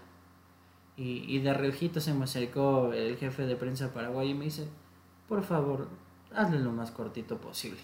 Y, 0.97 1.25
y 1.27 1.39
de 1.41 1.55
reojito 1.55 2.01
se 2.01 2.15
me 2.15 2.25
acercó 2.25 2.93
el 2.93 3.17
jefe 3.17 3.47
de 3.47 3.57
prensa 3.57 3.93
paraguayo 3.93 4.31
y 4.31 4.35
me 4.35 4.45
dice, 4.45 4.69
por 5.29 5.43
favor, 5.43 5.89
hazle 6.35 6.61
lo 6.61 6.73
más 6.73 6.91
cortito 6.91 7.39
posible. 7.39 7.81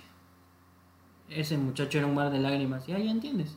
Ese 1.30 1.56
muchacho 1.56 1.98
era 1.98 2.06
un 2.06 2.14
mar 2.14 2.30
de 2.30 2.38
lágrimas, 2.38 2.88
y 2.88 2.92
ahí 2.92 3.08
entiendes. 3.08 3.56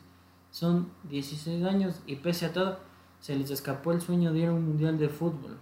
Son 0.51 0.89
16 1.09 1.65
años 1.65 2.01
y 2.05 2.17
pese 2.17 2.45
a 2.45 2.53
todo, 2.53 2.79
se 3.19 3.35
les 3.35 3.49
escapó 3.49 3.91
el 3.91 4.01
sueño 4.01 4.31
de 4.31 4.39
ir 4.39 4.47
a 4.49 4.53
un 4.53 4.65
mundial 4.67 4.99
de 4.99 5.09
fútbol. 5.09 5.57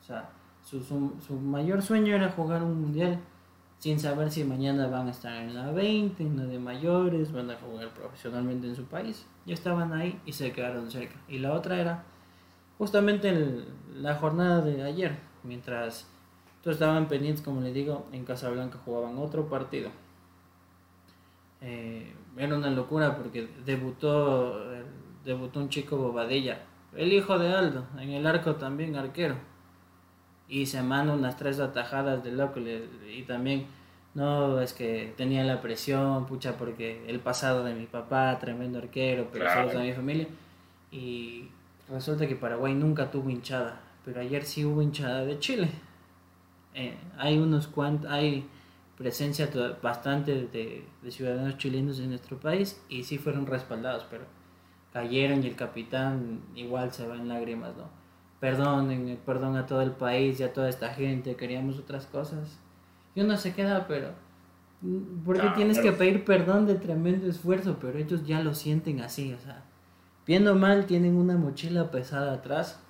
O 0.00 0.04
sea, 0.04 0.30
su, 0.64 0.82
su, 0.82 1.34
mayor 1.34 1.82
sueño 1.82 2.16
era 2.16 2.30
jugar 2.30 2.62
un 2.62 2.80
mundial 2.80 3.20
sin 3.78 4.00
saber 4.00 4.30
si 4.30 4.42
mañana 4.42 4.88
van 4.88 5.06
a 5.06 5.10
estar 5.10 5.36
en 5.36 5.54
la 5.54 5.70
20, 5.70 6.22
en 6.22 6.36
la 6.36 6.44
de 6.46 6.58
mayores, 6.58 7.32
van 7.32 7.50
a 7.50 7.56
jugar 7.56 7.94
profesionalmente 7.94 8.66
en 8.66 8.74
su 8.74 8.84
país. 8.86 9.26
Ya 9.46 9.54
estaban 9.54 9.92
ahí 9.92 10.20
y 10.26 10.32
se 10.32 10.52
quedaron 10.52 10.90
cerca. 10.90 11.14
Y 11.28 11.38
la 11.38 11.52
otra 11.52 11.80
era 11.80 12.04
justamente 12.78 13.64
la 13.94 14.16
jornada 14.16 14.62
de 14.62 14.82
ayer, 14.82 15.18
mientras 15.42 16.08
todos 16.62 16.76
estaban 16.76 17.08
pendientes, 17.08 17.44
como 17.44 17.60
le 17.60 17.72
digo, 17.72 18.06
en 18.10 18.24
Casablanca 18.24 18.78
jugaban 18.84 19.18
otro 19.18 19.48
partido. 19.48 19.90
Eh, 21.66 22.12
era 22.36 22.56
una 22.56 22.68
locura 22.68 23.16
porque 23.16 23.48
debutó, 23.64 24.62
debutó 25.24 25.60
un 25.60 25.70
chico 25.70 25.96
Bobadilla, 25.96 26.60
el 26.94 27.12
hijo 27.12 27.38
de 27.38 27.54
Aldo, 27.54 27.86
en 27.98 28.10
el 28.10 28.26
arco 28.26 28.56
también 28.56 28.96
arquero. 28.96 29.36
Y 30.46 30.66
se 30.66 30.82
manda 30.82 31.14
unas 31.14 31.36
tres 31.38 31.58
atajadas 31.58 32.22
de 32.22 32.32
loco. 32.32 32.60
Y 32.60 33.22
también, 33.22 33.66
no, 34.12 34.60
es 34.60 34.74
que 34.74 35.14
tenía 35.16 35.42
la 35.42 35.62
presión, 35.62 36.26
pucha, 36.26 36.58
porque 36.58 37.02
el 37.08 37.20
pasado 37.20 37.64
de 37.64 37.74
mi 37.74 37.86
papá, 37.86 38.38
tremendo 38.38 38.78
arquero, 38.78 39.28
pero 39.32 39.50
solo 39.50 39.78
de 39.78 39.86
mi 39.86 39.92
familia. 39.94 40.28
Y 40.92 41.48
resulta 41.90 42.28
que 42.28 42.36
Paraguay 42.36 42.74
nunca 42.74 43.10
tuvo 43.10 43.30
hinchada, 43.30 43.80
pero 44.04 44.20
ayer 44.20 44.44
sí 44.44 44.66
hubo 44.66 44.82
hinchada 44.82 45.24
de 45.24 45.38
Chile. 45.38 45.70
Eh, 46.74 46.94
hay 47.16 47.38
unos 47.38 47.68
cuantos, 47.68 48.10
hay 48.10 48.46
presencia 48.96 49.50
bastante 49.82 50.46
de, 50.46 50.84
ciudadanos 51.10 51.58
chilenos 51.58 51.98
en 51.98 52.10
nuestro 52.10 52.38
país 52.38 52.80
y 52.88 53.04
sí 53.04 53.18
fueron 53.18 53.46
respaldados, 53.46 54.06
pero 54.08 54.24
cayeron 54.92 55.42
y 55.42 55.48
el 55.48 55.56
capitán 55.56 56.42
igual 56.54 56.92
se 56.92 57.06
va 57.06 57.16
en 57.16 57.28
lágrimas, 57.28 57.76
¿no? 57.76 57.88
Perdonen, 58.38 59.18
perdón 59.24 59.56
a 59.56 59.66
todo 59.66 59.82
el 59.82 59.92
país 59.92 60.38
y 60.38 60.44
a 60.44 60.52
toda 60.52 60.68
esta 60.68 60.90
gente, 60.90 61.34
queríamos 61.34 61.78
otras 61.78 62.06
cosas. 62.06 62.58
Y 63.14 63.20
uno 63.20 63.36
se 63.36 63.54
queda, 63.54 63.86
pero... 63.86 64.12
Porque 65.24 65.48
tienes 65.56 65.78
que 65.78 65.92
pedir 65.92 66.24
perdón 66.24 66.66
de 66.66 66.74
tremendo 66.74 67.26
esfuerzo, 67.26 67.78
pero 67.80 67.98
ellos 67.98 68.26
ya 68.26 68.42
lo 68.42 68.54
sienten 68.54 69.00
así, 69.00 69.32
o 69.32 69.38
sea, 69.38 69.64
viendo 70.26 70.54
mal 70.54 70.84
tienen 70.84 71.16
una 71.16 71.38
mochila 71.38 71.90
pesada 71.90 72.34
atrás, 72.34 72.80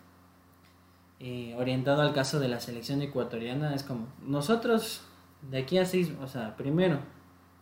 eh, 1.20 1.54
orientado 1.56 2.02
al 2.02 2.12
caso 2.12 2.40
de 2.40 2.48
la 2.48 2.58
selección 2.58 3.00
ecuatoriana, 3.00 3.76
es 3.76 3.84
como, 3.84 4.08
nosotros 4.26 5.06
de 5.50 5.58
aquí 5.58 5.78
a 5.78 5.84
seis, 5.84 6.12
o 6.20 6.26
sea, 6.26 6.56
primero, 6.56 6.98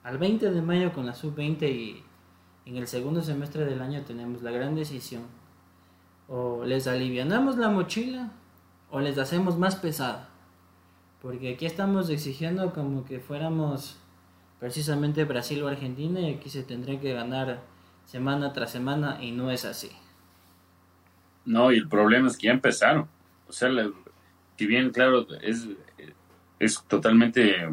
al 0.03 0.19
20 0.19 0.51
de 0.51 0.63
mayo 0.63 0.93
con 0.93 1.07
la 1.07 1.15
sub-20 1.15 1.71
y 1.71 2.03
en 2.65 2.77
el 2.77 2.87
segundo 2.87 3.23
semestre 3.23 3.65
del 3.65 3.83
año 3.83 4.03
tenemos 4.03 4.43
la 4.43 4.51
gran 4.51 4.75
decisión. 4.75 5.23
O 6.29 6.65
les 6.65 6.87
alivianamos 6.87 7.57
la 7.57 7.69
mochila 7.69 8.31
o 8.91 9.01
les 9.01 9.19
hacemos 9.19 9.59
más 9.59 9.77
pesada. 9.77 10.29
Porque 11.21 11.55
aquí 11.55 11.67
estamos 11.67 12.09
exigiendo 12.11 12.73
como 12.73 13.05
que 13.05 13.21
fuéramos 13.21 13.97
precisamente 14.59 15.25
Brasil 15.25 15.63
o 15.63 15.69
Argentina 15.69 16.21
y 16.21 16.35
aquí 16.35 16.51
se 16.51 16.63
tendría 16.63 17.01
que 17.01 17.13
ganar 17.13 17.61
semana 18.07 18.53
tras 18.53 18.71
semana 18.71 19.19
y 19.21 19.33
no 19.33 19.51
es 19.51 19.65
así. 19.65 19.91
No, 21.45 21.73
y 21.73 21.77
el 21.77 21.89
problema 21.89 22.29
es 22.29 22.37
que 22.37 22.47
ya 22.47 22.53
empezaron. 22.53 23.09
O 23.49 23.53
sea, 23.53 23.69
si 24.57 24.67
bien, 24.67 24.91
claro, 24.91 25.27
es 25.41 25.69
es 26.63 26.81
totalmente 26.87 27.69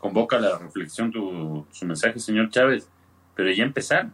convoca 0.00 0.40
la 0.40 0.58
reflexión 0.58 1.12
tu, 1.12 1.64
su 1.70 1.86
mensaje, 1.86 2.18
señor 2.18 2.50
Chávez, 2.50 2.88
pero 3.36 3.50
ya 3.52 3.62
empezar 3.62 4.10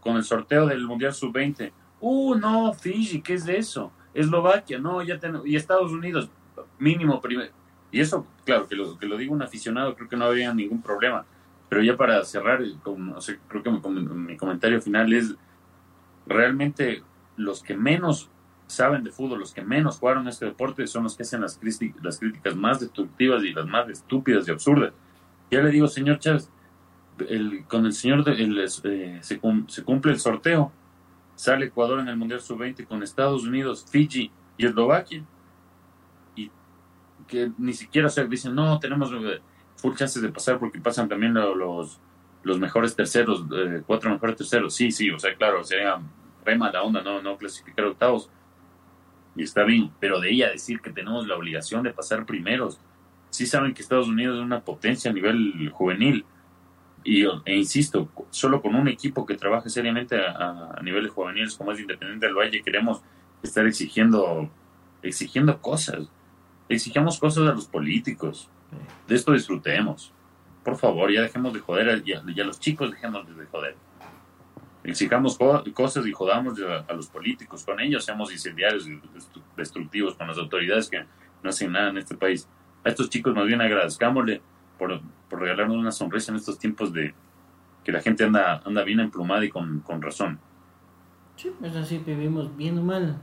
con 0.00 0.16
el 0.16 0.24
sorteo 0.24 0.66
del 0.66 0.86
Mundial 0.86 1.12
Sub-20. 1.12 1.70
Uh, 2.00 2.34
no, 2.36 2.72
Fiji, 2.72 3.20
¿qué 3.20 3.34
es 3.34 3.44
de 3.44 3.58
eso? 3.58 3.92
Eslovaquia, 4.14 4.78
no, 4.78 5.02
ya 5.02 5.18
tenemos, 5.18 5.46
y 5.46 5.56
Estados 5.56 5.92
Unidos, 5.92 6.30
mínimo 6.78 7.20
primero. 7.20 7.52
Y 7.92 8.00
eso, 8.00 8.26
claro, 8.46 8.66
que 8.66 8.74
lo, 8.74 8.98
que 8.98 9.06
lo 9.06 9.18
diga 9.18 9.32
un 9.32 9.42
aficionado, 9.42 9.94
creo 9.94 10.08
que 10.08 10.16
no 10.16 10.24
habría 10.24 10.54
ningún 10.54 10.80
problema. 10.80 11.26
Pero 11.68 11.82
ya 11.82 11.98
para 11.98 12.24
cerrar, 12.24 12.62
con, 12.82 13.14
creo 13.48 13.62
que 13.62 13.70
mi 13.70 14.36
comentario 14.38 14.80
final 14.80 15.12
es 15.12 15.34
realmente 16.26 17.02
los 17.36 17.62
que 17.62 17.76
menos 17.76 18.30
saben 18.68 19.02
de 19.02 19.10
fútbol, 19.10 19.40
los 19.40 19.52
que 19.52 19.62
menos 19.62 19.98
jugaron 19.98 20.28
este 20.28 20.44
deporte 20.44 20.86
son 20.86 21.04
los 21.04 21.16
que 21.16 21.22
hacen 21.22 21.40
las, 21.40 21.58
las 22.02 22.18
críticas 22.18 22.54
más 22.54 22.78
destructivas 22.80 23.42
y 23.42 23.52
las 23.52 23.66
más 23.66 23.88
estúpidas 23.88 24.46
y 24.46 24.50
absurdas. 24.50 24.92
Ya 25.50 25.60
le 25.62 25.70
digo, 25.70 25.88
señor 25.88 26.18
Chávez, 26.18 26.50
el, 27.28 27.64
con 27.66 27.86
el 27.86 27.94
señor 27.94 28.24
eh, 28.28 29.18
se, 29.22 29.40
cumple 29.40 30.12
el 30.12 30.20
sorteo. 30.20 30.70
Sale 31.34 31.66
Ecuador 31.66 32.00
en 32.00 32.08
el 32.08 32.16
Mundial 32.16 32.40
Sub-20 32.40 32.86
con 32.86 33.02
Estados 33.02 33.44
Unidos, 33.44 33.86
Fiji 33.90 34.30
y 34.58 34.66
Eslovaquia. 34.66 35.24
Y 36.36 36.50
que 37.26 37.50
ni 37.56 37.72
siquiera 37.72 38.10
se 38.10 38.26
dicen, 38.26 38.54
no, 38.54 38.78
tenemos 38.78 39.10
eh, 39.12 39.40
full 39.76 39.94
chances 39.94 40.20
de 40.20 40.28
pasar 40.28 40.58
porque 40.58 40.78
pasan 40.78 41.08
también 41.08 41.32
los, 41.32 41.98
los 42.42 42.58
mejores 42.60 42.94
terceros, 42.94 43.46
eh, 43.56 43.82
cuatro 43.86 44.10
mejores 44.10 44.36
terceros. 44.36 44.74
Sí, 44.74 44.90
sí, 44.90 45.10
o 45.10 45.18
sea, 45.18 45.34
claro, 45.34 45.64
sería 45.64 45.98
re 46.44 46.58
la 46.58 46.82
onda 46.82 47.02
no, 47.02 47.22
no 47.22 47.36
clasificar 47.36 47.86
octavos 47.86 48.30
y 49.38 49.44
está 49.44 49.62
bien, 49.62 49.92
pero 50.00 50.20
de 50.20 50.32
ella 50.32 50.50
decir 50.50 50.80
que 50.80 50.90
tenemos 50.90 51.28
la 51.28 51.36
obligación 51.36 51.84
de 51.84 51.92
pasar 51.92 52.26
primeros. 52.26 52.80
Sí 53.30 53.46
saben 53.46 53.72
que 53.72 53.82
Estados 53.82 54.08
Unidos 54.08 54.36
es 54.36 54.42
una 54.42 54.60
potencia 54.60 55.12
a 55.12 55.14
nivel 55.14 55.70
juvenil. 55.70 56.24
Y, 57.04 57.24
e 57.24 57.56
insisto, 57.56 58.08
solo 58.30 58.60
con 58.60 58.74
un 58.74 58.88
equipo 58.88 59.24
que 59.24 59.36
trabaje 59.36 59.70
seriamente 59.70 60.20
a, 60.20 60.72
a 60.76 60.82
niveles 60.82 61.12
juveniles 61.12 61.54
como 61.54 61.70
es 61.70 61.78
Independiente 61.78 62.26
del 62.26 62.34
Valle, 62.34 62.62
queremos 62.62 63.00
estar 63.40 63.64
exigiendo, 63.64 64.50
exigiendo 65.02 65.62
cosas. 65.62 66.08
Exigamos 66.68 67.20
cosas 67.20 67.48
a 67.48 67.54
los 67.54 67.66
políticos. 67.66 68.50
De 69.06 69.14
esto 69.14 69.32
disfrutemos. 69.32 70.12
Por 70.64 70.76
favor, 70.76 71.12
ya 71.12 71.22
dejemos 71.22 71.52
de 71.54 71.60
joder, 71.60 72.02
ya, 72.02 72.24
ya 72.34 72.44
los 72.44 72.58
chicos 72.58 72.90
dejemos 72.90 73.24
de 73.24 73.46
joder 73.46 73.76
exijamos 74.90 75.38
cosas 75.74 76.06
y 76.06 76.12
jodamos 76.12 76.58
a, 76.88 76.92
los 76.92 77.08
políticos 77.08 77.64
con 77.64 77.80
ellos, 77.80 78.04
seamos 78.04 78.32
incendiarios 78.32 78.88
y 78.88 79.00
destructivos 79.56 80.14
con 80.14 80.28
las 80.28 80.38
autoridades 80.38 80.88
que 80.88 81.04
no 81.42 81.50
hacen 81.50 81.72
nada 81.72 81.90
en 81.90 81.98
este 81.98 82.16
país. 82.16 82.48
A 82.84 82.88
estos 82.88 83.10
chicos 83.10 83.34
más 83.34 83.46
bien 83.46 83.60
agradezcámosle 83.60 84.40
por, 84.78 85.00
por 85.28 85.40
regalarnos 85.40 85.76
una 85.76 85.92
sonrisa 85.92 86.32
en 86.32 86.36
estos 86.36 86.58
tiempos 86.58 86.92
de 86.92 87.14
que 87.84 87.92
la 87.92 88.00
gente 88.00 88.24
anda, 88.24 88.62
anda 88.64 88.82
bien 88.84 89.00
emplumada 89.00 89.44
y 89.44 89.48
con, 89.48 89.80
con 89.80 90.00
razón. 90.00 90.38
Sí, 91.36 91.52
es 91.62 91.76
así, 91.76 91.98
vivimos 91.98 92.56
bien 92.56 92.78
o 92.78 92.82
mal. 92.82 93.20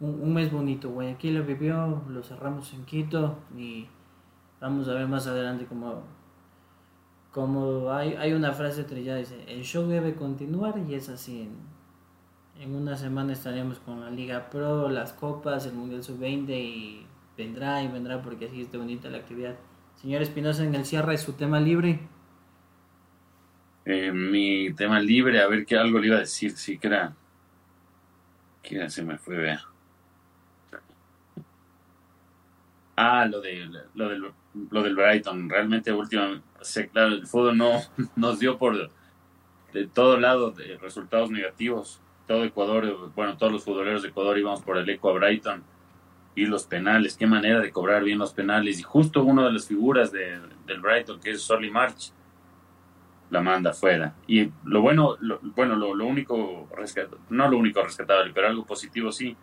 Un, 0.00 0.20
un 0.22 0.34
mes 0.34 0.52
bonito, 0.52 0.90
Guayaquil 0.90 1.34
lo 1.34 1.44
vivió, 1.44 2.02
lo 2.08 2.22
cerramos 2.22 2.72
en 2.72 2.84
Quito 2.84 3.38
y 3.56 3.88
vamos 4.60 4.88
a 4.88 4.94
ver 4.94 5.08
más 5.08 5.26
adelante 5.26 5.66
cómo 5.66 6.04
como 7.30 7.90
hay, 7.92 8.14
hay 8.14 8.32
una 8.32 8.52
frase 8.52 8.84
trillada, 8.84 9.18
dice, 9.18 9.44
el 9.48 9.62
show 9.62 9.86
debe 9.86 10.14
continuar 10.14 10.74
y 10.88 10.94
es 10.94 11.08
así. 11.08 11.48
En, 12.60 12.74
una 12.74 12.96
semana 12.96 13.32
estaremos 13.32 13.78
con 13.78 14.00
la 14.00 14.10
Liga 14.10 14.50
Pro, 14.50 14.88
las 14.88 15.12
copas, 15.12 15.66
el 15.66 15.74
Mundial 15.74 16.02
Sub-20 16.02 16.50
y 16.50 17.06
vendrá 17.36 17.82
y 17.82 17.88
vendrá 17.88 18.20
porque 18.20 18.46
así 18.46 18.62
está 18.62 18.78
bonita 18.78 19.08
la 19.08 19.18
actividad. 19.18 19.56
Señor 19.96 20.22
Espinosa, 20.22 20.64
en 20.64 20.74
el 20.74 20.84
cierre 20.84 21.16
su 21.18 21.34
tema 21.34 21.60
libre. 21.60 22.00
Eh, 23.84 24.12
mi 24.12 24.72
tema 24.74 25.00
libre, 25.00 25.40
a 25.40 25.48
ver 25.48 25.64
qué 25.64 25.76
algo 25.76 25.98
le 25.98 26.08
iba 26.08 26.16
a 26.16 26.20
decir, 26.20 26.52
sí 26.52 26.78
era... 26.82 27.14
Que 28.62 28.90
se 28.90 29.02
me 29.02 29.16
fue, 29.16 29.36
vea. 29.36 29.62
Ah, 33.00 33.26
lo, 33.26 33.40
de, 33.40 33.70
lo, 33.94 34.08
del, 34.08 34.24
lo 34.70 34.82
del 34.82 34.96
Brighton. 34.96 35.48
Realmente, 35.48 35.92
últimamente, 35.92 36.44
claro, 36.92 37.14
el 37.14 37.26
fútbol 37.28 37.56
no 37.56 37.80
nos 38.16 38.40
dio 38.40 38.58
por 38.58 38.90
de 39.72 39.86
todo 39.86 40.18
lado 40.18 40.50
de 40.50 40.76
resultados 40.78 41.30
negativos. 41.30 42.00
Todo 42.26 42.42
Ecuador, 42.42 43.12
bueno, 43.14 43.36
todos 43.36 43.52
los 43.52 43.64
futboleros 43.64 44.02
de 44.02 44.08
Ecuador 44.08 44.36
íbamos 44.36 44.62
por 44.62 44.78
el 44.78 44.90
eco 44.90 45.10
a 45.10 45.12
Brighton 45.12 45.62
y 46.34 46.46
los 46.46 46.64
penales. 46.66 47.16
Qué 47.16 47.28
manera 47.28 47.60
de 47.60 47.70
cobrar 47.70 48.02
bien 48.02 48.18
los 48.18 48.32
penales. 48.34 48.80
Y 48.80 48.82
justo 48.82 49.22
una 49.22 49.46
de 49.46 49.52
las 49.52 49.68
figuras 49.68 50.10
de, 50.10 50.40
del 50.66 50.80
Brighton, 50.80 51.20
que 51.20 51.30
es 51.30 51.42
Solly 51.42 51.70
March, 51.70 52.12
la 53.30 53.40
manda 53.40 53.70
afuera. 53.70 54.16
Y 54.26 54.50
lo 54.64 54.82
bueno, 54.82 55.16
bueno, 55.54 55.76
lo, 55.76 55.94
lo 55.94 56.04
único, 56.04 56.68
no 57.30 57.48
lo 57.48 57.58
único 57.58 57.82
rescatable, 57.82 58.32
pero 58.34 58.48
algo 58.48 58.66
positivo 58.66 59.12
sí, 59.12 59.36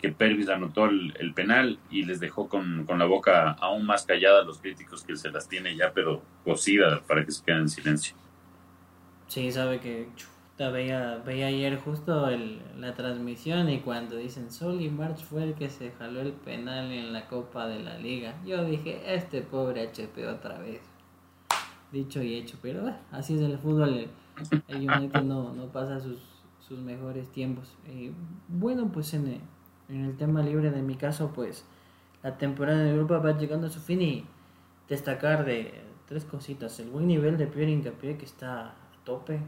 que 0.00 0.10
Pervis 0.10 0.48
anotó 0.48 0.86
el, 0.86 1.32
penal 1.34 1.78
y 1.90 2.04
les 2.04 2.20
dejó 2.20 2.48
con, 2.48 2.86
la 2.86 3.04
boca 3.04 3.52
aún 3.52 3.84
más 3.84 4.04
callada 4.04 4.40
a 4.40 4.44
los 4.44 4.58
críticos 4.58 5.04
que 5.04 5.16
se 5.16 5.30
las 5.30 5.48
tiene 5.48 5.76
ya, 5.76 5.92
pero 5.92 6.22
cocida 6.44 7.02
para 7.06 7.24
que 7.24 7.32
se 7.32 7.44
queden 7.44 7.60
en 7.60 7.68
silencio. 7.68 8.16
Sí, 9.28 9.52
sabe 9.52 9.78
que 9.80 10.08
veía, 10.58 11.22
veía 11.24 11.46
ayer 11.46 11.78
justo 11.78 12.28
el, 12.28 12.60
la 12.78 12.94
transmisión 12.94 13.70
y 13.70 13.80
cuando 13.80 14.16
dicen 14.16 14.50
Sol 14.50 14.80
y 14.80 14.90
March 14.90 15.18
fue 15.18 15.44
el 15.44 15.54
que 15.54 15.70
se 15.70 15.92
jaló 15.92 16.20
el 16.20 16.32
penal 16.32 16.90
en 16.90 17.12
la 17.12 17.26
Copa 17.28 17.66
de 17.66 17.80
la 17.80 17.98
Liga. 17.98 18.34
Yo 18.44 18.64
dije, 18.64 19.02
este 19.14 19.42
pobre 19.42 19.88
HP 19.88 20.26
otra 20.26 20.58
vez. 20.58 20.80
Dicho 21.92 22.22
y 22.22 22.34
hecho, 22.34 22.56
pero 22.62 22.94
así 23.10 23.34
es 23.34 23.40
el 23.40 23.58
fútbol. 23.58 24.08
El, 24.68 24.90
United 24.90 25.22
no, 25.22 25.54
no 25.54 25.66
pasa 25.66 26.00
sus, 26.00 26.20
sus 26.60 26.78
mejores 26.78 27.30
tiempos. 27.30 27.76
y 27.86 28.12
bueno, 28.48 28.90
pues 28.92 29.12
en 29.14 29.26
el, 29.26 29.40
en 29.90 30.04
el 30.04 30.16
tema 30.16 30.42
libre 30.42 30.70
de 30.70 30.82
mi 30.82 30.94
caso, 30.94 31.32
pues 31.34 31.64
la 32.22 32.38
temporada 32.38 32.78
de 32.78 32.90
Europa 32.90 33.18
va 33.18 33.36
llegando 33.36 33.66
a 33.66 33.70
su 33.70 33.80
fin 33.80 34.02
y 34.02 34.24
destacar 34.88 35.44
de 35.44 35.82
tres 36.06 36.24
cositas. 36.24 36.78
El 36.80 36.90
buen 36.90 37.06
nivel 37.06 37.36
de 37.36 37.46
Pierre 37.46 37.70
Incapié 37.70 38.16
que 38.16 38.24
está 38.24 38.66
a 38.66 38.74
tope, 39.04 39.40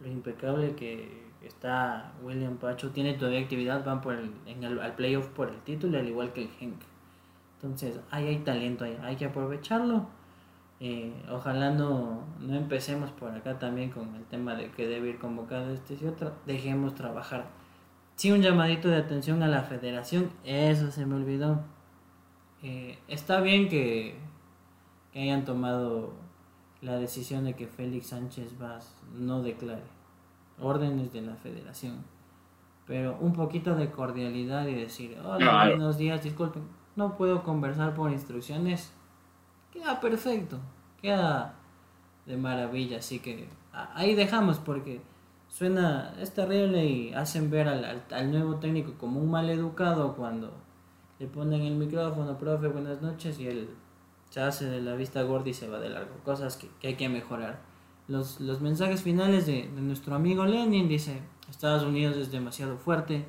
lo 0.00 0.08
impecable 0.08 0.74
que 0.74 1.24
está 1.42 2.12
William 2.22 2.56
Pacho, 2.56 2.90
tiene 2.90 3.14
todavía 3.14 3.40
actividad, 3.40 3.84
van 3.84 4.00
por 4.00 4.14
el, 4.14 4.30
en 4.46 4.64
el, 4.64 4.80
al 4.80 4.94
playoff 4.94 5.28
por 5.28 5.48
el 5.48 5.60
título, 5.60 5.98
al 5.98 6.08
igual 6.08 6.32
que 6.32 6.42
el 6.42 6.50
Henk. 6.60 6.80
Entonces, 7.56 8.00
ahí 8.10 8.26
hay 8.26 8.38
talento, 8.38 8.84
ahí, 8.84 8.98
hay 9.02 9.16
que 9.16 9.26
aprovecharlo. 9.26 10.06
Eh, 10.80 11.14
ojalá 11.30 11.70
no, 11.70 12.24
no 12.40 12.54
empecemos 12.54 13.10
por 13.12 13.30
acá 13.30 13.58
también 13.58 13.90
con 13.90 14.14
el 14.16 14.24
tema 14.24 14.54
de 14.54 14.70
que 14.70 14.86
debe 14.86 15.10
ir 15.10 15.18
convocado 15.18 15.72
este 15.72 15.96
y 16.00 16.06
otro. 16.06 16.32
Dejemos 16.46 16.94
trabajar. 16.94 17.46
Sí, 18.16 18.30
un 18.30 18.42
llamadito 18.42 18.88
de 18.88 18.96
atención 18.96 19.42
a 19.42 19.48
la 19.48 19.62
federación, 19.62 20.30
eso 20.44 20.90
se 20.90 21.04
me 21.04 21.16
olvidó. 21.16 21.64
Eh, 22.62 22.98
está 23.08 23.40
bien 23.40 23.68
que, 23.68 24.16
que 25.12 25.20
hayan 25.20 25.44
tomado 25.44 26.14
la 26.80 26.96
decisión 26.96 27.44
de 27.44 27.54
que 27.54 27.66
Félix 27.66 28.08
Sánchez 28.08 28.58
Vaz 28.58 28.94
no 29.14 29.42
declare 29.42 29.82
órdenes 30.60 31.12
de 31.12 31.22
la 31.22 31.34
federación. 31.34 32.04
Pero 32.86 33.16
un 33.20 33.32
poquito 33.32 33.74
de 33.74 33.90
cordialidad 33.90 34.66
y 34.66 34.74
decir, 34.74 35.18
hola, 35.24 35.66
buenos 35.66 35.96
días, 35.96 36.22
disculpen, 36.22 36.64
no 36.96 37.16
puedo 37.16 37.42
conversar 37.42 37.94
por 37.94 38.12
instrucciones. 38.12 38.92
Queda 39.72 40.00
perfecto, 40.00 40.60
queda 41.00 41.54
de 42.26 42.36
maravilla. 42.36 42.98
Así 42.98 43.18
que 43.18 43.48
ahí 43.72 44.14
dejamos 44.14 44.58
porque 44.58 45.00
suena, 45.54 46.12
es 46.20 46.34
terrible 46.34 46.84
y 46.84 47.14
hacen 47.14 47.48
ver 47.48 47.68
al, 47.68 48.02
al, 48.10 48.30
nuevo 48.32 48.56
técnico 48.56 48.94
como 48.98 49.20
un 49.20 49.30
mal 49.30 49.48
educado 49.48 50.16
cuando 50.16 50.52
le 51.20 51.28
ponen 51.28 51.62
el 51.62 51.76
micrófono, 51.76 52.36
profe, 52.36 52.66
buenas 52.66 53.00
noches, 53.00 53.38
y 53.38 53.46
él 53.46 53.68
se 54.30 54.40
hace 54.40 54.64
de 54.64 54.80
la 54.80 54.96
vista 54.96 55.22
gorda 55.22 55.48
y 55.48 55.54
se 55.54 55.68
va 55.68 55.78
de 55.78 55.90
largo. 55.90 56.16
Cosas 56.24 56.56
que, 56.56 56.68
que 56.80 56.88
hay 56.88 56.94
que 56.96 57.08
mejorar 57.08 57.60
los, 58.08 58.40
los 58.40 58.60
mensajes 58.60 59.02
finales 59.02 59.46
de, 59.46 59.70
de, 59.72 59.80
nuestro 59.80 60.16
amigo 60.16 60.44
Lenin. 60.44 60.88
Dice, 60.88 61.20
Estados 61.48 61.84
Unidos 61.84 62.16
es 62.16 62.32
demasiado 62.32 62.76
fuerte, 62.76 63.24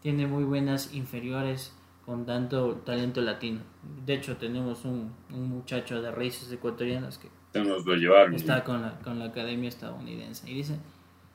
tiene 0.00 0.28
muy 0.28 0.44
buenas 0.44 0.94
inferiores 0.94 1.74
con 2.06 2.24
tanto 2.24 2.76
talento 2.84 3.20
latino. 3.20 3.62
De 4.06 4.14
hecho, 4.14 4.36
tenemos 4.36 4.84
un, 4.84 5.12
un 5.30 5.48
muchacho 5.48 6.00
de 6.00 6.12
raíces 6.12 6.52
ecuatorianas 6.52 7.18
que 7.18 7.28
está 8.36 8.62
con 8.62 8.82
la, 8.82 9.00
con 9.00 9.18
la 9.18 9.24
academia 9.24 9.68
estadounidense. 9.68 10.48
Y 10.48 10.54
dice, 10.54 10.78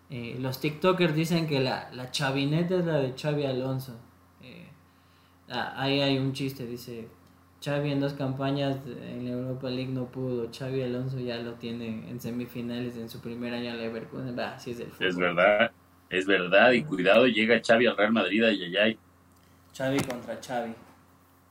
eh, 0.09 0.37
los 0.39 0.59
TikTokers 0.59 1.13
dicen 1.13 1.45
que 1.45 1.59
la, 1.59 1.89
la 1.93 2.09
chavineta 2.09 2.77
es 2.77 2.85
la 2.85 2.97
de 2.97 3.13
Xavi 3.13 3.45
Alonso. 3.45 3.95
Eh, 4.41 4.65
ah, 5.49 5.73
ahí 5.77 6.01
hay 6.01 6.17
un 6.17 6.33
chiste, 6.33 6.65
dice, 6.65 7.07
Xavi 7.63 7.91
en 7.91 7.99
dos 7.99 8.13
campañas 8.13 8.77
en 8.87 9.25
la 9.25 9.31
Europa 9.31 9.69
League 9.69 9.91
no 9.91 10.05
pudo. 10.05 10.49
Xavi 10.51 10.81
Alonso 10.81 11.19
ya 11.19 11.37
lo 11.37 11.53
tiene 11.53 12.09
en 12.09 12.19
semifinales 12.19 12.97
en 12.97 13.09
su 13.09 13.19
primer 13.21 13.53
año 13.53 13.69
en 13.69 13.77
Leverkusen. 13.77 14.39
es, 14.39 14.79
es 14.99 15.15
verdad, 15.15 15.71
es 16.09 16.25
verdad. 16.25 16.71
Y 16.71 16.83
cuidado, 16.83 17.27
llega 17.27 17.61
Xavi 17.61 17.85
al 17.85 17.95
Real 17.97 18.11
Madrid. 18.11 18.43
Ay, 18.43 18.75
ay, 18.77 18.97
Xavi 19.77 19.99
contra 19.99 20.39
Xavi. 20.41 20.73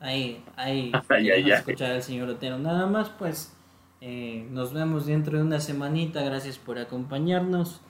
Ahí, 0.01 0.43
ahí. 0.57 0.93
ay, 1.09 1.31
ay, 1.31 1.51
escuchar 1.51 1.93
al 1.93 2.03
señor 2.03 2.29
Otero. 2.29 2.59
Nada 2.59 2.87
más, 2.87 3.09
pues, 3.11 3.55
eh, 4.01 4.47
nos 4.51 4.73
vemos 4.73 5.07
dentro 5.07 5.39
de 5.39 5.45
una 5.45 5.61
semanita. 5.61 6.23
Gracias 6.23 6.59
por 6.59 6.79
acompañarnos. 6.79 7.83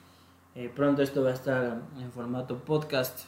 Eh, 0.55 0.71
pronto 0.73 1.01
esto 1.01 1.23
va 1.23 1.29
a 1.29 1.33
estar 1.33 1.81
en 1.99 2.11
formato 2.11 2.57
podcast. 2.59 3.27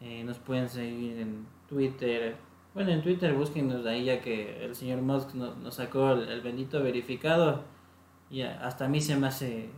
Eh, 0.00 0.24
nos 0.24 0.38
pueden 0.38 0.68
seguir 0.68 1.18
en 1.18 1.46
Twitter, 1.68 2.36
bueno, 2.74 2.92
en 2.92 3.02
Twitter 3.02 3.34
búsquenos 3.34 3.84
ahí 3.84 4.04
ya 4.04 4.20
que 4.20 4.64
el 4.64 4.76
señor 4.76 5.02
Musk 5.02 5.34
nos, 5.34 5.74
sacó 5.74 6.12
el, 6.12 6.40
bendito 6.40 6.82
verificado. 6.82 7.64
Y 8.30 8.42
hasta 8.42 8.84
a 8.84 8.88
mí 8.88 9.00
se 9.00 9.16
me 9.16 9.26
hace 9.26 9.70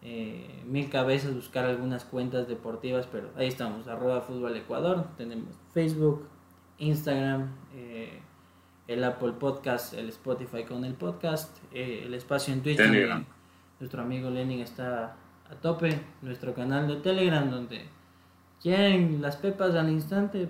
eh, 0.00 0.62
mil 0.64 0.88
cabezas 0.90 1.34
buscar 1.34 1.64
algunas 1.64 2.04
cuentas 2.04 2.46
deportivas, 2.46 3.08
pero 3.10 3.30
ahí 3.36 3.48
estamos, 3.48 3.88
arroba 3.88 4.20
fútbol 4.20 4.56
ecuador. 4.56 5.08
Tenemos 5.16 5.56
Facebook, 5.72 6.28
Instagram, 6.78 7.52
eh, 7.74 8.20
el 8.86 9.02
Apple 9.02 9.32
Podcast, 9.32 9.94
el 9.94 10.08
Spotify 10.10 10.62
con 10.62 10.84
el 10.84 10.94
podcast, 10.94 11.58
eh, 11.72 12.02
el 12.06 12.14
espacio 12.14 12.54
en 12.54 12.62
Twitter. 12.62 13.24
Nuestro 13.80 14.02
amigo 14.02 14.30
Lenin 14.30 14.60
está 14.60 15.16
a 15.50 15.54
tope, 15.56 16.00
nuestro 16.22 16.54
canal 16.54 16.88
de 16.88 16.96
Telegram 16.96 17.50
donde 17.50 17.86
quieren 18.62 19.20
las 19.20 19.36
pepas 19.36 19.74
al 19.74 19.90
instante, 19.90 20.48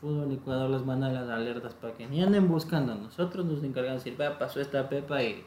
Fútbol 0.00 0.32
Ecuador 0.32 0.70
les 0.70 0.84
manda 0.84 1.08
las 1.08 1.28
alertas 1.28 1.74
para 1.74 1.94
que 1.94 2.06
ni 2.06 2.22
anden 2.22 2.48
buscando. 2.48 2.94
Nosotros 2.94 3.44
nos 3.44 3.64
encargamos 3.64 4.04
de 4.04 4.12
decir, 4.12 4.36
pasó 4.38 4.60
esta 4.60 4.88
pepa 4.88 5.22
y, 5.22 5.44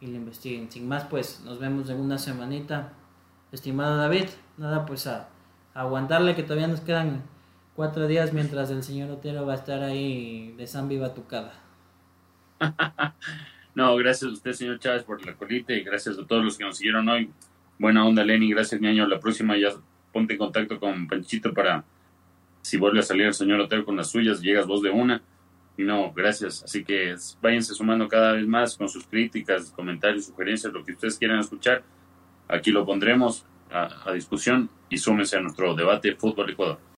y 0.00 0.06
le 0.06 0.16
investiguen. 0.16 0.70
Sin 0.70 0.88
más, 0.88 1.04
pues 1.04 1.42
nos 1.44 1.58
vemos 1.58 1.88
en 1.90 2.00
una 2.00 2.18
semanita. 2.18 2.92
Estimado 3.52 3.96
David, 3.96 4.26
nada, 4.56 4.86
pues 4.86 5.06
a, 5.06 5.28
aguantarle 5.74 6.34
que 6.34 6.42
todavía 6.42 6.68
nos 6.68 6.80
quedan 6.80 7.22
cuatro 7.76 8.06
días 8.06 8.32
mientras 8.32 8.70
el 8.70 8.82
señor 8.82 9.10
Otero 9.10 9.46
va 9.46 9.52
a 9.52 9.56
estar 9.56 9.82
ahí 9.82 10.54
de 10.56 10.66
San 10.66 10.88
Viva 10.88 11.14
Tucada. 11.14 11.52
no, 13.74 13.96
gracias 13.96 14.30
a 14.30 14.34
usted, 14.34 14.52
señor 14.52 14.78
Chávez, 14.78 15.04
por 15.04 15.24
la 15.24 15.34
colita 15.34 15.72
y 15.72 15.82
gracias 15.82 16.18
a 16.18 16.26
todos 16.26 16.44
los 16.44 16.58
que 16.58 16.64
nos 16.64 16.76
siguieron 16.76 17.08
hoy. 17.08 17.30
Buena 17.80 18.06
onda, 18.06 18.22
Lenny. 18.22 18.50
Gracias, 18.50 18.82
año 18.82 19.06
La 19.06 19.18
próxima 19.18 19.56
ya 19.56 19.70
ponte 20.12 20.34
en 20.34 20.38
contacto 20.38 20.78
con 20.78 21.08
Panchito 21.08 21.54
para 21.54 21.82
si 22.60 22.76
vuelve 22.76 22.98
a 22.98 23.02
salir 23.02 23.24
el 23.24 23.32
señor 23.32 23.58
Otero 23.58 23.86
con 23.86 23.96
las 23.96 24.10
suyas, 24.10 24.42
llegas 24.42 24.66
vos 24.66 24.82
de 24.82 24.90
una. 24.90 25.22
Y 25.78 25.84
no, 25.84 26.12
gracias. 26.12 26.62
Así 26.62 26.84
que 26.84 27.16
váyanse 27.40 27.72
sumando 27.72 28.06
cada 28.06 28.32
vez 28.32 28.46
más 28.46 28.76
con 28.76 28.86
sus 28.86 29.06
críticas, 29.06 29.70
comentarios, 29.70 30.26
sugerencias, 30.26 30.70
lo 30.74 30.84
que 30.84 30.92
ustedes 30.92 31.16
quieran 31.16 31.38
escuchar. 31.38 31.82
Aquí 32.48 32.70
lo 32.70 32.84
pondremos 32.84 33.46
a, 33.70 34.10
a 34.10 34.12
discusión 34.12 34.68
y 34.90 34.98
súmense 34.98 35.38
a 35.38 35.40
nuestro 35.40 35.74
debate 35.74 36.14
Fútbol 36.16 36.50
Ecuador. 36.50 36.80